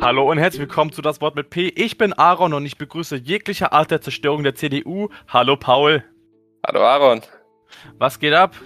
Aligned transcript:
Hallo 0.00 0.30
und 0.30 0.38
herzlich 0.38 0.62
willkommen 0.62 0.92
zu 0.92 1.02
Das 1.02 1.20
Wort 1.20 1.36
mit 1.36 1.50
P. 1.50 1.68
Ich 1.68 1.98
bin 1.98 2.14
Aaron 2.14 2.54
und 2.54 2.64
ich 2.64 2.78
begrüße 2.78 3.16
jegliche 3.16 3.72
Art 3.72 3.90
der 3.90 4.00
Zerstörung 4.00 4.42
der 4.42 4.54
CDU. 4.54 5.10
Hallo 5.28 5.56
Paul. 5.56 6.02
Hallo 6.66 6.80
Aaron. 6.80 7.20
Was 7.98 8.18
geht 8.18 8.32
ab? 8.32 8.56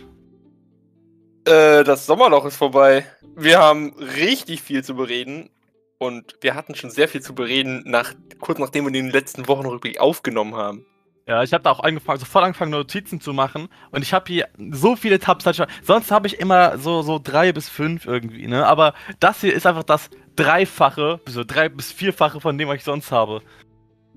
Äh, 1.45 1.82
das 1.82 2.07
Sommerloch 2.07 2.45
ist 2.45 2.57
vorbei. 2.57 3.05
Wir 3.34 3.59
haben 3.59 3.95
richtig 3.98 4.62
viel 4.62 4.84
zu 4.84 4.95
bereden 4.95 5.50
und 5.98 6.36
wir 6.41 6.55
hatten 6.55 6.77
schon 6.77 6.91
sehr 6.91 7.09
viel 7.09 7.20
zu 7.20 7.35
bereden, 7.35 7.82
nach, 7.85 8.14
kurz 8.39 8.61
nachdem 8.61 8.85
wir 8.85 8.93
den 8.93 9.11
letzten 9.11 9.48
Wochenrückblick 9.48 9.98
aufgenommen 9.98 10.55
haben. 10.55 10.87
Ja, 11.27 11.43
ich 11.43 11.54
habe 11.54 11.64
da 11.64 11.70
auch 11.70 11.80
angefangen, 11.80 12.18
sofort 12.18 12.45
angefangen, 12.45 12.70
Notizen 12.70 13.20
zu 13.20 13.32
machen. 13.32 13.68
Und 13.90 14.02
ich 14.02 14.12
habe 14.12 14.27
hier 14.27 14.48
so 14.72 14.95
viele 14.95 15.18
Tabs. 15.18 15.46
Halt 15.46 15.66
Sonst 15.82 16.11
habe 16.11 16.27
ich 16.27 16.39
immer 16.39 16.77
so, 16.77 17.00
so 17.00 17.18
drei 17.22 17.53
bis 17.53 17.68
fünf 17.68 18.07
irgendwie, 18.07 18.46
ne? 18.46 18.66
Aber 18.66 18.93
das 19.21 19.40
hier 19.40 19.54
ist 19.54 19.66
einfach 19.66 19.85
das 19.85 20.11
Dreifache, 20.36 21.21
so 21.26 21.43
drei 21.44 21.71
bis 21.71 21.93
vierfache 21.93 22.40
von 22.40 22.58
dem, 22.58 22.68
was 22.68 22.76
ich 22.76 22.85
sonst 22.85 23.11
habe. 23.11 23.40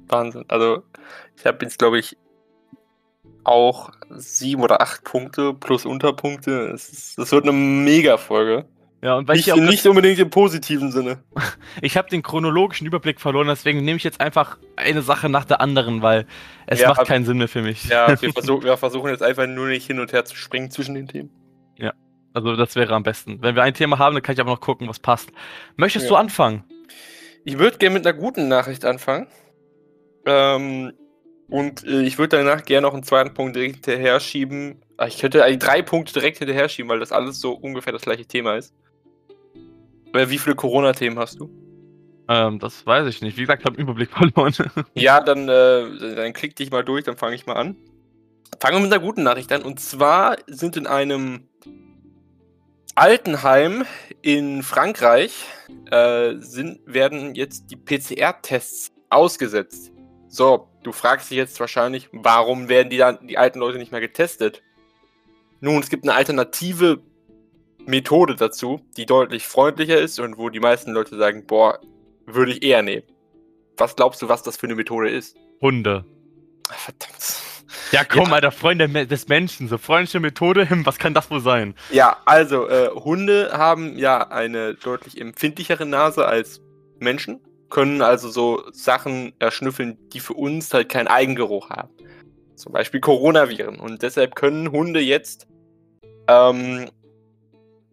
Wahnsinn. 0.07 0.43
Also, 0.49 0.83
ich 1.37 1.45
habe 1.45 1.63
jetzt, 1.63 1.79
glaube 1.79 1.99
ich, 1.99 2.17
auch 3.45 3.91
sieben 4.09 4.61
oder 4.61 4.81
acht 4.81 5.05
Punkte 5.05 5.53
plus 5.53 5.85
Unterpunkte. 5.85 6.71
Es, 6.73 7.15
wird 7.17 7.43
eine 7.43 7.53
Mega-Folge. 7.53 8.65
Ja, 9.01 9.15
und 9.15 9.27
weil 9.27 9.35
nicht, 9.35 9.47
ich 9.47 9.53
auch 9.53 9.57
nicht 9.57 9.85
unbedingt 9.85 10.17
im 10.17 10.29
positiven 10.29 10.91
Sinne. 10.91 11.19
ich 11.81 11.97
habe 11.97 12.09
den 12.09 12.23
chronologischen 12.23 12.87
Überblick 12.87 13.21
verloren, 13.21 13.47
deswegen 13.47 13.83
nehme 13.85 13.97
ich 13.97 14.03
jetzt 14.03 14.19
einfach 14.19 14.57
eine 14.75 15.03
Sache 15.03 15.29
nach 15.29 15.45
der 15.45 15.61
anderen, 15.61 16.01
weil 16.01 16.25
es 16.65 16.81
ja, 16.81 16.89
macht 16.89 17.05
keinen 17.05 17.23
Sinn 17.23 17.37
mehr 17.37 17.47
für 17.47 17.61
mich. 17.61 17.85
Ja, 17.85 18.07
wir, 18.21 18.33
versuch, 18.33 18.63
wir 18.63 18.75
versuchen 18.77 19.09
jetzt 19.09 19.21
einfach 19.21 19.45
nur 19.45 19.67
nicht 19.67 19.85
hin 19.85 19.99
und 19.99 20.13
her 20.13 20.25
zu 20.25 20.35
springen 20.35 20.71
zwischen 20.71 20.95
den 20.95 21.07
Themen. 21.07 21.29
Ja, 21.77 21.93
also 22.33 22.55
das 22.55 22.75
wäre 22.75 22.95
am 22.95 23.03
besten. 23.03 23.41
Wenn 23.41 23.55
wir 23.55 23.61
ein 23.61 23.75
Thema 23.75 23.99
haben, 23.99 24.15
dann 24.15 24.23
kann 24.23 24.33
ich 24.33 24.41
aber 24.41 24.51
noch 24.51 24.61
gucken, 24.61 24.87
was 24.87 24.99
passt. 24.99 25.29
Möchtest 25.75 26.05
ja. 26.05 26.09
du 26.09 26.15
anfangen? 26.15 26.63
Ich 27.45 27.59
würde 27.59 27.77
gerne 27.77 27.93
mit 27.93 28.07
einer 28.07 28.17
guten 28.17 28.47
Nachricht 28.47 28.83
anfangen. 28.83 29.27
Ähm, 30.25 30.91
und 31.49 31.85
äh, 31.85 32.01
ich 32.01 32.17
würde 32.17 32.37
danach 32.37 32.65
gerne 32.65 32.87
noch 32.87 32.93
einen 32.93 33.03
zweiten 33.03 33.33
Punkt 33.33 33.55
direkt 33.55 33.85
hinterher 33.85 34.19
schieben. 34.19 34.81
Ah, 34.97 35.05
ich 35.05 35.19
könnte 35.19 35.45
eigentlich 35.45 35.59
drei 35.59 35.81
Punkte 35.83 36.13
direkt 36.13 36.39
hinterher 36.39 36.67
schieben, 36.67 36.89
weil 36.89 36.99
das 36.99 37.11
alles 37.11 37.39
so 37.39 37.53
ungefähr 37.53 37.93
das 37.93 38.01
gleiche 38.01 38.25
Thema 38.25 38.55
ist. 38.55 38.73
Wie 40.13 40.37
viele 40.37 40.55
Corona-Themen 40.55 41.19
hast 41.19 41.39
du? 41.39 41.49
Ähm, 42.29 42.59
das 42.59 42.85
weiß 42.85 43.07
ich 43.07 43.21
nicht. 43.21 43.37
Wie 43.37 43.41
gesagt, 43.41 43.61
ich 43.61 43.65
habe 43.65 43.79
Überblick 43.79 44.09
verloren. 44.11 44.53
ja, 44.95 45.21
dann, 45.21 45.47
äh, 45.47 46.15
dann 46.15 46.33
klick 46.33 46.55
dich 46.55 46.71
mal 46.71 46.83
durch, 46.83 47.03
dann 47.05 47.17
fange 47.17 47.35
ich 47.35 47.45
mal 47.45 47.55
an. 47.55 47.75
Fangen 48.59 48.77
wir 48.77 48.81
mit 48.81 48.93
einer 48.93 49.03
guten 49.03 49.23
Nachricht 49.23 49.51
an. 49.51 49.61
Und 49.61 49.79
zwar 49.79 50.37
sind 50.47 50.75
in 50.75 50.87
einem 50.87 51.47
Altenheim 52.95 53.85
in 54.21 54.63
Frankreich 54.63 55.45
äh, 55.91 56.35
sind, 56.39 56.79
werden 56.85 57.35
jetzt 57.35 57.69
die 57.69 57.75
PCR-Tests 57.75 58.91
ausgesetzt. 59.09 59.91
So, 60.27 60.67
du 60.83 60.91
fragst 60.91 61.29
dich 61.29 61.37
jetzt 61.37 61.59
wahrscheinlich, 61.59 62.09
warum 62.11 62.69
werden 62.69 62.89
die, 62.89 62.97
dann, 62.97 63.27
die 63.27 63.37
alten 63.37 63.59
Leute 63.59 63.77
nicht 63.77 63.91
mehr 63.91 64.01
getestet? 64.01 64.63
Nun, 65.61 65.79
es 65.79 65.89
gibt 65.89 66.03
eine 66.03 66.13
alternative 66.13 67.01
Methode 67.87 68.35
dazu, 68.35 68.81
die 68.97 69.05
deutlich 69.05 69.47
freundlicher 69.47 69.97
ist 69.97 70.19
und 70.19 70.37
wo 70.37 70.49
die 70.49 70.59
meisten 70.59 70.91
Leute 70.91 71.17
sagen, 71.17 71.45
boah, 71.47 71.79
würde 72.25 72.51
ich 72.51 72.63
eher 72.63 72.83
nehmen. 72.83 73.03
Was 73.77 73.95
glaubst 73.95 74.21
du, 74.21 74.29
was 74.29 74.43
das 74.43 74.57
für 74.57 74.67
eine 74.67 74.75
Methode 74.75 75.09
ist? 75.09 75.37
Hunde. 75.61 76.05
Verdammt. 76.69 77.41
Ja, 77.91 78.03
komm, 78.03 78.27
ja. 78.27 78.33
Alter, 78.33 78.51
Freunde 78.51 79.07
des 79.07 79.27
Menschen, 79.29 79.67
so 79.67 79.77
freundliche 79.77 80.19
Methode, 80.19 80.67
was 80.83 80.97
kann 80.97 81.13
das 81.13 81.31
wohl 81.31 81.39
sein? 81.39 81.75
Ja, 81.91 82.17
also, 82.25 82.67
äh, 82.67 82.89
Hunde 82.89 83.51
haben 83.53 83.97
ja 83.97 84.27
eine 84.29 84.75
deutlich 84.75 85.19
empfindlichere 85.19 85.85
Nase 85.85 86.25
als 86.25 86.61
Menschen, 86.99 87.39
können 87.69 88.01
also 88.01 88.29
so 88.29 88.63
Sachen 88.71 89.33
erschnüffeln, 89.39 89.97
die 90.11 90.19
für 90.19 90.33
uns 90.33 90.73
halt 90.73 90.89
keinen 90.89 91.07
Eigengeruch 91.07 91.69
haben. 91.69 91.89
Zum 92.55 92.73
Beispiel 92.73 92.99
Coronaviren. 92.99 93.79
Und 93.79 94.01
deshalb 94.01 94.35
können 94.35 94.71
Hunde 94.71 94.99
jetzt 94.99 95.47
ähm, 96.27 96.89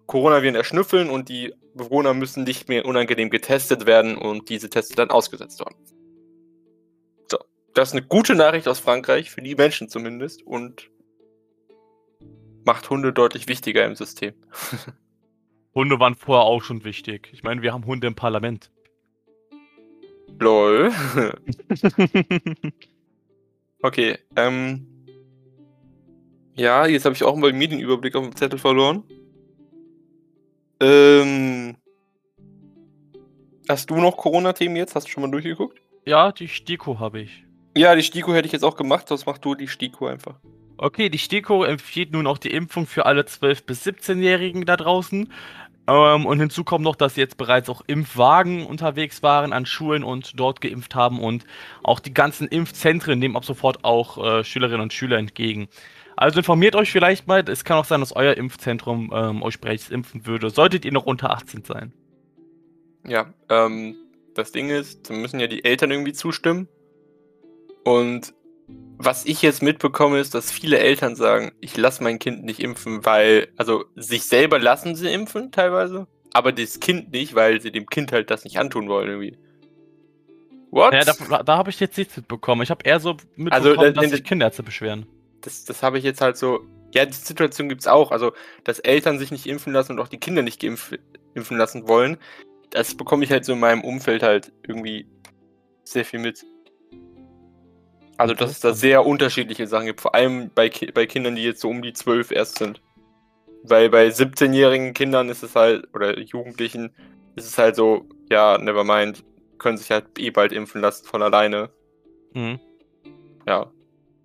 Coronaviren 0.07 0.55
erschnüffeln 0.55 1.11
und 1.11 1.29
die 1.29 1.55
Bewohner 1.75 2.15
müssen 2.15 2.45
nicht 2.45 2.69
mehr 2.69 2.85
unangenehm 2.85 3.31
getestet 3.31 3.87
werden 3.87 4.17
und 4.17 4.49
diese 4.49 4.71
Tests 4.71 4.95
dann 4.95 5.11
ausgesetzt 5.11 5.61
werden. 5.61 5.77
So, 7.31 7.39
das 7.75 7.89
ist 7.89 7.95
eine 7.95 8.07
gute 8.07 8.35
Nachricht 8.35 8.69
aus 8.69 8.79
Frankreich, 8.79 9.31
für 9.31 9.43
die 9.43 9.55
Menschen 9.55 9.89
zumindest, 9.89 10.43
und 10.43 10.91
macht 12.65 12.89
Hunde 12.91 13.13
deutlich 13.13 13.49
wichtiger 13.49 13.85
im 13.85 13.95
System. 13.95 14.35
Hunde 15.75 15.99
waren 15.99 16.15
vorher 16.15 16.45
auch 16.45 16.63
schon 16.63 16.85
wichtig. 16.85 17.31
Ich 17.33 17.43
meine, 17.43 17.63
wir 17.63 17.73
haben 17.73 17.85
Hunde 17.87 18.07
im 18.07 18.15
Parlament. 18.15 18.71
Lol. 20.39 20.93
okay, 23.83 24.19
ähm. 24.37 24.87
Ja, 26.57 26.87
jetzt 26.87 27.05
habe 27.05 27.17
ich 27.17 27.25
auch 27.25 27.35
mal 27.35 27.53
den 27.53 27.81
Überblick 27.81 28.15
auf 28.15 28.23
dem 28.23 28.37
Zettel 28.37 28.61
verloren. 28.61 29.03
Ähm, 30.81 31.77
hast 33.69 33.91
du 33.91 33.97
noch 33.97 34.17
Corona-Themen 34.17 34.77
jetzt? 34.77 34.95
Hast 34.95 35.07
du 35.07 35.11
schon 35.11 35.23
mal 35.23 35.31
durchgeguckt? 35.31 35.81
Ja, 36.07 36.33
die 36.33 36.49
STIKO 36.49 36.99
habe 36.99 37.21
ich. 37.21 37.45
Ja, 37.77 37.95
die 37.95 38.03
STIKO 38.03 38.35
hätte 38.35 38.47
ich 38.47 38.53
jetzt 38.53 38.65
auch 38.65 38.77
gemacht. 38.77 39.11
Was 39.11 39.27
machst 39.27 39.45
du 39.45 39.55
die 39.55 39.69
STIKO 39.69 40.07
einfach? 40.07 40.37
Okay, 40.77 41.09
die 41.09 41.19
STIKO 41.19 41.65
empfiehlt 41.65 42.13
nun 42.13 42.27
auch 42.27 42.39
die 42.39 42.51
Impfung 42.51 42.87
für 42.87 43.07
alle 43.07 43.23
12- 43.23 43.65
bis 43.65 43.87
17-Jährigen 43.87 44.65
da 44.65 44.77
draußen. 44.77 45.33
Ähm, 45.87 46.27
und 46.27 46.41
hinzu 46.41 46.65
kommt 46.65 46.85
noch, 46.85 46.97
dass 46.97 47.17
jetzt 47.17 47.37
bereits 47.37 47.69
auch 47.69 47.83
Impfwagen 47.87 48.65
unterwegs 48.65 49.23
waren 49.23 49.53
an 49.53 49.67
Schulen 49.67 50.03
und 50.03 50.39
dort 50.39 50.61
geimpft 50.61 50.95
haben 50.95 51.21
und 51.21 51.45
auch 51.83 52.01
die 52.01 52.15
ganzen 52.15 52.49
Impfzentren 52.49 53.19
nehmen 53.19 53.37
ab 53.37 53.45
sofort 53.45 53.85
auch 53.85 54.23
äh, 54.23 54.45
Schülerinnen 54.45 54.81
und 54.81 54.93
Schüler 54.93 55.19
entgegen. 55.19 55.69
Also 56.17 56.39
informiert 56.39 56.77
euch 56.77 56.93
vielleicht 56.93 57.27
mal. 57.27 57.49
Es 57.49 57.65
kann 57.65 57.79
auch 57.79 57.85
sein, 57.85 58.01
dass 58.01 58.15
euer 58.15 58.37
Impfzentrum 58.37 59.13
ähm, 59.15 59.43
euch 59.43 59.61
bereits 59.61 59.91
impfen 59.91 60.27
würde. 60.27 60.51
Solltet 60.51 60.85
ihr 60.85 60.93
noch 60.93 61.07
unter 61.07 61.31
18 61.31 61.65
sein. 61.65 61.93
Ja, 63.07 63.33
ähm, 63.49 63.97
das 64.35 64.53
Ding 64.53 64.71
ist, 64.71 65.11
da 65.11 65.15
müssen 65.15 65.41
ja 65.41 65.47
die 65.47 65.65
Eltern 65.65 65.91
irgendwie 65.91 66.13
zustimmen. 66.13 66.69
Und 67.85 68.33
was 68.97 69.27
ich 69.27 69.43
jetzt 69.43 69.63
mitbekomme, 69.63 70.19
ist, 70.19 70.35
dass 70.35 70.51
viele 70.51 70.79
Eltern 70.79 71.17
sagen, 71.17 71.53
ich 71.61 71.77
lasse 71.77 72.03
mein 72.03 72.19
Kind 72.19 72.45
nicht 72.45 72.61
impfen, 72.61 73.05
weil, 73.05 73.49
also 73.57 73.85
sich 73.95 74.25
selber 74.25 74.59
lassen 74.59 74.95
sie 74.95 75.13
impfen 75.13 75.53
teilweise, 75.53 76.07
aber 76.33 76.53
das 76.53 76.81
Kind 76.81 77.13
nicht, 77.13 77.35
weil 77.35 77.61
sie 77.61 77.73
dem 77.73 77.87
Kind 77.87 78.13
halt 78.13 78.31
das 78.31 78.45
nicht 78.45 78.59
antun 78.59 78.89
wollen 78.89 79.09
irgendwie. 79.09 79.37
What? 80.71 80.95
Ja, 80.95 81.05
da, 81.05 81.43
da 81.43 81.57
habe 81.59 81.71
ich 81.71 81.79
jetzt 81.79 81.99
nichts 81.99 82.17
mitbekommen. 82.17 82.63
Ich 82.63 82.71
habe 82.71 82.85
eher 82.85 82.99
so 83.01 83.17
mitbekommen, 83.37 83.53
also, 83.53 83.75
da, 83.75 83.91
dass 83.91 84.11
sich 84.11 84.25
Kinderärzte 84.25 84.63
beschweren 84.63 85.07
das, 85.45 85.65
das 85.65 85.83
habe 85.83 85.99
ich 85.99 86.05
jetzt 86.05 86.21
halt 86.21 86.37
so. 86.37 86.61
Ja, 86.93 87.05
die 87.05 87.13
Situation 87.13 87.69
gibt 87.69 87.81
es 87.81 87.89
auch. 87.89 88.11
Also, 88.13 88.33
dass 88.63 88.79
Eltern 88.79 89.19
sich 89.19 89.31
nicht 89.33 89.47
impfen 89.47 89.73
lassen 89.73 89.93
und 89.93 90.01
auch 90.01 90.09
die 90.09 90.19
Kinder 90.19 90.43
nicht 90.43 90.61
geimpft, 90.61 90.99
impfen 91.35 91.59
lassen 91.59 91.89
wollen, 91.89 92.19
das 92.71 92.95
bekomme 92.95 93.25
ich 93.25 93.31
halt 93.31 93.45
so 93.45 93.53
in 93.53 93.61
meinem 93.61 93.83
Umfeld 93.83 94.23
halt 94.23 94.53
irgendwie 94.67 95.07
sehr 95.85 96.05
viel 96.05 96.21
mit. 96.21 96.45
Also, 98.17 98.35
dass 98.35 98.51
es 98.51 98.61
da 98.61 98.73
sehr 98.75 99.05
unterschiedliche 99.05 99.67
Sachen 99.67 99.87
gibt, 99.87 100.01
vor 100.01 100.15
allem 100.15 100.51
bei, 100.55 100.69
Ki 100.69 100.93
bei 100.93 101.07
Kindern, 101.07 101.35
die 101.35 101.43
jetzt 101.43 101.61
so 101.61 101.69
um 101.69 101.83
die 101.83 101.93
12 101.93 102.31
erst 102.31 102.59
sind. 102.59 102.81
Weil 103.65 103.91
bei 103.91 104.09
17-jährigen 104.09 104.95
Kindern 104.95 105.29
ist 105.29 105.43
es 105.43 105.57
halt, 105.57 105.89
oder 105.95 106.19
Jugendlichen, 106.19 106.95
ist 107.35 107.47
es 107.47 107.59
halt 107.59 107.75
so, 107.75 108.07
ja, 108.31 108.57
never 108.59 108.85
mind, 108.85 109.25
können 109.59 109.79
sich 109.79 109.91
halt 109.91 110.07
eh 110.19 110.31
bald 110.31 110.53
impfen 110.53 110.81
lassen 110.81 111.07
von 111.07 111.23
alleine. 111.23 111.71
Mhm. 112.35 112.61
Ja, 113.49 113.73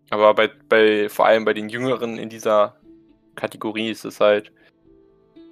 aber 0.10 0.34
bei, 0.34 0.50
bei, 0.68 1.10
vor 1.10 1.26
allem 1.26 1.46
bei 1.46 1.54
den 1.54 1.70
Jüngeren 1.70 2.18
in 2.18 2.30
dieser 2.30 2.76
Kategorie 3.36 3.90
ist 3.90 4.06
es 4.06 4.20
halt, 4.20 4.52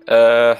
äh, 0.08 0.56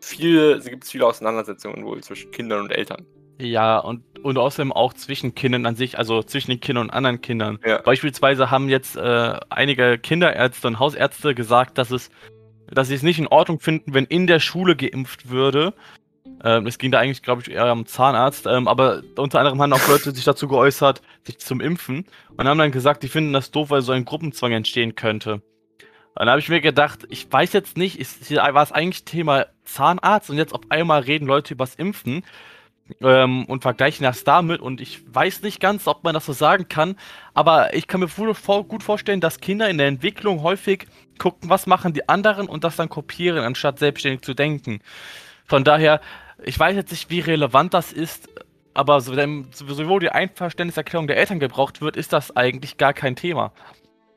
viele, 0.00 0.60
gibt 0.60 0.84
es 0.84 0.90
viele 0.90 1.06
Auseinandersetzungen 1.06 1.84
wohl 1.84 2.02
zwischen 2.02 2.30
Kindern 2.30 2.62
und 2.62 2.70
Eltern. 2.70 3.06
Ja, 3.38 3.78
und, 3.78 4.02
und 4.22 4.38
außerdem 4.38 4.72
auch 4.72 4.92
zwischen 4.92 5.34
Kindern 5.34 5.66
an 5.66 5.74
sich, 5.74 5.98
also 5.98 6.22
zwischen 6.22 6.50
den 6.50 6.60
Kindern 6.60 6.84
und 6.84 6.90
anderen 6.90 7.20
Kindern. 7.20 7.58
Ja. 7.66 7.80
Beispielsweise 7.82 8.50
haben 8.50 8.68
jetzt 8.68 8.96
äh, 8.96 9.36
einige 9.50 9.98
Kinderärzte 9.98 10.68
und 10.68 10.78
Hausärzte 10.78 11.34
gesagt, 11.34 11.78
dass 11.78 11.90
es, 11.90 12.10
dass 12.70 12.88
sie 12.88 12.94
es 12.94 13.02
nicht 13.02 13.18
in 13.18 13.26
Ordnung 13.26 13.58
finden, 13.58 13.92
wenn 13.92 14.04
in 14.04 14.26
der 14.26 14.38
Schule 14.38 14.76
geimpft 14.76 15.30
würde, 15.30 15.74
ähm, 16.44 16.66
es 16.66 16.76
ging 16.76 16.92
da 16.92 17.00
eigentlich, 17.00 17.22
glaube 17.22 17.40
ich, 17.40 17.50
eher 17.50 17.64
am 17.64 17.86
Zahnarzt, 17.86 18.46
ähm, 18.46 18.68
aber 18.68 19.02
unter 19.16 19.40
anderem 19.40 19.60
haben 19.62 19.72
auch 19.72 19.88
Leute 19.88 20.12
sich 20.12 20.24
dazu 20.24 20.46
geäußert, 20.46 21.00
sich 21.22 21.38
zum 21.38 21.62
Impfen 21.62 22.04
und 22.36 22.46
haben 22.46 22.58
dann 22.58 22.70
gesagt, 22.70 23.02
die 23.02 23.08
finden 23.08 23.32
das 23.32 23.50
doof, 23.50 23.70
weil 23.70 23.80
so 23.80 23.92
ein 23.92 24.04
Gruppenzwang 24.04 24.52
entstehen 24.52 24.94
könnte. 24.94 25.40
Dann 26.14 26.28
habe 26.28 26.38
ich 26.38 26.48
mir 26.50 26.60
gedacht, 26.60 27.06
ich 27.08 27.32
weiß 27.32 27.54
jetzt 27.54 27.78
nicht, 27.78 27.98
ist, 27.98 28.30
war 28.30 28.62
es 28.62 28.72
eigentlich 28.72 29.04
Thema 29.04 29.46
Zahnarzt 29.64 30.28
und 30.28 30.36
jetzt 30.36 30.54
auf 30.54 30.60
einmal 30.68 31.00
reden 31.00 31.26
Leute 31.26 31.54
übers 31.54 31.74
Impfen 31.76 32.22
ähm, 33.00 33.46
und 33.46 33.62
vergleichen 33.62 34.04
das 34.04 34.22
damit 34.22 34.60
und 34.60 34.82
ich 34.82 35.02
weiß 35.12 35.42
nicht 35.42 35.60
ganz, 35.60 35.88
ob 35.88 36.04
man 36.04 36.12
das 36.12 36.26
so 36.26 36.34
sagen 36.34 36.68
kann, 36.68 36.96
aber 37.32 37.74
ich 37.74 37.88
kann 37.88 38.00
mir 38.00 38.08
gut 38.08 38.82
vorstellen, 38.82 39.22
dass 39.22 39.40
Kinder 39.40 39.70
in 39.70 39.78
der 39.78 39.88
Entwicklung 39.88 40.42
häufig 40.42 40.86
gucken, 41.18 41.48
was 41.48 41.66
machen 41.66 41.94
die 41.94 42.06
anderen 42.06 42.48
und 42.48 42.64
das 42.64 42.76
dann 42.76 42.90
kopieren, 42.90 43.38
anstatt 43.38 43.78
selbstständig 43.78 44.20
zu 44.20 44.34
denken. 44.34 44.80
Von 45.46 45.64
daher, 45.64 46.00
ich 46.42 46.58
weiß 46.58 46.74
jetzt 46.76 46.90
nicht, 46.90 47.10
wie 47.10 47.20
relevant 47.20 47.74
das 47.74 47.92
ist, 47.92 48.28
aber 48.74 49.00
so, 49.00 49.14
wenn 49.16 49.46
sowieso 49.52 49.98
die 49.98 50.10
Einverständniserklärung 50.10 51.06
der 51.06 51.16
Eltern 51.16 51.38
gebraucht 51.38 51.80
wird, 51.80 51.96
ist 51.96 52.12
das 52.12 52.36
eigentlich 52.36 52.76
gar 52.76 52.92
kein 52.92 53.14
Thema. 53.14 53.52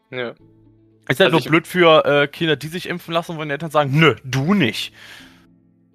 Ja. 0.10 0.34
Ist 1.10 1.20
halt 1.20 1.34
also 1.34 1.38
nur 1.38 1.50
blöd 1.50 1.68
für 1.68 2.06
äh, 2.06 2.28
Kinder, 2.28 2.56
die 2.56 2.68
sich 2.68 2.90
impfen 2.90 3.14
lassen, 3.14 3.38
wo 3.38 3.44
die 3.44 3.52
Eltern 3.52 3.72
sagen, 3.72 3.98
nö, 3.98 4.16
du 4.24 4.54
nicht. 4.54 4.94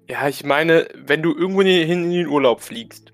Ja, 0.09 0.27
ich 0.27 0.43
meine, 0.43 0.87
wenn 0.95 1.21
du 1.21 1.35
irgendwo 1.35 1.61
hin 1.61 2.05
in 2.05 2.11
den 2.11 2.27
Urlaub 2.27 2.61
fliegst 2.61 3.11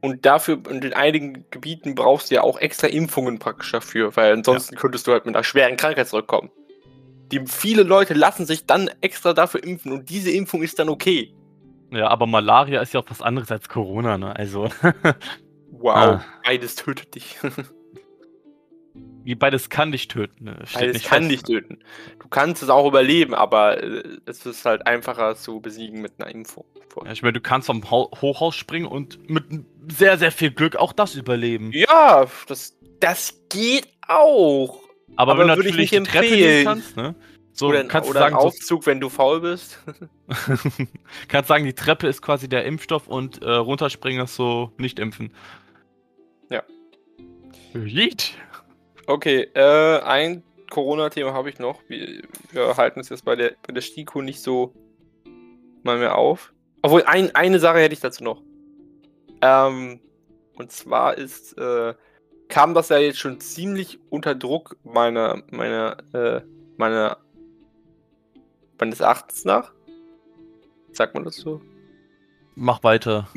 und 0.00 0.26
dafür 0.26 0.58
und 0.68 0.84
in 0.84 0.92
einigen 0.94 1.44
Gebieten 1.50 1.94
brauchst 1.94 2.30
du 2.30 2.36
ja 2.36 2.42
auch 2.42 2.58
extra 2.58 2.86
Impfungen 2.88 3.38
praktisch 3.38 3.70
dafür, 3.72 4.16
weil 4.16 4.32
ansonsten 4.32 4.74
ja. 4.74 4.80
könntest 4.80 5.06
du 5.06 5.12
halt 5.12 5.26
mit 5.26 5.36
einer 5.36 5.44
schweren 5.44 5.76
Krankheit 5.76 6.08
zurückkommen. 6.08 6.50
Die 7.30 7.42
viele 7.46 7.82
Leute 7.82 8.14
lassen 8.14 8.46
sich 8.46 8.66
dann 8.66 8.90
extra 9.00 9.32
dafür 9.32 9.62
impfen 9.62 9.92
und 9.92 10.10
diese 10.10 10.30
Impfung 10.30 10.62
ist 10.62 10.78
dann 10.78 10.88
okay. 10.88 11.34
Ja, 11.90 12.08
aber 12.08 12.26
Malaria 12.26 12.80
ist 12.80 12.94
ja 12.94 13.00
auch 13.00 13.06
was 13.08 13.22
anderes 13.22 13.50
als 13.50 13.68
Corona, 13.68 14.18
ne? 14.18 14.34
Also. 14.34 14.64
wow, 15.70 15.96
ah. 15.96 16.24
beides 16.44 16.74
tötet 16.76 17.14
dich. 17.14 17.38
Wie 19.24 19.34
beides 19.34 19.68
kann 19.68 19.92
dich 19.92 20.08
töten. 20.08 20.44
Ne? 20.44 20.56
Beides 20.72 21.02
kann 21.02 21.24
fest. 21.24 21.32
dich 21.32 21.42
töten. 21.42 21.78
Du 22.18 22.28
kannst 22.28 22.62
es 22.62 22.70
auch 22.70 22.86
überleben, 22.86 23.34
aber 23.34 23.82
äh, 23.82 24.02
es 24.24 24.46
ist 24.46 24.64
halt 24.64 24.86
einfacher 24.86 25.36
zu 25.36 25.60
besiegen 25.60 26.00
mit 26.00 26.14
einer 26.18 26.30
Impfung. 26.30 26.64
Ja, 27.04 27.12
ich 27.12 27.22
meine, 27.22 27.34
du 27.34 27.40
kannst 27.40 27.66
vom 27.66 27.90
Hochhaus 27.90 28.56
springen 28.56 28.86
und 28.86 29.28
mit 29.28 29.44
sehr, 29.88 30.18
sehr 30.18 30.32
viel 30.32 30.50
Glück 30.50 30.76
auch 30.76 30.92
das 30.92 31.14
überleben. 31.14 31.70
Ja, 31.72 32.26
das, 32.48 32.78
das 33.00 33.42
geht 33.50 33.88
auch. 34.06 34.80
Aber, 35.16 35.32
aber 35.32 35.40
wenn 35.40 35.48
du 35.48 35.56
natürlich 35.56 35.90
die 35.90 36.02
Treppe 36.02 36.28
gehen 36.28 36.64
kannst, 36.64 36.96
ne? 36.96 37.14
So, 37.58 37.66
oder, 37.66 37.82
kannst 37.84 38.08
oder 38.08 38.20
sagen, 38.20 38.36
ein 38.36 38.40
Aufzug, 38.40 38.84
so, 38.84 38.86
wenn 38.86 39.00
du 39.00 39.08
faul 39.08 39.40
bist. 39.40 39.80
kannst 41.28 41.48
sagen, 41.48 41.64
die 41.64 41.72
Treppe 41.72 42.06
ist 42.06 42.22
quasi 42.22 42.48
der 42.48 42.64
Impfstoff 42.64 43.08
und 43.08 43.42
äh, 43.42 43.50
runterspringen 43.50 44.22
ist 44.22 44.36
so 44.36 44.70
nicht 44.78 45.00
impfen. 45.00 45.34
Ja. 46.50 46.62
Jeet. 47.74 48.34
Okay, 49.08 49.48
äh, 49.54 49.98
ein 50.02 50.44
Corona-Thema 50.70 51.32
habe 51.32 51.50
ich 51.50 51.58
noch. 51.58 51.80
Wir, 51.88 52.22
wir, 52.52 52.76
halten 52.76 53.00
es 53.00 53.08
jetzt 53.08 53.24
bei 53.24 53.34
der, 53.34 53.54
bei 53.66 53.72
der 53.72 53.80
STIKO 53.80 54.22
nicht 54.22 54.40
so 54.40 54.72
mal 55.82 55.98
mehr 55.98 56.16
auf. 56.16 56.52
Obwohl, 56.82 57.02
ein, 57.06 57.34
eine 57.34 57.58
Sache 57.58 57.78
hätte 57.78 57.94
ich 57.94 58.00
dazu 58.00 58.22
noch. 58.22 58.40
Ähm, 59.42 59.98
und 60.54 60.70
zwar 60.70 61.18
ist, 61.18 61.58
äh, 61.58 61.94
kam 62.48 62.74
das 62.74 62.90
ja 62.90 62.98
jetzt 62.98 63.18
schon 63.18 63.40
ziemlich 63.40 63.98
unter 64.10 64.36
Druck 64.36 64.76
meiner, 64.84 65.42
meiner, 65.50 65.96
äh, 66.14 66.42
meiner 66.76 67.18
meines 68.80 69.00
Erachtens 69.00 69.44
nach. 69.44 69.72
Sagt 70.92 71.14
man 71.14 71.24
das 71.24 71.36
so? 71.36 71.60
Mach 72.60 72.82
weiter. 72.82 73.28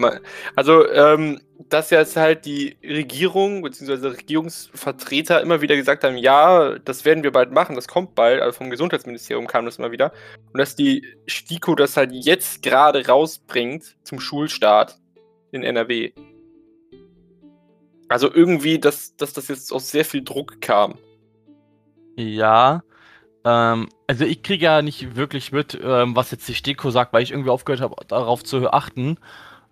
Also, 0.55 0.89
ähm, 0.89 1.41
dass 1.69 1.91
jetzt 1.91 2.17
halt 2.17 2.45
die 2.45 2.75
Regierung 2.83 3.61
bzw. 3.61 4.07
Regierungsvertreter 4.07 5.41
immer 5.41 5.61
wieder 5.61 5.75
gesagt 5.75 6.03
haben, 6.03 6.17
ja, 6.17 6.79
das 6.79 7.05
werden 7.05 7.23
wir 7.23 7.31
bald 7.31 7.51
machen, 7.51 7.75
das 7.75 7.87
kommt 7.87 8.15
bald, 8.15 8.41
also 8.41 8.57
vom 8.57 8.71
Gesundheitsministerium 8.71 9.45
kam 9.45 9.65
das 9.65 9.77
immer 9.77 9.91
wieder. 9.91 10.11
Und 10.51 10.57
dass 10.57 10.75
die 10.75 11.05
STIKO 11.27 11.75
das 11.75 11.97
halt 11.97 12.11
jetzt 12.13 12.63
gerade 12.63 13.07
rausbringt 13.07 13.95
zum 14.03 14.19
Schulstart 14.19 14.97
in 15.51 15.63
NRW. 15.63 16.13
Also 18.09 18.33
irgendwie, 18.33 18.79
dass, 18.79 19.15
dass 19.17 19.33
das 19.33 19.49
jetzt 19.49 19.71
aus 19.71 19.91
sehr 19.91 20.03
viel 20.03 20.23
Druck 20.23 20.61
kam. 20.61 20.95
Ja, 22.15 22.81
ähm, 23.45 23.89
also 24.07 24.25
ich 24.25 24.43
kriege 24.43 24.65
ja 24.65 24.81
nicht 24.81 25.15
wirklich 25.15 25.51
mit, 25.51 25.79
ähm, 25.81 26.15
was 26.15 26.31
jetzt 26.31 26.47
die 26.47 26.53
STIKO 26.53 26.91
sagt, 26.91 27.13
weil 27.13 27.23
ich 27.23 27.31
irgendwie 27.31 27.49
aufgehört 27.49 27.81
habe, 27.81 27.95
darauf 28.07 28.43
zu 28.43 28.71
achten. 28.71 29.17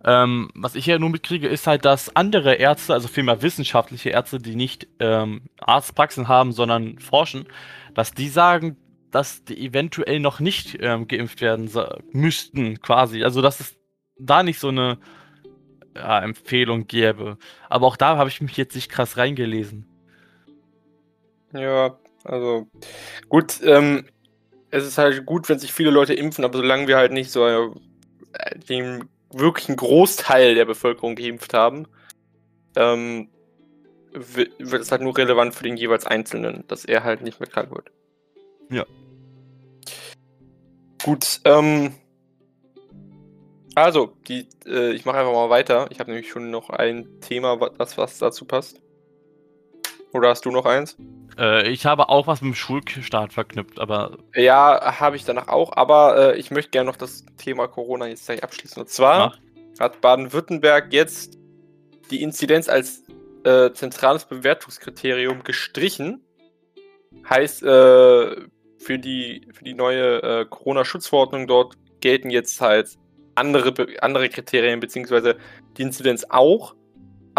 Ähm, 0.03 0.49
was 0.55 0.75
ich 0.75 0.85
ja 0.85 0.97
nur 0.97 1.09
mitkriege, 1.09 1.47
ist 1.47 1.67
halt, 1.67 1.83
dass 1.85 2.15
andere 2.15 2.55
Ärzte, 2.55 2.93
also 2.93 3.07
vielmehr 3.07 3.41
wissenschaftliche 3.41 4.09
Ärzte, 4.09 4.39
die 4.39 4.55
nicht 4.55 4.87
ähm, 4.99 5.41
Arztpraxen 5.59 6.27
haben, 6.27 6.53
sondern 6.53 6.99
forschen, 6.99 7.47
dass 7.93 8.13
die 8.13 8.29
sagen, 8.29 8.77
dass 9.11 9.43
die 9.43 9.65
eventuell 9.65 10.19
noch 10.19 10.39
nicht 10.39 10.77
ähm, 10.81 11.07
geimpft 11.07 11.41
werden 11.41 11.69
müssten, 12.11 12.79
quasi. 12.81 13.23
Also 13.23 13.41
dass 13.41 13.59
es 13.59 13.75
da 14.17 14.43
nicht 14.43 14.59
so 14.59 14.69
eine 14.69 14.99
ja, 15.95 16.19
Empfehlung 16.19 16.87
gäbe. 16.87 17.37
Aber 17.69 17.87
auch 17.87 17.97
da 17.97 18.17
habe 18.17 18.29
ich 18.29 18.41
mich 18.41 18.55
jetzt 18.55 18.75
nicht 18.75 18.89
krass 18.89 19.17
reingelesen. 19.17 19.85
Ja, 21.53 21.97
also, 22.23 22.67
gut, 23.27 23.59
ähm, 23.63 24.05
es 24.71 24.85
ist 24.85 24.97
halt 24.97 25.25
gut, 25.25 25.49
wenn 25.49 25.59
sich 25.59 25.73
viele 25.73 25.91
Leute 25.91 26.13
impfen, 26.13 26.43
aber 26.43 26.57
solange 26.57 26.87
wir 26.87 26.97
halt 26.97 27.11
nicht 27.11 27.31
so 27.31 27.45
äh, 27.45 27.69
den 28.69 29.09
wirklichen 29.31 29.75
Großteil 29.75 30.55
der 30.55 30.65
Bevölkerung 30.65 31.15
geimpft 31.15 31.53
haben, 31.53 31.87
ähm, 32.75 33.29
wird 34.11 34.81
es 34.81 34.91
halt 34.91 35.01
nur 35.01 35.17
relevant 35.17 35.53
für 35.53 35.63
den 35.63 35.77
jeweils 35.77 36.05
Einzelnen, 36.05 36.63
dass 36.67 36.85
er 36.85 37.03
halt 37.03 37.21
nicht 37.21 37.39
mehr 37.39 37.49
krank 37.49 37.71
wird. 37.71 37.91
Ja. 38.71 38.85
Gut, 41.03 41.41
ähm, 41.45 41.93
also, 43.75 44.13
die, 44.27 44.47
äh, 44.65 44.91
ich 44.91 45.05
mache 45.05 45.19
einfach 45.19 45.31
mal 45.31 45.49
weiter. 45.49 45.87
Ich 45.89 45.99
habe 45.99 46.11
nämlich 46.11 46.29
schon 46.29 46.51
noch 46.51 46.69
ein 46.69 47.21
Thema, 47.21 47.59
was, 47.77 47.97
was 47.97 48.17
dazu 48.17 48.45
passt. 48.45 48.81
Oder 50.11 50.29
hast 50.29 50.45
du 50.45 50.51
noch 50.51 50.65
eins? 50.65 50.97
Äh, 51.37 51.69
ich 51.69 51.85
habe 51.85 52.09
auch 52.09 52.27
was 52.27 52.41
mit 52.41 52.53
dem 52.53 52.55
Schulstart 52.55 53.33
verknüpft, 53.33 53.79
aber. 53.79 54.17
Ja, 54.35 54.99
habe 54.99 55.15
ich 55.15 55.25
danach 55.25 55.47
auch, 55.47 55.75
aber 55.75 56.33
äh, 56.33 56.39
ich 56.39 56.51
möchte 56.51 56.71
gerne 56.71 56.89
noch 56.89 56.97
das 56.97 57.25
Thema 57.37 57.67
Corona 57.67 58.07
jetzt 58.07 58.25
gleich 58.25 58.43
abschließen. 58.43 58.81
Und 58.81 58.89
zwar 58.89 59.33
Ach. 59.33 59.79
hat 59.79 60.01
Baden-Württemberg 60.01 60.91
jetzt 60.91 61.37
die 62.09 62.23
Inzidenz 62.23 62.69
als 62.69 63.03
äh, 63.43 63.71
zentrales 63.71 64.25
Bewertungskriterium 64.25 65.43
gestrichen. 65.43 66.25
Heißt, 67.29 67.63
äh, 67.63 68.35
für, 68.79 68.97
die, 68.97 69.47
für 69.53 69.63
die 69.63 69.73
neue 69.73 70.21
äh, 70.23 70.45
Corona-Schutzverordnung 70.45 71.47
dort 71.47 71.75
gelten 72.01 72.29
jetzt 72.29 72.59
halt 72.61 72.97
andere, 73.35 73.73
andere 74.01 74.29
Kriterien, 74.29 74.79
beziehungsweise 74.79 75.37
die 75.77 75.83
Inzidenz 75.83 76.25
auch 76.29 76.75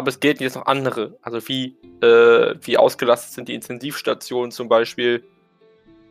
aber 0.01 0.09
es 0.09 0.19
gelten 0.19 0.43
jetzt 0.43 0.57
noch 0.57 0.65
andere. 0.65 1.19
Also 1.21 1.47
wie, 1.47 1.77
äh, 2.03 2.55
wie 2.63 2.79
ausgelastet 2.79 3.35
sind 3.35 3.49
die 3.49 3.55
Intensivstationen 3.55 4.51
zum 4.51 4.67
Beispiel. 4.67 5.23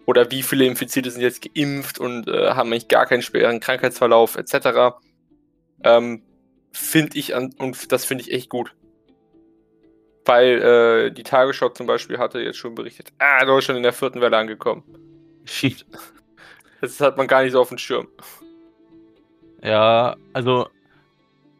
Oder 0.06 0.30
wie 0.30 0.44
viele 0.44 0.66
Infizierte 0.66 1.10
sind 1.10 1.22
jetzt 1.22 1.42
geimpft 1.42 1.98
und 1.98 2.28
äh, 2.28 2.52
haben 2.52 2.72
eigentlich 2.72 2.88
gar 2.88 3.08
keinen 3.08 3.24
schweren 3.24 3.60
Krankheitsverlauf 3.60 4.36
etc. 4.38 4.96
Ähm, 5.84 6.22
finde 6.72 7.18
ich 7.18 7.36
an, 7.36 7.54
und 7.58 7.92
das 7.92 8.06
finde 8.06 8.24
ich 8.24 8.32
echt 8.32 8.50
gut. 8.50 8.76
Weil 10.26 10.62
äh, 10.62 11.12
die 11.12 11.24
Tagesschau 11.24 11.70
zum 11.70 11.88
Beispiel 11.88 12.20
hatte 12.20 12.40
jetzt 12.40 12.58
schon 12.58 12.76
berichtet, 12.76 13.12
ah, 13.18 13.44
Deutschland 13.44 13.78
in 13.78 13.84
der 13.84 13.94
vierten 13.94 14.22
Welle 14.22 14.38
angekommen. 14.38 14.84
Shit. 15.46 15.84
Das 16.82 17.00
hat 17.02 17.18
man 17.18 17.26
gar 17.26 17.42
nicht 17.42 17.54
so 17.54 17.62
auf 17.62 17.70
dem 17.70 17.80
Schirm. 17.80 18.08
Ja, 19.64 20.16
also 20.34 20.70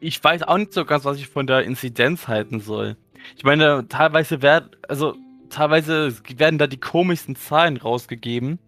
ich 0.00 0.22
weiß 0.22 0.42
auch 0.42 0.58
nicht 0.58 0.72
so 0.72 0.84
ganz, 0.84 1.04
was 1.04 1.18
ich 1.18 1.28
von 1.28 1.46
der 1.46 1.62
Inzidenz 1.62 2.26
halten 2.26 2.60
soll. 2.60 2.96
Ich 3.36 3.44
meine, 3.44 3.86
teilweise 3.88 4.42
werden, 4.42 4.70
also 4.88 5.14
teilweise 5.50 6.14
werden 6.36 6.58
da 6.58 6.66
die 6.66 6.80
komischsten 6.80 7.36
Zahlen 7.36 7.76
rausgegeben. 7.76 8.58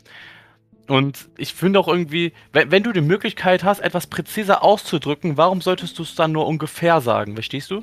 Und 0.89 1.31
ich 1.39 1.55
finde 1.55 1.79
auch 1.79 1.89
irgendwie, 1.89 2.33
wenn, 2.53 2.71
wenn, 2.71 2.83
du 2.83 2.93
die 2.93 3.01
Möglichkeit 3.01 3.65
hast, 3.65 3.81
etwas 3.81 4.07
präziser 4.07 4.63
auszudrücken, 4.63 5.37
warum 5.37 5.61
solltest 5.61 5.99
du 5.99 6.03
es 6.03 6.15
dann 6.15 6.33
nur 6.33 6.47
ungefähr 6.47 7.01
sagen? 7.01 7.35
Verstehst 7.35 7.71
du? 7.71 7.83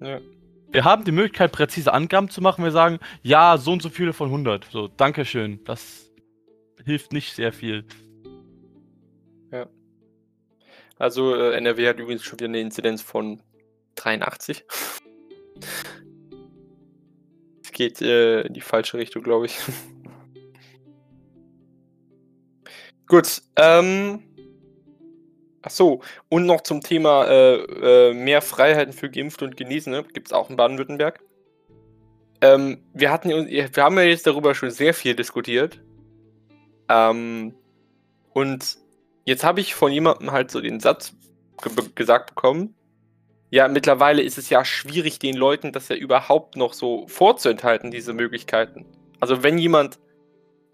Ja. 0.00 0.20
Wir 0.70 0.84
haben 0.84 1.04
die 1.04 1.12
Möglichkeit, 1.12 1.52
präzise 1.52 1.92
Angaben 1.92 2.28
zu 2.28 2.40
machen. 2.42 2.64
Wir 2.64 2.72
sagen, 2.72 2.98
ja, 3.22 3.56
so 3.58 3.72
und 3.72 3.82
so 3.82 3.88
viele 3.88 4.12
von 4.12 4.28
100. 4.28 4.66
So, 4.70 4.88
Dankeschön. 4.88 5.60
Das 5.64 6.10
hilft 6.84 7.12
nicht 7.12 7.32
sehr 7.32 7.52
viel. 7.52 7.84
Also 10.98 11.34
äh, 11.34 11.56
NRW 11.56 11.88
hat 11.88 11.98
übrigens 11.98 12.24
schon 12.24 12.38
wieder 12.38 12.48
eine 12.48 12.60
Inzidenz 12.60 13.02
von 13.02 13.42
83. 13.96 14.64
Es 17.64 17.72
geht 17.72 18.00
äh, 18.00 18.42
in 18.42 18.54
die 18.54 18.60
falsche 18.60 18.98
Richtung, 18.98 19.22
glaube 19.22 19.46
ich. 19.46 19.58
Gut, 23.06 23.42
ähm. 23.56 24.22
Ach 25.66 25.70
so, 25.70 26.02
und 26.28 26.44
noch 26.44 26.60
zum 26.60 26.82
Thema 26.82 27.24
äh, 27.24 27.54
äh, 28.10 28.12
mehr 28.12 28.42
Freiheiten 28.42 28.92
für 28.92 29.10
Geimpfte 29.10 29.46
und 29.46 29.56
Genesene 29.56 30.04
gibt 30.04 30.28
es 30.28 30.32
auch 30.34 30.50
in 30.50 30.56
Baden-Württemberg. 30.56 31.20
Ähm, 32.42 32.84
wir 32.92 33.10
hatten, 33.10 33.30
wir 33.30 33.70
haben 33.78 33.96
ja 33.96 34.02
jetzt 34.02 34.26
darüber 34.26 34.54
schon 34.54 34.70
sehr 34.70 34.92
viel 34.92 35.16
diskutiert. 35.16 35.80
Ähm, 36.90 37.54
und 38.34 38.76
Jetzt 39.24 39.44
habe 39.44 39.60
ich 39.60 39.74
von 39.74 39.90
jemandem 39.92 40.32
halt 40.32 40.50
so 40.50 40.60
den 40.60 40.80
Satz 40.80 41.14
ge 41.62 41.72
gesagt 41.94 42.34
bekommen, 42.34 42.74
ja, 43.50 43.68
mittlerweile 43.68 44.22
ist 44.22 44.36
es 44.36 44.50
ja 44.50 44.64
schwierig, 44.64 45.20
den 45.20 45.36
Leuten 45.36 45.72
das 45.72 45.88
ja 45.88 45.94
überhaupt 45.94 46.56
noch 46.56 46.72
so 46.72 47.06
vorzuenthalten, 47.06 47.92
diese 47.92 48.12
Möglichkeiten. 48.12 48.84
Also 49.20 49.44
wenn 49.44 49.58
jemand 49.58 50.00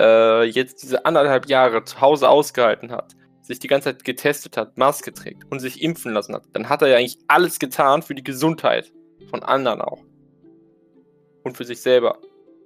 äh, 0.00 0.44
jetzt 0.44 0.82
diese 0.82 1.04
anderthalb 1.04 1.46
Jahre 1.46 1.84
zu 1.84 2.00
Hause 2.00 2.30
ausgehalten 2.30 2.90
hat, 2.90 3.14
sich 3.42 3.58
die 3.58 3.68
ganze 3.68 3.90
Zeit 3.90 4.04
getestet 4.04 4.56
hat, 4.56 4.78
Maske 4.78 5.12
trägt 5.12 5.44
und 5.50 5.60
sich 5.60 5.82
impfen 5.82 6.14
lassen 6.14 6.34
hat, 6.34 6.44
dann 6.54 6.68
hat 6.68 6.82
er 6.82 6.88
ja 6.88 6.96
eigentlich 6.96 7.18
alles 7.28 7.58
getan 7.58 8.02
für 8.02 8.14
die 8.14 8.24
Gesundheit 8.24 8.92
von 9.28 9.42
anderen 9.42 9.82
auch. 9.82 10.02
Und 11.42 11.56
für 11.56 11.64
sich 11.64 11.82
selber. 11.82 12.18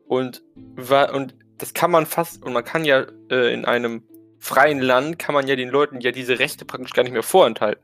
Und, 0.06 0.44
und 1.12 1.34
das 1.58 1.74
kann 1.74 1.90
man 1.90 2.06
fast, 2.06 2.44
und 2.44 2.52
man 2.52 2.64
kann 2.64 2.84
ja 2.84 3.06
äh, 3.30 3.52
in 3.52 3.64
einem 3.64 4.04
freien 4.44 4.80
Land, 4.80 5.18
kann 5.18 5.34
man 5.34 5.48
ja 5.48 5.56
den 5.56 5.70
Leuten 5.70 6.00
ja 6.00 6.10
diese 6.10 6.38
Rechte 6.38 6.66
praktisch 6.66 6.92
gar 6.92 7.02
nicht 7.02 7.12
mehr 7.12 7.22
vorenthalten. 7.22 7.82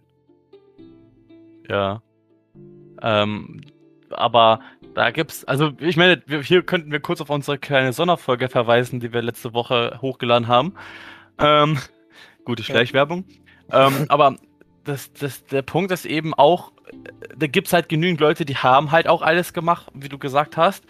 Ja. 1.68 2.02
Ähm, 3.02 3.62
aber 4.10 4.60
da 4.94 5.10
gibt's, 5.10 5.44
also 5.44 5.72
ich 5.78 5.96
meine, 5.96 6.22
hier 6.42 6.62
könnten 6.62 6.92
wir 6.92 7.00
kurz 7.00 7.22
auf 7.22 7.30
unsere 7.30 7.58
kleine 7.58 7.94
Sonderfolge 7.94 8.50
verweisen, 8.50 9.00
die 9.00 9.12
wir 9.12 9.22
letzte 9.22 9.54
Woche 9.54 9.98
hochgeladen 10.02 10.48
haben. 10.48 10.74
Ähm, 11.38 11.78
gute 12.44 12.62
Schleichwerbung. 12.62 13.24
ähm, 13.72 14.04
aber 14.08 14.36
das, 14.84 15.12
das, 15.14 15.46
der 15.46 15.62
Punkt 15.62 15.92
ist 15.92 16.04
eben 16.04 16.34
auch, 16.34 16.72
da 17.38 17.46
gibt's 17.46 17.72
halt 17.72 17.88
genügend 17.88 18.20
Leute, 18.20 18.44
die 18.44 18.56
haben 18.56 18.92
halt 18.92 19.08
auch 19.08 19.22
alles 19.22 19.54
gemacht, 19.54 19.86
wie 19.94 20.10
du 20.10 20.18
gesagt 20.18 20.58
hast, 20.58 20.84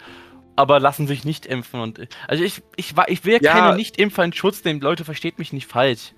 aber 0.55 0.79
lassen 0.79 1.07
sich 1.07 1.25
nicht 1.25 1.45
impfen. 1.45 1.79
Und 1.79 2.07
also 2.27 2.43
ich, 2.43 2.61
ich, 2.75 2.93
ich 3.07 3.25
will 3.25 3.39
ja. 3.41 3.53
keine 3.53 3.75
Nicht-Impfer 3.75 4.23
in 4.23 4.33
Schutz 4.33 4.63
nehmen, 4.63 4.81
Leute, 4.81 5.05
versteht 5.05 5.39
mich 5.39 5.53
nicht 5.53 5.67
falsch. 5.67 6.13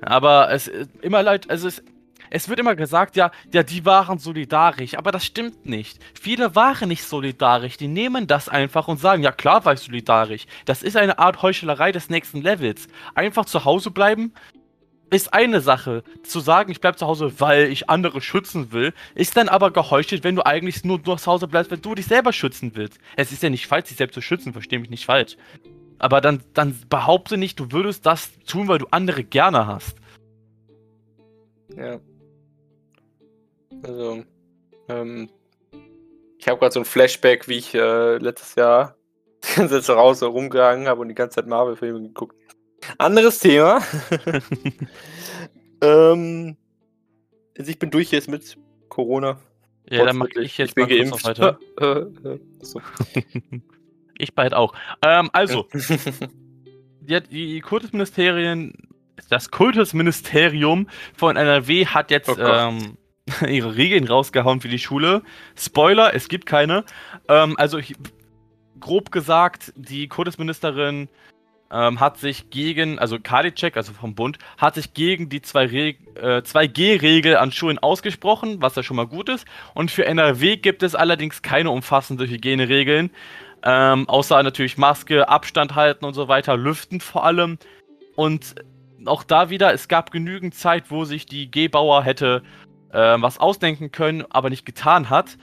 Aber 0.00 0.50
es 0.50 0.68
immer 1.00 1.22
leid, 1.22 1.48
also 1.48 1.68
es, 1.68 1.82
es 2.30 2.48
wird 2.48 2.58
immer 2.58 2.74
gesagt, 2.74 3.14
ja, 3.14 3.30
ja, 3.52 3.62
die 3.62 3.84
waren 3.84 4.18
solidarisch, 4.18 4.96
aber 4.96 5.12
das 5.12 5.24
stimmt 5.24 5.66
nicht. 5.66 5.98
Viele 6.18 6.54
waren 6.54 6.88
nicht 6.88 7.04
solidarisch, 7.04 7.76
die 7.76 7.88
nehmen 7.88 8.26
das 8.26 8.48
einfach 8.48 8.88
und 8.88 8.98
sagen, 8.98 9.22
ja 9.22 9.32
klar 9.32 9.64
war 9.64 9.74
ich 9.74 9.80
solidarisch. 9.80 10.46
Das 10.64 10.82
ist 10.82 10.96
eine 10.96 11.18
Art 11.18 11.42
Heuchelerei 11.42 11.92
des 11.92 12.08
nächsten 12.08 12.40
Levels. 12.40 12.88
Einfach 13.14 13.44
zu 13.44 13.64
Hause 13.64 13.90
bleiben 13.90 14.32
ist 15.12 15.34
eine 15.34 15.60
Sache. 15.60 16.02
Zu 16.22 16.40
sagen, 16.40 16.70
ich 16.70 16.80
bleibe 16.80 16.96
zu 16.96 17.06
Hause, 17.06 17.32
weil 17.38 17.70
ich 17.70 17.90
andere 17.90 18.20
schützen 18.20 18.72
will, 18.72 18.92
ist 19.14 19.36
dann 19.36 19.48
aber 19.48 19.70
geheuchelt, 19.70 20.24
wenn 20.24 20.36
du 20.36 20.44
eigentlich 20.44 20.84
nur, 20.84 21.00
nur 21.04 21.18
zu 21.18 21.30
Hause 21.30 21.46
bleibst, 21.46 21.70
wenn 21.70 21.82
du 21.82 21.94
dich 21.94 22.06
selber 22.06 22.32
schützen 22.32 22.72
willst. 22.74 22.98
Es 23.16 23.30
ist 23.30 23.42
ja 23.42 23.50
nicht 23.50 23.66
falsch, 23.66 23.88
sich 23.88 23.98
selbst 23.98 24.14
zu 24.14 24.22
schützen, 24.22 24.52
verstehe 24.52 24.78
mich 24.78 24.90
nicht 24.90 25.04
falsch. 25.04 25.36
Aber 25.98 26.20
dann, 26.20 26.42
dann 26.54 26.78
behaupte 26.88 27.36
nicht, 27.36 27.60
du 27.60 27.70
würdest 27.70 28.06
das 28.06 28.32
tun, 28.46 28.68
weil 28.68 28.78
du 28.78 28.86
andere 28.90 29.22
gerne 29.22 29.66
hast. 29.66 29.96
Ja. 31.76 32.00
Also, 33.82 34.24
ähm, 34.88 35.30
ich 36.38 36.48
habe 36.48 36.58
gerade 36.58 36.72
so 36.72 36.80
ein 36.80 36.84
Flashback, 36.84 37.48
wie 37.48 37.58
ich 37.58 37.74
äh, 37.74 38.16
letztes 38.16 38.54
Jahr 38.56 38.96
die 39.44 39.56
ganze 39.56 39.76
Zeit 39.76 39.84
zu 39.84 39.96
Hause 39.96 40.26
rumgegangen 40.26 40.88
habe 40.88 41.00
und 41.00 41.08
die 41.08 41.14
ganze 41.14 41.36
Zeit 41.36 41.46
Marvel-Filme 41.46 42.00
geguckt. 42.02 42.36
Anderes 42.98 43.38
Thema. 43.38 43.82
ähm, 45.80 46.56
also 47.56 47.70
ich 47.70 47.78
bin 47.78 47.90
durch 47.90 48.10
jetzt 48.10 48.28
mit 48.28 48.56
Corona. 48.88 49.38
Ja, 49.90 50.04
dann 50.04 50.16
mache 50.16 50.40
ich 50.40 50.58
jetzt 50.58 50.70
ich 50.70 50.74
bin 50.74 50.88
geimpft. 50.88 51.24
weiter. 51.24 51.58
ich 54.18 54.34
bald 54.34 54.54
auch. 54.54 54.74
Ähm, 55.02 55.28
also, 55.32 55.66
die, 57.00 57.20
die 57.20 57.60
Kultusministerien, 57.60 58.72
das 59.28 59.50
Kultusministerium 59.50 60.88
von 61.14 61.36
NRW 61.36 61.86
hat 61.86 62.10
jetzt 62.10 62.28
oh 62.28 62.36
ähm, 62.38 62.96
ihre 63.46 63.76
Regeln 63.76 64.06
rausgehauen 64.06 64.60
für 64.60 64.68
die 64.68 64.78
Schule. 64.78 65.22
Spoiler, 65.56 66.14
es 66.14 66.28
gibt 66.28 66.46
keine. 66.46 66.84
Ähm, 67.28 67.56
also 67.58 67.78
ich, 67.78 67.94
grob 68.80 69.10
gesagt, 69.10 69.72
die 69.76 70.08
Kultusministerin 70.08 71.08
ähm, 71.72 72.00
hat 72.00 72.18
sich 72.18 72.50
gegen, 72.50 72.98
also 72.98 73.18
Karliczek, 73.18 73.76
also 73.76 73.92
vom 73.92 74.14
Bund, 74.14 74.38
hat 74.58 74.74
sich 74.74 74.92
gegen 74.92 75.28
die 75.30 75.40
2G-Regel 75.40 77.32
äh, 77.32 77.36
an 77.36 77.50
Schulen 77.50 77.78
ausgesprochen, 77.78 78.60
was 78.60 78.76
ja 78.76 78.82
schon 78.82 78.96
mal 78.96 79.06
gut 79.06 79.30
ist. 79.30 79.46
Und 79.74 79.90
für 79.90 80.04
NRW 80.04 80.58
gibt 80.58 80.82
es 80.82 80.94
allerdings 80.94 81.40
keine 81.40 81.70
umfassende 81.70 82.28
Hygieneregeln. 82.28 83.10
Ähm, 83.64 84.08
außer 84.08 84.42
natürlich 84.42 84.76
Maske, 84.76 85.28
Abstand 85.28 85.74
halten 85.74 86.04
und 86.04 86.14
so 86.14 86.28
weiter, 86.28 86.56
lüften 86.56 87.00
vor 87.00 87.24
allem. 87.24 87.58
Und 88.16 88.56
auch 89.06 89.24
da 89.24 89.48
wieder, 89.50 89.72
es 89.72 89.88
gab 89.88 90.10
genügend 90.10 90.54
Zeit, 90.54 90.90
wo 90.90 91.04
sich 91.04 91.26
die 91.26 91.50
G-Bauer 91.50 92.02
hätte 92.02 92.42
äh, 92.90 92.98
was 92.98 93.38
ausdenken 93.38 93.90
können, 93.90 94.24
aber 94.30 94.50
nicht 94.50 94.66
getan 94.66 95.08
hat. 95.08 95.38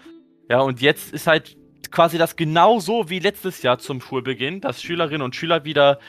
Ja, 0.50 0.60
und 0.62 0.82
jetzt 0.82 1.14
ist 1.14 1.28
halt 1.28 1.58
quasi 1.91 2.17
das 2.17 2.36
genauso 2.36 3.10
wie 3.10 3.19
letztes 3.19 3.62
Jahr 3.62 3.79
zum 3.79 4.01
Schulbeginn, 4.01 4.62
dass 4.62 4.81
Schülerinnen 4.81 5.22
und 5.22 5.36
Schüler 5.36 5.65
wieder 5.65 6.00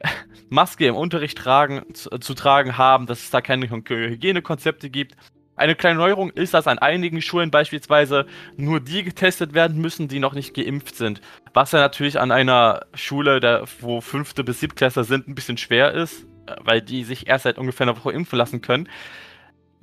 Maske 0.48 0.86
im 0.86 0.96
Unterricht 0.96 1.38
tragen, 1.38 1.82
zu, 1.94 2.10
zu 2.18 2.34
tragen 2.34 2.76
haben, 2.78 3.06
dass 3.06 3.20
es 3.20 3.30
da 3.30 3.40
keine 3.40 3.68
Hygienekonzepte 3.68 4.90
gibt. 4.90 5.16
Eine 5.56 5.76
kleine 5.76 5.98
Neuerung 5.98 6.30
ist, 6.30 6.52
dass 6.52 6.66
an 6.66 6.80
einigen 6.80 7.22
Schulen 7.22 7.52
beispielsweise 7.52 8.26
nur 8.56 8.80
die 8.80 9.04
getestet 9.04 9.54
werden 9.54 9.80
müssen, 9.80 10.08
die 10.08 10.18
noch 10.18 10.34
nicht 10.34 10.52
geimpft 10.52 10.96
sind. 10.96 11.20
Was 11.52 11.70
ja 11.70 11.78
natürlich 11.78 12.18
an 12.18 12.32
einer 12.32 12.86
Schule, 12.94 13.38
der, 13.38 13.64
wo 13.80 14.00
fünfte 14.00 14.42
bis 14.42 14.58
siebtklässler 14.58 15.04
sind, 15.04 15.28
ein 15.28 15.36
bisschen 15.36 15.56
schwer 15.56 15.92
ist, 15.92 16.26
weil 16.60 16.82
die 16.82 17.04
sich 17.04 17.28
erst 17.28 17.44
seit 17.44 17.58
ungefähr 17.58 17.86
einer 17.86 17.96
Woche 17.96 18.12
impfen 18.12 18.36
lassen 18.36 18.62
können. 18.62 18.88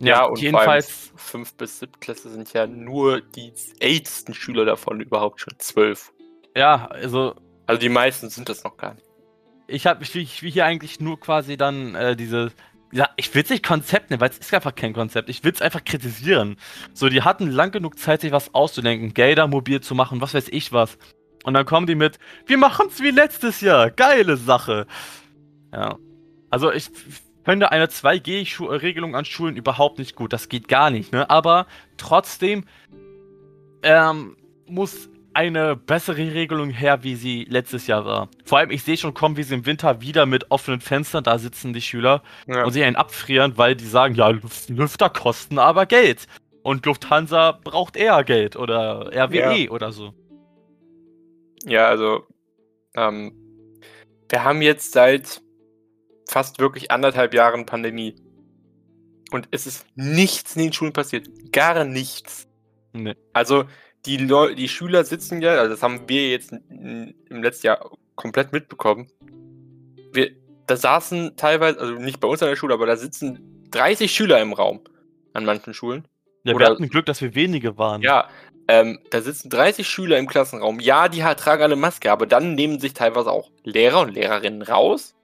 Ja, 0.01 0.07
ja 0.07 0.23
und 0.25 0.39
jedenfalls. 0.39 1.11
Fünf 1.15 1.53
bis 1.53 1.85
Klasse 1.99 2.29
sind 2.29 2.51
ja 2.53 2.67
nur 2.67 3.21
die 3.21 3.53
ältesten 3.79 4.33
Schüler 4.33 4.65
davon 4.65 4.99
überhaupt 4.99 5.39
schon 5.39 5.53
zwölf. 5.59 6.11
Ja, 6.55 6.87
also. 6.87 7.35
Also 7.67 7.79
die 7.79 7.89
meisten 7.89 8.29
sind 8.29 8.49
das 8.49 8.63
noch 8.63 8.75
gar 8.77 8.95
nicht. 8.95 9.05
Ich 9.67 9.87
habe 9.87 10.03
ich, 10.03 10.15
ich 10.15 10.43
will 10.43 10.51
hier 10.51 10.65
eigentlich 10.65 10.99
nur 10.99 11.19
quasi 11.19 11.57
dann 11.57 11.95
äh, 11.95 12.15
diese. 12.15 12.51
Ja, 12.91 13.09
ich 13.15 13.33
will 13.33 13.43
es 13.43 13.49
nicht 13.49 13.65
Konzept 13.65 14.09
nennen, 14.09 14.19
weil 14.19 14.31
es 14.31 14.37
ist 14.37 14.53
einfach 14.53 14.75
kein 14.75 14.91
Konzept. 14.91 15.29
Ich 15.29 15.45
will 15.45 15.53
es 15.53 15.61
einfach 15.61 15.85
kritisieren. 15.85 16.57
So, 16.93 17.07
die 17.07 17.21
hatten 17.21 17.49
lang 17.49 17.71
genug 17.71 17.97
Zeit, 17.97 18.19
sich 18.19 18.33
was 18.33 18.53
auszudenken, 18.53 19.13
Gelder 19.13 19.47
mobil 19.47 19.79
zu 19.79 19.95
machen, 19.95 20.19
was 20.19 20.33
weiß 20.33 20.49
ich 20.49 20.73
was. 20.73 20.97
Und 21.45 21.53
dann 21.53 21.65
kommen 21.65 21.87
die 21.87 21.95
mit, 21.95 22.19
wir 22.47 22.57
machen 22.57 22.87
es 22.89 23.01
wie 23.01 23.11
letztes 23.11 23.61
Jahr. 23.61 23.91
Geile 23.91 24.35
Sache. 24.35 24.87
Ja. 25.71 25.97
Also 26.49 26.71
ich 26.71 26.89
finde 27.43 27.71
eine 27.71 27.87
2G-Regelung 27.87 29.15
an 29.15 29.25
Schulen 29.25 29.55
überhaupt 29.55 29.99
nicht 29.99 30.15
gut. 30.15 30.33
Das 30.33 30.49
geht 30.49 30.67
gar 30.67 30.89
nicht, 30.89 31.11
ne? 31.11 31.29
Aber 31.29 31.67
trotzdem 31.97 32.65
ähm, 33.83 34.35
muss 34.67 35.09
eine 35.33 35.75
bessere 35.75 36.33
Regelung 36.33 36.69
her, 36.69 37.03
wie 37.03 37.15
sie 37.15 37.45
letztes 37.49 37.87
Jahr 37.87 38.05
war. 38.05 38.29
Vor 38.43 38.57
allem, 38.57 38.71
ich 38.71 38.83
sehe 38.83 38.97
schon 38.97 39.13
kommen, 39.13 39.37
wie 39.37 39.43
sie 39.43 39.55
im 39.55 39.65
Winter 39.65 40.01
wieder 40.01 40.25
mit 40.25 40.51
offenen 40.51 40.81
Fenstern 40.81 41.23
da 41.23 41.37
sitzen, 41.37 41.73
die 41.73 41.81
Schüler, 41.81 42.21
ja. 42.47 42.63
und 42.65 42.73
sie 42.73 42.83
einen 42.83 42.95
abfrieren, 42.95 43.57
weil 43.57 43.75
die 43.75 43.85
sagen, 43.85 44.15
ja, 44.15 44.29
Lüfter 44.67 45.09
kosten 45.09 45.57
aber 45.57 45.85
Geld. 45.85 46.27
Und 46.63 46.85
Lufthansa 46.85 47.59
braucht 47.63 47.95
eher 47.95 48.23
Geld 48.23 48.55
oder 48.55 49.09
RWE 49.13 49.63
ja. 49.63 49.71
oder 49.71 49.91
so. 49.91 50.13
Ja, 51.65 51.87
also, 51.87 52.27
ähm, 52.95 53.33
wir 54.29 54.43
haben 54.43 54.61
jetzt 54.61 54.91
seit 54.91 55.41
fast 56.31 56.59
wirklich 56.59 56.91
anderthalb 56.91 57.33
Jahren 57.33 57.65
Pandemie. 57.65 58.15
Und 59.31 59.47
es 59.51 59.67
ist 59.67 59.85
nichts 59.95 60.55
in 60.55 60.63
den 60.63 60.73
Schulen 60.73 60.93
passiert. 60.93 61.27
Gar 61.51 61.83
nichts. 61.83 62.47
Nee. 62.93 63.15
Also, 63.33 63.65
die, 64.05 64.17
Leu 64.17 64.55
die 64.55 64.67
Schüler 64.67 65.03
sitzen 65.03 65.41
ja, 65.41 65.51
also 65.51 65.71
das 65.71 65.83
haben 65.83 66.07
wir 66.07 66.29
jetzt 66.29 66.51
im 66.51 67.43
letzten 67.43 67.67
Jahr 67.67 67.91
komplett 68.15 68.51
mitbekommen. 68.51 69.07
Wir, 70.13 70.31
da 70.67 70.75
saßen 70.75 71.35
teilweise, 71.37 71.79
also 71.79 71.93
nicht 71.93 72.19
bei 72.19 72.27
uns 72.27 72.41
an 72.41 72.49
der 72.49 72.55
Schule, 72.55 72.73
aber 72.73 72.85
da 72.85 72.95
sitzen 72.95 73.67
30 73.71 74.11
Schüler 74.11 74.41
im 74.41 74.53
Raum 74.53 74.81
an 75.33 75.45
manchen 75.45 75.73
Schulen. 75.73 76.07
Ja, 76.43 76.55
Oder, 76.55 76.65
wir 76.65 76.71
hatten 76.71 76.89
Glück, 76.89 77.05
dass 77.05 77.21
wir 77.21 77.35
wenige 77.35 77.77
waren. 77.77 78.01
Ja, 78.01 78.27
ähm, 78.67 78.99
da 79.11 79.21
sitzen 79.21 79.49
30 79.49 79.87
Schüler 79.87 80.17
im 80.17 80.27
Klassenraum. 80.27 80.79
Ja, 80.79 81.07
die 81.07 81.19
tragen 81.19 81.63
alle 81.63 81.75
Maske, 81.75 82.11
aber 82.11 82.25
dann 82.25 82.55
nehmen 82.55 82.79
sich 82.79 82.93
teilweise 82.93 83.31
auch 83.31 83.51
Lehrer 83.63 84.01
und 84.01 84.13
Lehrerinnen 84.13 84.61
raus 84.61 85.15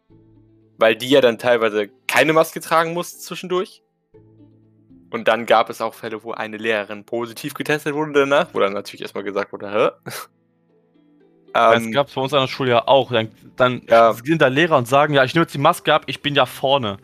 weil 0.78 0.96
die 0.96 1.10
ja 1.10 1.22
dann 1.22 1.38
teilweise 1.38 1.90
keine 2.08 2.34
Maske 2.34 2.62
tragen 2.62 2.94
mussten 2.94 3.20
zwischendurch. 3.20 3.84
Und 5.10 5.28
dann 5.28 5.46
gab 5.46 5.70
es 5.70 5.82
auch 5.82 5.94
Fälle, 5.94 6.24
wo 6.24 6.32
eine 6.32 6.58
Lehrerin 6.58 7.06
positiv 7.06 7.54
getestet 7.54 7.94
wurde 7.94 8.12
danach, 8.14 8.54
wo 8.54 8.60
dann 8.60 8.74
natürlich 8.74 9.02
erstmal 9.02 9.24
gesagt 9.24 9.54
wurde, 9.54 9.72
hä? 9.72 10.14
Das 11.54 11.82
ähm, 11.82 11.92
gab 11.92 12.08
es 12.08 12.14
bei 12.14 12.22
uns 12.22 12.34
an 12.34 12.42
der 12.42 12.48
Schule 12.48 12.72
ja 12.72 12.88
auch. 12.88 13.12
Dann, 13.12 13.32
dann 13.56 13.82
ja. 13.88 14.14
sind 14.14 14.42
da 14.42 14.48
Lehrer 14.48 14.78
und 14.78 14.88
sagen, 14.88 15.14
ja, 15.14 15.24
ich 15.24 15.34
nehme 15.34 15.44
jetzt 15.44 15.54
die 15.54 15.60
Maske 15.60 15.94
ab, 15.94 16.04
ich 16.08 16.22
bin 16.22 16.36
ja 16.36 16.46
vorne. 16.46 16.98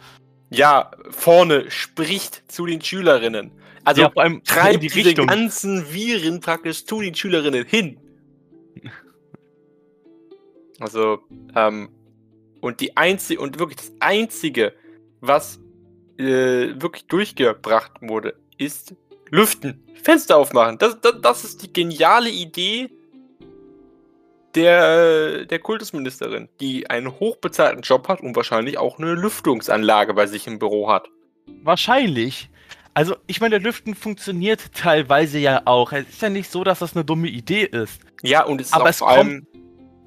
Ja, 0.49 0.91
vorne 1.09 1.71
spricht 1.71 2.51
zu 2.51 2.65
den 2.65 2.81
Schülerinnen. 2.81 3.51
Also 3.85 4.03
ja, 4.03 4.09
treibt 4.45 4.83
die 4.83 4.87
diese 4.87 5.09
Richtung. 5.09 5.27
ganzen 5.27 5.91
Viren 5.91 6.39
praktisch 6.39 6.85
zu 6.85 7.01
den 7.01 7.15
Schülerinnen 7.15 7.65
hin. 7.65 7.99
Also, 10.79 11.19
ähm, 11.55 11.89
und 12.63 12.79
die 12.79 12.95
einzige 12.95 13.41
und 13.41 13.59
wirklich 13.59 13.75
das 13.75 13.91
einzige, 13.99 14.73
was 15.19 15.59
äh, 16.17 16.69
wirklich 16.81 17.05
durchgebracht 17.07 17.91
wurde, 18.01 18.35
ist 18.57 18.95
Lüften. 19.29 19.83
Fenster 20.01 20.37
aufmachen. 20.37 20.77
Das, 20.77 20.99
das, 21.01 21.15
das 21.21 21.43
ist 21.43 21.61
die 21.61 21.73
geniale 21.73 22.29
Idee 22.29 22.89
der, 24.55 25.45
der 25.45 25.59
Kultusministerin, 25.59 26.47
die 26.61 26.89
einen 26.89 27.19
hochbezahlten 27.19 27.81
Job 27.81 28.07
hat 28.07 28.21
und 28.21 28.35
wahrscheinlich 28.35 28.77
auch 28.77 28.97
eine 28.97 29.13
Lüftungsanlage 29.13 30.13
bei 30.13 30.27
sich 30.27 30.47
im 30.47 30.57
Büro 30.57 30.89
hat. 30.89 31.09
Wahrscheinlich. 31.63 32.49
Also, 32.93 33.17
ich 33.27 33.41
meine, 33.41 33.57
Lüften 33.57 33.93
funktioniert 33.93 34.73
teilweise 34.73 35.37
ja 35.39 35.63
auch. 35.65 35.91
Es 35.91 36.07
ist 36.07 36.21
ja 36.21 36.29
nicht 36.29 36.49
so, 36.49 36.63
dass 36.63 36.79
das 36.79 36.95
eine 36.95 37.03
dumme 37.03 37.27
Idee 37.27 37.63
ist. 37.63 37.99
Ja, 38.21 38.45
und 38.45 38.61
es 38.61 38.67
ist 38.67 38.73
Aber 38.73 38.85
auch 38.85 38.89
es 38.89 38.99
vor 38.99 39.09
allem. 39.09 39.47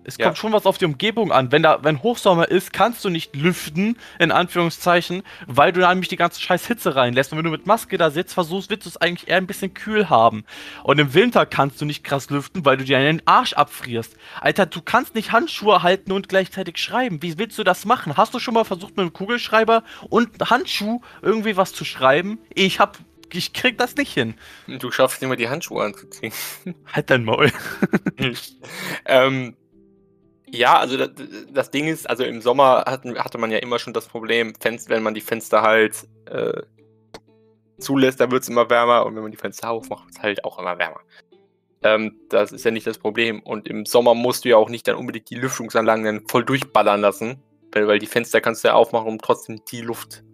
Es 0.08 0.16
Ja. 0.18 0.26
kommt 0.26 0.38
schon 0.38 0.52
was 0.52 0.66
auf 0.66 0.78
die 0.78 0.84
Umgebung 0.84 1.32
an. 1.32 1.50
Wenn 1.50 1.64
da, 1.64 1.80
wenn 1.82 2.00
Hochsommer 2.00 2.48
ist, 2.48 2.72
kannst 2.72 3.04
du 3.04 3.10
nicht 3.10 3.34
lüften, 3.34 3.98
in 4.20 4.30
Anführungszeichen, 4.30 5.24
weil 5.48 5.72
du 5.72 5.80
da 5.80 5.88
nämlich 5.88 6.08
die 6.08 6.16
ganze 6.16 6.40
scheiß 6.40 6.64
Hitze 6.68 6.94
reinlässt. 6.94 7.32
Und 7.32 7.38
wenn 7.38 7.44
du 7.44 7.50
mit 7.50 7.66
Maske 7.66 7.98
da 7.98 8.10
sitzt, 8.10 8.32
versuchst, 8.34 8.70
willst 8.70 8.86
du 8.86 8.90
es 8.90 8.96
eigentlich 8.98 9.28
eher 9.28 9.38
ein 9.38 9.48
bisschen 9.48 9.74
kühl 9.74 10.08
haben. 10.08 10.44
Und 10.84 11.00
im 11.00 11.12
Winter 11.12 11.44
kannst 11.44 11.80
du 11.80 11.84
nicht 11.84 12.04
krass 12.04 12.30
lüften, 12.30 12.64
weil 12.64 12.76
du 12.76 12.84
dir 12.84 12.98
einen 12.98 13.20
Arsch 13.24 13.54
abfrierst. 13.54 14.16
Alter, 14.40 14.66
du 14.66 14.80
kannst 14.80 15.16
nicht 15.16 15.32
Handschuhe 15.32 15.82
halten 15.82 16.12
und 16.12 16.28
gleichzeitig 16.28 16.78
schreiben. 16.78 17.20
Wie 17.22 17.36
willst 17.36 17.58
du 17.58 17.64
das 17.64 17.84
machen? 17.84 18.16
Hast 18.16 18.32
du 18.32 18.38
schon 18.38 18.54
mal 18.54 18.64
versucht, 18.64 18.90
mit 18.96 19.00
einem 19.00 19.12
Kugelschreiber 19.12 19.82
und 20.08 20.28
Handschuh 20.48 21.00
irgendwie 21.20 21.56
was 21.56 21.72
zu 21.72 21.84
schreiben? 21.84 22.38
Ich 22.54 22.78
hab, 22.78 22.96
ich 23.32 23.52
krieg 23.54 23.76
das 23.76 23.96
nicht 23.96 24.14
hin. 24.14 24.34
Du 24.68 24.92
schaffst 24.92 25.20
nicht 25.20 25.28
mal 25.28 25.34
die 25.36 25.48
Handschuhe 25.48 25.84
anzuziehen. 25.84 26.32
Halt 26.92 27.10
dein 27.10 27.24
Maul. 27.24 27.50
ähm, 29.06 29.56
ja, 30.50 30.78
also 30.78 30.96
das, 30.96 31.10
das 31.52 31.70
Ding 31.70 31.88
ist, 31.88 32.08
also 32.08 32.24
im 32.24 32.40
Sommer 32.40 32.84
hatten, 32.86 33.18
hatte 33.18 33.38
man 33.38 33.50
ja 33.50 33.58
immer 33.58 33.78
schon 33.78 33.92
das 33.92 34.06
Problem, 34.06 34.54
Fenster, 34.60 34.90
wenn 34.90 35.02
man 35.02 35.14
die 35.14 35.20
Fenster 35.20 35.62
halt 35.62 36.06
äh, 36.26 36.62
zulässt, 37.78 38.20
dann 38.20 38.30
wird 38.30 38.42
es 38.42 38.48
immer 38.48 38.70
wärmer 38.70 39.04
und 39.06 39.14
wenn 39.16 39.22
man 39.22 39.32
die 39.32 39.36
Fenster 39.36 39.70
aufmacht, 39.70 40.06
wird 40.06 40.16
es 40.16 40.22
halt 40.22 40.44
auch 40.44 40.58
immer 40.58 40.78
wärmer. 40.78 41.00
Ähm, 41.82 42.16
das 42.30 42.52
ist 42.52 42.64
ja 42.64 42.70
nicht 42.70 42.86
das 42.86 42.98
Problem. 42.98 43.40
Und 43.40 43.68
im 43.68 43.86
Sommer 43.86 44.14
musst 44.14 44.44
du 44.44 44.48
ja 44.48 44.56
auch 44.56 44.68
nicht 44.68 44.88
dann 44.88 44.96
unbedingt 44.96 45.30
die 45.30 45.34
Lüftungsanlagen 45.34 46.04
dann 46.04 46.28
voll 46.28 46.44
durchballern 46.44 47.00
lassen, 47.00 47.42
weil, 47.72 47.86
weil 47.86 47.98
die 47.98 48.06
Fenster 48.06 48.40
kannst 48.40 48.64
du 48.64 48.68
ja 48.68 48.74
aufmachen, 48.74 49.08
um 49.08 49.18
trotzdem 49.18 49.60
die 49.70 49.82
Luft 49.82 50.24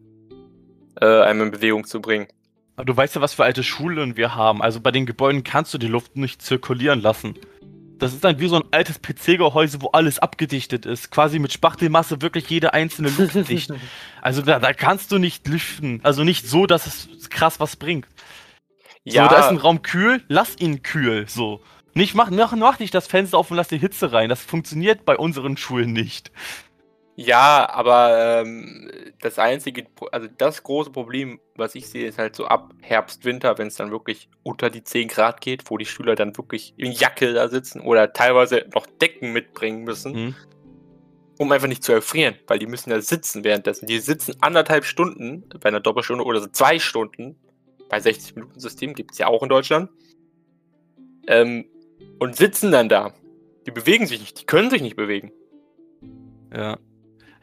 äh, 1.01 1.23
einmal 1.23 1.47
in 1.47 1.53
Bewegung 1.53 1.85
zu 1.85 2.01
bringen. 2.01 2.29
Aber 2.77 2.87
du 2.87 2.97
weißt 2.97 3.17
ja, 3.17 3.21
was 3.21 3.35
für 3.35 3.45
alte 3.45 3.63
Schulen 3.63 4.17
wir 4.17 4.35
haben. 4.35 4.63
Also 4.63 4.81
bei 4.81 4.91
den 4.91 5.05
Gebäuden 5.05 5.45
kannst 5.45 5.75
du 5.75 5.79
die 5.79 5.89
Luft 5.89 6.17
nicht 6.17 6.41
zirkulieren 6.43 7.03
lassen. 7.03 7.35
Das 8.03 8.13
ist 8.13 8.25
dann 8.25 8.41
wie 8.41 8.49
so 8.49 8.57
ein 8.57 8.65
altes 8.73 9.01
PC-Gehäuse, 9.01 9.81
wo 9.81 9.89
alles 9.91 10.19
abgedichtet 10.19 10.87
ist. 10.87 11.13
Quasi 11.13 11.39
mit 11.39 11.53
Spachtelmasse 11.53 12.21
wirklich 12.21 12.51
jede 12.51 12.75
einzelne 12.75 13.11
Luft 13.11 13.35
dicht. 13.49 13.73
Also 14.21 14.43
da, 14.43 14.59
da 14.59 14.73
kannst 14.73 15.13
du 15.13 15.19
nicht 15.19 15.47
lüften. 15.47 16.01
Also 16.03 16.25
nicht 16.25 16.49
so, 16.49 16.67
dass 16.67 16.87
es 16.89 17.31
krass 17.31 17.61
was 17.61 17.77
bringt. 17.77 18.09
Ja, 19.05 19.25
So, 19.25 19.31
da 19.31 19.41
ist 19.43 19.51
ein 19.51 19.57
Raum 19.57 19.83
kühl, 19.83 20.21
lass 20.27 20.57
ihn 20.59 20.83
kühl. 20.83 21.29
So. 21.29 21.63
Nicht 21.95 22.17
mach, 22.17 22.31
mach, 22.31 22.57
mach 22.57 22.81
nicht 22.81 22.93
das 22.93 23.07
Fenster 23.07 23.39
auf 23.39 23.53
und 23.53 23.57
lass 23.57 23.69
die 23.69 23.79
Hitze 23.79 24.13
rein. 24.13 24.29
Das 24.29 24.43
funktioniert 24.43 25.05
bei 25.05 25.17
unseren 25.17 25.57
Schulen 25.57 25.93
nicht. 25.93 26.33
Ja, 27.15 27.69
aber 27.71 28.41
ähm, 28.41 28.91
das 29.21 29.39
einzige, 29.39 29.87
also 30.13 30.29
das 30.39 30.63
große 30.63 30.91
Problem, 30.91 31.41
was 31.57 31.75
ich 31.75 31.89
sehe, 31.89 32.07
ist 32.07 32.19
halt 32.19 32.35
so 32.35 32.47
ab 32.47 32.73
Herbst, 32.81 33.25
Winter, 33.27 33.59
wenn 33.59 33.67
es 33.67 33.77
dann 33.77 33.91
wirklich 33.91 34.31
unter 34.43 34.71
die 34.71 34.83
10 34.83 35.09
Grad 35.09 35.43
geht, 35.43 35.71
wo 35.71 35.77
die 35.77 35.85
Schüler 35.85 36.15
dann 36.15 36.37
wirklich 36.39 36.73
in 36.79 36.91
Jacke 36.93 37.35
da 37.35 37.49
sitzen 37.49 37.81
oder 37.81 38.15
teilweise 38.15 38.65
noch 38.75 38.87
Decken 38.87 39.33
mitbringen 39.33 39.85
müssen, 39.85 40.15
Hm? 40.15 40.35
um 41.39 41.53
einfach 41.53 41.69
nicht 41.69 41.85
zu 41.85 41.93
erfrieren, 41.93 42.37
weil 42.47 42.59
die 42.59 42.67
müssen 42.67 42.91
ja 42.91 43.01
sitzen 43.01 43.45
währenddessen. 43.45 43.87
Die 43.87 43.99
sitzen 43.99 44.37
anderthalb 44.41 44.85
Stunden 44.85 45.45
bei 45.61 45.69
einer 45.69 45.81
Doppelstunde 45.81 46.25
oder 46.25 46.41
so 46.41 46.47
zwei 46.47 46.79
Stunden. 46.79 47.37
Bei 47.91 48.01
60 48.01 48.37
Minuten 48.37 48.59
System 48.59 48.95
gibt 48.95 49.13
es 49.13 49.19
ja 49.19 49.27
auch 49.27 49.43
in 49.43 49.51
Deutschland. 49.51 49.91
Ähm, 51.27 51.67
und 52.19 52.37
sitzen 52.37 52.73
dann 52.73 52.89
da. 52.89 53.13
Die 53.67 53.71
bewegen 53.71 54.07
sich 54.07 54.21
nicht, 54.21 54.41
die 54.41 54.47
können 54.47 54.71
sich 54.71 54.81
nicht 54.81 54.97
bewegen. 54.97 55.31
Ja. 56.55 56.79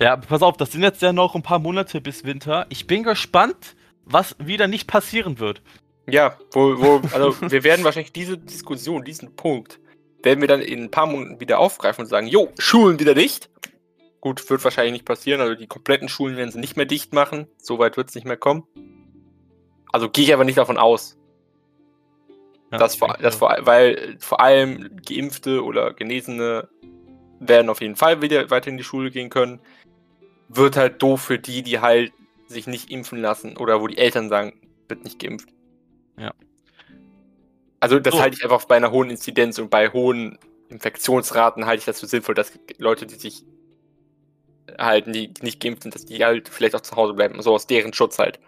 Ja, 0.02 0.16
pass 0.16 0.42
auf, 0.42 0.56
das 0.56 0.72
sind 0.72 0.82
jetzt 0.82 1.02
ja 1.02 1.12
noch 1.12 1.36
ein 1.36 1.44
paar 1.44 1.60
Monate 1.60 2.00
bis 2.00 2.24
Winter. 2.24 2.66
Ich 2.70 2.88
bin 2.88 3.04
gespannt, 3.04 3.76
was 4.06 4.36
wieder 4.40 4.68
nicht 4.68 4.88
passieren 4.88 5.40
wird. 5.40 5.62
Ja, 6.08 6.38
wo, 6.52 6.80
wo, 6.80 7.02
also 7.14 7.36
wir 7.42 7.64
werden 7.64 7.84
wahrscheinlich 7.84 8.14
diese 8.14 8.38
Diskussion, 8.38 9.04
diesen 9.04 9.36
Punkt, 9.36 9.80
werden 10.24 10.42
wir 10.42 10.48
dann 10.48 10.62
in 10.62 10.84
ein 10.84 10.92
paar 10.92 11.06
Monaten 11.06 11.40
wieder 11.40 11.60
aufgreifen 11.60 12.04
und 12.04 12.10
sagen, 12.10 12.28
jo, 12.28 12.50
Schulen 12.58 13.00
wieder 13.00 13.14
dicht. 13.14 13.50
Gut, 14.22 14.50
wird 14.50 14.64
wahrscheinlich 14.64 14.94
nicht 14.94 15.06
passieren, 15.06 15.42
also 15.42 15.56
die 15.56 15.68
kompletten 15.68 16.10
Schulen 16.10 16.36
werden 16.36 16.52
sie 16.52 16.60
nicht 16.60 16.78
mehr 16.78 16.86
dicht 16.86 17.14
machen. 17.14 17.48
Soweit 17.58 17.96
wird 17.96 18.10
es 18.10 18.16
nicht 18.16 18.26
mehr 18.26 18.38
kommen. 18.38 18.64
Also 19.92 20.10
gehe 20.10 20.26
ich 20.26 20.34
aber 20.34 20.44
nicht 20.44 20.58
davon 20.58 20.78
aus. 20.78 21.18
Ja, 22.72 22.78
dass 22.78 22.96
vor, 22.96 23.18
dass 23.22 23.36
vor, 23.36 23.56
weil 23.62 24.18
vor 24.20 24.40
allem 24.40 24.98
Geimpfte 25.08 25.64
oder 25.64 25.94
Genesene 25.94 26.70
werden 27.40 27.70
auf 27.70 27.82
jeden 27.82 27.96
Fall 27.96 28.22
wieder 28.22 28.50
weiter 28.50 28.70
in 28.70 28.78
die 28.78 28.84
Schule 28.84 29.12
gehen 29.12 29.30
können. 29.30 29.62
Wird 30.50 30.78
halt 30.78 31.02
doof 31.02 31.22
für 31.22 31.40
die, 31.40 31.64
die 31.64 31.80
halt 31.80 32.12
sich 32.48 32.68
nicht 32.68 32.90
impfen 32.92 33.22
lassen 33.22 33.56
oder 33.58 33.82
wo 33.82 33.88
die 33.88 33.98
Eltern 33.98 34.30
sagen, 34.30 34.54
wird 34.88 35.04
nicht 35.04 35.20
geimpft. 35.20 35.50
Ja. 36.18 36.34
Also 37.80 38.00
das 38.00 38.14
So. 38.14 38.22
halte 38.22 38.36
ich 38.38 38.44
einfach 38.44 38.66
bei 38.66 38.76
einer 38.76 38.92
hohen 38.92 39.10
Inzidenz 39.10 39.58
und 39.60 39.70
bei 39.70 39.90
hohen 39.90 40.38
Infektionsraten 40.70 41.66
halte 41.66 41.80
ich 41.80 41.86
das 41.86 42.00
für 42.00 42.08
sinnvoll, 42.08 42.36
dass 42.36 42.52
Leute, 42.78 43.06
die 43.06 43.16
sich 43.16 43.46
halten, 44.78 45.14
die, 45.14 45.34
die 45.34 45.44
nicht 45.44 45.60
geimpft 45.62 45.84
sind, 45.84 45.96
dass 45.96 46.06
die 46.06 46.24
halt 46.24 46.50
vielleicht 46.50 46.76
auch 46.76 46.82
zu 46.82 46.96
Hause 46.96 47.14
bleiben, 47.14 47.42
so 47.42 47.54
aus 47.54 47.68
deren 47.68 47.94
Schutz 47.94 48.20
halt. 48.20 48.40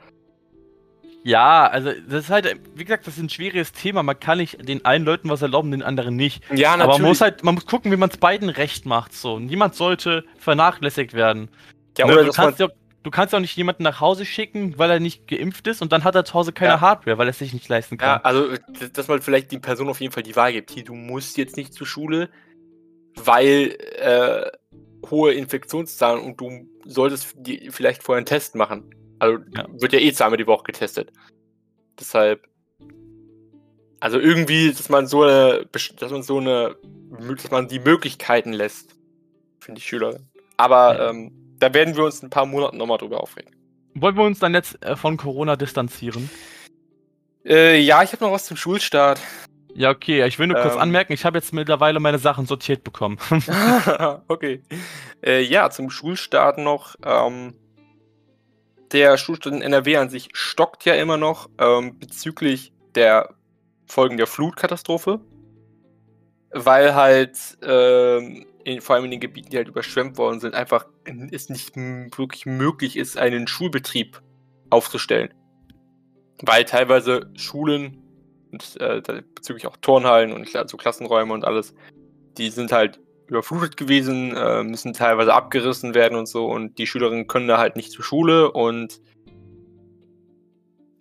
Ja, 1.24 1.68
also 1.68 1.92
das 2.10 2.26
ist 2.26 2.30
halt, 2.32 2.60
wie 2.74 2.84
gesagt, 2.84 3.06
das 3.06 3.16
ist 3.18 3.24
ein 3.24 3.30
schwieriges 3.30 3.72
Thema. 3.74 4.02
Man 4.02 4.20
kann 4.20 4.40
nicht 4.40 4.68
den 4.68 4.84
einen 4.86 5.06
Leuten 5.06 5.30
was 5.30 5.44
erlauben, 5.44 5.70
den 5.70 5.84
anderen 5.84 6.16
nicht. 6.16 6.44
Ja, 6.52 6.74
Aber 6.74 6.88
man 6.94 7.04
muss 7.04 7.22
halt, 7.22 7.44
man 7.44 7.54
muss 7.56 7.68
gucken, 7.68 7.92
wie 7.92 7.96
man 7.96 8.10
es 8.10 8.18
beiden 8.18 8.50
recht 8.50 8.88
macht. 8.88 9.14
So, 9.14 9.38
niemand 9.38 9.76
sollte 9.76 10.26
vernachlässigt 10.40 11.14
werden. 11.14 11.50
Ja, 11.97 12.06
Ne, 12.08 12.13
oder 12.13 12.23
du, 12.25 12.32
kannst 12.32 12.60
ja, 12.60 12.69
du 13.04 13.12
kannst 13.12 13.34
ja 13.34 13.38
auch 13.38 13.41
nicht 13.41 13.56
jemanden 13.58 13.84
nach 13.84 13.99
Hause 13.99 14.25
schicken, 14.25 14.77
weil 14.77 14.89
er 14.91 14.99
nicht 14.99 15.27
geimpft 15.27 15.67
ist 15.67 15.82
und 15.82 15.91
dann 15.91 16.04
hat 16.04 16.15
er 16.15 16.23
zu 16.25 16.34
Hause 16.34 16.54
keine 16.54 16.73
Ja. 16.73 16.82
Hardware, 16.82 17.17
weil 17.17 17.27
er 17.27 17.32
es 17.32 17.39
sich 17.39 17.54
nicht 17.54 17.67
leisten 17.69 17.97
Ja, 17.99 18.19
kann. 18.19 18.21
also, 18.23 18.47
dass- 18.93 19.08
man 19.08 19.21
vielleicht 19.21 19.51
die 19.51 19.60
Person 19.60 19.89
auf 19.89 19.99
jeden 20.01 20.13
Fall 20.13 20.23
die 20.23 20.36
Wahl 20.36 20.54
gibt. 20.54 20.71
Hier, 20.71 20.84
du 20.84 20.93
musst 20.93 21.38
jetzt 21.38 21.58
nicht 21.58 21.73
zur 21.73 21.88
Schule, 21.88 22.30
weil 23.15 23.75
äh, 23.99 24.49
hohe 25.10 25.34
Infektionszahlen 25.34 26.21
und 26.23 26.39
du 26.39 26.67
solltest 26.86 27.36
vielleicht 27.71 28.04
vorher 28.04 28.17
einen 28.19 28.25
Test 28.25 28.56
machen. 28.56 28.89
Also, 29.19 29.39
Ja. 29.56 29.65
wird 29.71 29.93
ja 29.93 29.99
eh 29.99 30.13
zweimal 30.13 30.38
die 30.38 30.47
Woche 30.47 30.63
getestet. 30.63 31.12
Deshalb. 31.99 32.47
Also 33.99 34.19
irgendwie, 34.19 34.69
dass 34.71 34.89
man 34.89 35.06
so 35.06 35.23
eine, 35.23 35.67
dass 35.71 36.10
man 36.12 36.23
so 36.23 36.39
eine, 36.39 36.75
dass 37.36 37.51
man 37.51 37.67
die 37.67 37.80
Möglichkeiten 37.80 38.51
lässt, 38.54 38.95
finde 39.60 39.80
ich 39.80 39.86
Schüler. 39.86 40.19
Aber 40.58 40.95
Ja. 40.97 41.10
ähm, 41.12 41.32
da 41.62 41.74
werden 41.74 41.95
wir 41.95 42.06
uns 42.06 42.19
in 42.19 42.28
ein 42.28 42.30
paar 42.32 42.45
Monaten 42.45 42.78
nochmal 42.78 42.97
drüber 42.97 43.21
aufregen. 43.21 43.56
Wollen 43.93 44.15
wir 44.15 44.24
uns 44.24 44.39
dann 44.39 44.54
jetzt 44.54 44.84
äh, 44.84 44.95
von 44.95 45.15
Corona 45.17 45.56
distanzieren? 45.56 46.30
Äh, 47.45 47.80
ja, 47.80 48.04
ich 48.04 48.12
habe 48.13 48.24
noch 48.24 48.32
was 48.32 48.45
zum 48.45 48.58
Schulstart. 48.58 49.19
Ja, 49.74 49.89
okay, 49.89 50.26
ich 50.26 50.38
will 50.39 50.47
nur 50.47 50.60
kurz 50.60 50.74
Ähm. 50.74 50.82
anmerken, 50.82 51.13
ich 51.13 51.24
habe 51.24 51.38
jetzt 51.38 51.54
mittlerweile 51.54 52.00
meine 52.00 52.19
Sachen 52.19 52.45
sortiert 52.45 52.84
bekommen. 52.84 53.17
okay. 54.28 54.63
Äh, 55.24 55.41
ja, 55.41 55.69
zum 55.69 55.89
Schulstart 55.89 56.58
noch. 56.58 56.95
Ähm, 57.06 57.54
der 58.91 59.17
Schulstart 59.17 59.56
in 59.56 59.62
NRW 59.62 59.97
an 59.97 60.10
sich 60.10 60.30
stockt 60.34 60.84
ja 60.86 60.95
immer 60.95 61.17
noch 61.17 61.50
ähm, 61.60 61.97
bezüglich 62.00 62.74
der 62.95 63.34
Folgen 63.86 64.17
der 64.17 64.28
Flutkatastrophe. 64.28 65.21
Weil 66.54 66.95
halt, 66.95 67.38
ähm, 67.63 68.45
in, 68.65 68.82
vor 68.82 68.95
allem 68.95 69.06
in 69.06 69.12
den 69.12 69.19
Gebieten, 69.21 69.50
die 69.52 69.58
halt 69.58 69.69
überschwemmt 69.69 70.17
worden 70.17 70.41
sind, 70.41 70.54
einfach 70.54 70.86
es 71.32 71.50
nicht 71.50 71.76
wirklich 71.76 72.46
möglich 72.46 72.98
ist, 72.98 73.18
einen 73.18 73.48
Schulbetrieb 73.48 74.22
aufzustellen. 74.70 75.34
Weil 76.42 76.66
teilweise 76.66 77.32
Schulen 77.36 78.02
und 78.52 78.80
äh, 78.80 79.02
bezüglich 79.36 79.68
auch 79.68 79.78
Turnhallen 79.78 80.34
und 80.34 80.56
also 80.56 80.78
Klassenräume 80.78 81.34
und 81.34 81.46
alles, 81.46 81.74
die 82.38 82.50
sind 82.50 82.72
halt 82.72 83.00
überflutet 83.28 83.78
gewesen, 83.78 84.36
äh, 84.36 84.64
müssen 84.64 84.94
teilweise 84.94 85.34
abgerissen 85.34 85.94
werden 85.94 86.18
und 86.18 86.28
so 86.28 86.48
und 86.48 86.78
die 86.78 86.88
Schülerinnen 86.88 87.28
können 87.28 87.48
da 87.48 87.58
halt 87.58 87.78
nicht 87.78 87.92
zur 87.92 88.04
Schule 88.04 88.52
und 88.52 89.00